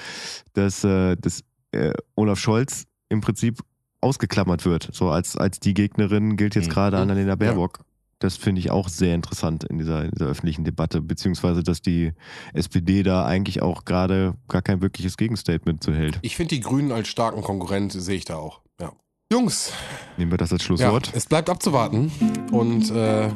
dass, 0.53 0.84
äh, 0.84 1.16
dass 1.16 1.42
äh, 1.72 1.94
Olaf 2.14 2.38
Scholz 2.38 2.84
im 3.09 3.22
Prinzip 3.22 3.59
ausgeklammert 4.01 4.64
wird. 4.66 4.88
So 4.92 5.11
als, 5.11 5.36
als 5.36 5.59
die 5.59 5.74
Gegnerin 5.74 6.36
gilt 6.36 6.55
jetzt 6.55 6.68
mhm. 6.68 6.74
gerade 6.74 6.98
Annalena 6.98 7.34
Baerbock. 7.34 7.80
Das 8.21 8.37
finde 8.37 8.61
ich 8.61 8.71
auch 8.71 8.89
sehr 8.89 9.14
interessant 9.14 9.64
in 9.64 9.79
dieser, 9.79 10.05
in 10.05 10.11
dieser 10.11 10.27
öffentlichen 10.27 10.62
Debatte, 10.62 11.01
beziehungsweise 11.01 11.62
dass 11.62 11.81
die 11.81 12.12
SPD 12.53 13.03
da 13.03 13.25
eigentlich 13.25 13.62
auch 13.62 13.87
gerade 13.87 14.35
gar 14.47 14.61
kein 14.61 14.83
wirkliches 14.83 15.16
Gegenstatement 15.16 15.83
zu 15.83 15.95
hält. 15.95 16.18
Ich 16.21 16.37
finde 16.37 16.55
die 16.55 16.61
Grünen 16.61 16.93
als 16.93 17.09
starken 17.09 17.41
Konkurrent 17.41 17.93
sehe 17.93 18.16
ich 18.16 18.27
da 18.27 18.37
auch. 18.37 18.61
Ja. 18.79 18.93
Jungs. 19.33 19.73
Nehmen 20.18 20.31
wir 20.31 20.37
das 20.37 20.53
als 20.53 20.62
Schlusswort. 20.62 21.07
Ja, 21.07 21.12
es 21.14 21.27
bleibt 21.27 21.49
abzuwarten. 21.49 22.12
Und 22.53 22.91
äh, 22.91 23.31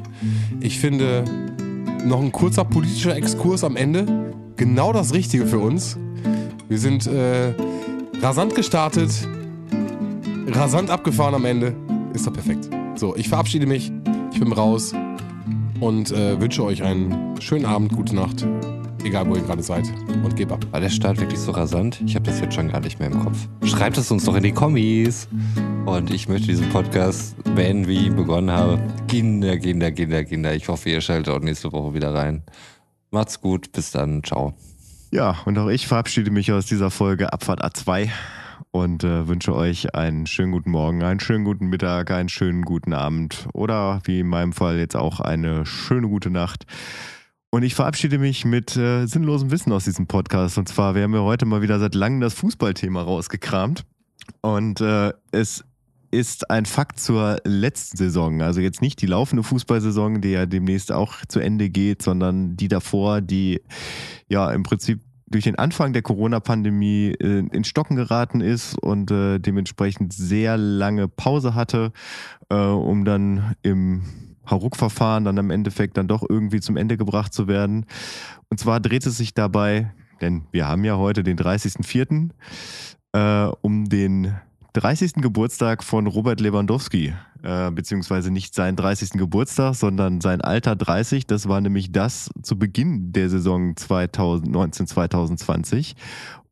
ich 0.61 0.79
finde, 0.79 1.25
noch 2.05 2.21
ein 2.21 2.31
kurzer 2.31 2.67
politischer 2.67 3.17
Exkurs 3.17 3.65
am 3.65 3.77
Ende. 3.77 4.35
Genau 4.57 4.93
das 4.93 5.15
Richtige 5.15 5.47
für 5.47 5.61
uns. 5.61 5.97
Wir 6.69 6.79
sind 6.79 7.07
äh, 7.07 7.55
rasant 8.21 8.55
gestartet, 8.55 9.11
rasant 10.49 10.91
abgefahren 10.91 11.35
am 11.35 11.47
Ende. 11.47 11.75
Ist 12.13 12.27
doch 12.27 12.35
perfekt. 12.35 12.69
So, 12.97 13.17
ich 13.17 13.31
verabschiede 13.31 13.67
mich. 13.67 13.91
Ich 14.35 14.41
bin 14.41 14.53
raus 14.53 14.93
und 15.81 16.11
äh, 16.11 16.41
wünsche 16.41 16.65
euch 16.65 16.83
einen 16.83 17.41
schönen 17.41 17.65
Abend, 17.65 17.93
gute 17.93 18.15
Nacht 18.15 18.45
egal 19.05 19.29
wo 19.29 19.37
ihr 19.37 19.43
gerade 19.43 19.63
seid. 19.63 19.87
Und 20.09 20.35
gebt 20.37 20.51
ab. 20.51 20.65
War 20.71 20.81
der 20.81 20.89
Start 20.89 21.21
wirklich 21.21 21.39
so 21.39 21.53
rasant? 21.53 22.01
Ich 22.07 22.15
habe 22.15 22.25
das 22.25 22.41
jetzt 22.41 22.55
schon 22.55 22.71
gar 22.71 22.81
nicht 22.81 22.99
mehr 22.99 23.11
im 23.11 23.23
Kopf. 23.23 23.37
Schreibt 23.65 23.99
es 23.99 24.11
uns 24.11 24.25
doch 24.25 24.35
in 24.35 24.43
die 24.43 24.53
Kommis. 24.53 25.29
Und 25.87 26.13
ich 26.13 26.29
möchte 26.29 26.49
diesen 26.49 26.69
Podcast 26.71 27.37
beenden, 27.55 27.87
wie 27.87 27.99
ich 27.99 28.07
ihn 28.07 28.17
begonnen 28.17 28.51
habe. 28.51 28.81
Kinder, 29.09 29.59
Kinder, 29.59 29.93
Kinder, 29.93 30.25
Kinder. 30.25 30.55
Ich 30.55 30.69
hoffe, 30.69 30.91
ihr 30.91 31.01
schaltet 31.01 31.29
auch 31.29 31.41
nächste 31.41 31.73
Woche 31.73 31.95
wieder 31.95 32.15
rein. 32.15 32.43
Macht's 33.11 33.41
gut. 33.41 33.73
Bis 33.73 33.91
dann. 33.91 34.25
Ciao. 34.25 34.55
Ja, 35.11 35.37
und 35.45 35.59
auch 35.59 35.69
ich 35.69 35.87
verabschiede 35.87 36.31
mich 36.31 36.51
aus 36.51 36.67
dieser 36.67 36.91
Folge 36.91 37.33
Abfahrt 37.33 37.63
A2 37.63 38.09
und 38.75 39.05
äh, 39.05 39.29
wünsche 39.29 39.55
euch 39.55 39.95
einen 39.95 40.27
schönen 40.27 40.51
guten 40.51 40.73
Morgen, 40.73 41.05
einen 41.05 41.21
schönen 41.21 41.45
guten 41.45 41.67
Mittag, 41.67 42.11
einen 42.11 42.29
schönen 42.29 42.63
guten 42.63 42.93
Abend 42.93 43.47
oder 43.53 44.01
wie 44.03 44.19
in 44.19 44.27
meinem 44.27 44.53
Fall 44.53 44.79
jetzt 44.79 44.97
auch 44.97 45.21
eine 45.21 45.65
schöne 45.65 46.09
gute 46.09 46.29
Nacht. 46.29 46.67
Und 47.51 47.63
ich 47.63 47.77
verabschiede 47.77 48.19
mich 48.19 48.45
mit 48.45 48.77
äh, 48.77 49.07
sinnlosem 49.07 49.53
Wissen 49.53 49.73
aus 49.73 49.85
diesem 49.85 50.09
Podcast. 50.09 50.59
Und 50.59 50.69
zwar, 50.69 50.97
wir 50.97 51.05
haben 51.05 51.15
ja 51.15 51.21
heute 51.21 51.47
mal 51.47 51.63
wieder 51.63 51.79
seit 51.79 51.95
langem 51.95 52.21
das 52.21 52.35
Fußballthema 52.35 53.01
rausgekramt. 53.01 53.85
Und 54.41 54.81
äh, 54.81 55.13
es 55.31 55.65
ist 56.11 56.51
ein 56.51 56.67
Fakt 56.67 56.99
zur 56.99 57.37
letzten 57.45 57.97
Saison. 57.97 58.43
Also 58.43 58.61
jetzt 58.61 58.83
nicht 58.83 59.01
die 59.01 59.07
laufende 59.07 59.45
Fußballsaison, 59.45 60.21
die 60.21 60.31
ja 60.31 60.47
demnächst 60.47 60.91
auch 60.91 61.25
zu 61.29 61.39
Ende 61.39 61.71
geht, 61.71 62.03
sondern 62.03 62.57
die 62.57 62.67
davor, 62.67 63.21
die 63.21 63.61
ja 64.29 64.51
im 64.51 64.65
Prinzip 64.65 65.01
durch 65.27 65.45
den 65.45 65.57
Anfang 65.57 65.93
der 65.93 66.03
Corona-Pandemie 66.03 67.15
äh, 67.19 67.45
in 67.51 67.65
Stocken 67.65 67.97
geraten 67.97 68.41
ist 68.41 68.79
und 68.79 69.11
äh, 69.11 69.39
dementsprechend 69.39 70.13
sehr 70.13 70.57
lange 70.57 71.09
Pause 71.09 71.55
hatte, 71.55 71.93
äh, 72.51 72.55
um 72.57 73.05
dann 73.05 73.55
im 73.63 74.03
Hauruck-Verfahren 74.49 75.25
dann 75.25 75.39
im 75.39 75.51
Endeffekt 75.51 75.97
dann 75.97 76.09
doch 76.09 76.25
irgendwie 76.29 76.61
zum 76.61 76.77
Ende 76.77 76.97
gebracht 76.97 77.33
zu 77.33 77.49
werden. 77.49 77.87
Und 78.51 78.61
zwar 78.61 78.81
dreht 78.81 79.07
es 79.07 79.17
sich 79.17 79.35
dabei, 79.35 79.93
denn 80.21 80.45
wir 80.53 80.69
haben 80.69 80.85
ja 80.85 80.97
heute 80.97 81.23
den 81.23 81.39
30.04., 81.39 82.31
äh, 83.13 83.51
um 83.63 83.89
den 83.89 84.35
30. 84.75 85.15
Geburtstag 85.15 85.83
von 85.85 86.07
Robert 86.09 86.41
Lewandowski, 86.41 87.15
äh, 87.45 87.71
beziehungsweise 87.71 88.33
nicht 88.33 88.57
seinen 88.57 88.75
30. 88.75 89.11
Geburtstag, 89.11 89.77
sondern 89.77 90.21
sein 90.21 90.41
Alter 90.41 90.75
30. 90.75 91.29
Das 91.29 91.49
war 91.49 91.61
nämlich 91.61 91.93
das 91.93 92.29
zu 92.43 92.59
Beginn 92.59 93.13
der 93.13 93.31
Saison 93.31 93.77
2019-2020. 93.77 95.95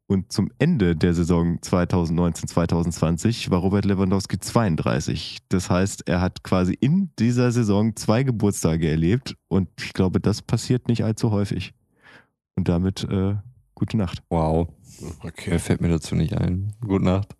Und 0.06 0.30
zum 0.30 0.52
Ende 0.60 0.94
der 0.94 1.14
Saison 1.14 1.58
2019-2020 1.58 3.50
war 3.50 3.58
Robert 3.58 3.86
Lewandowski 3.86 4.38
32. 4.38 5.38
Das 5.48 5.68
heißt, 5.68 6.06
er 6.06 6.20
hat 6.20 6.44
quasi 6.44 6.78
in 6.78 7.10
dieser 7.18 7.50
Saison 7.50 7.96
zwei 7.96 8.22
Geburtstage 8.22 8.88
erlebt 8.88 9.34
und 9.48 9.68
ich 9.80 9.94
glaube, 9.94 10.20
das 10.20 10.42
passiert 10.42 10.86
nicht 10.86 11.02
allzu 11.02 11.32
häufig. 11.32 11.74
Und 12.54 12.68
damit 12.68 13.02
äh, 13.02 13.34
gute 13.74 13.96
Nacht. 13.96 14.22
Wow. 14.28 14.68
Okay. 15.24 15.58
Fällt 15.58 15.80
mir 15.80 15.88
dazu 15.88 16.14
nicht 16.14 16.36
ein. 16.36 16.72
Gute 16.86 17.04
Nacht. 17.04 17.34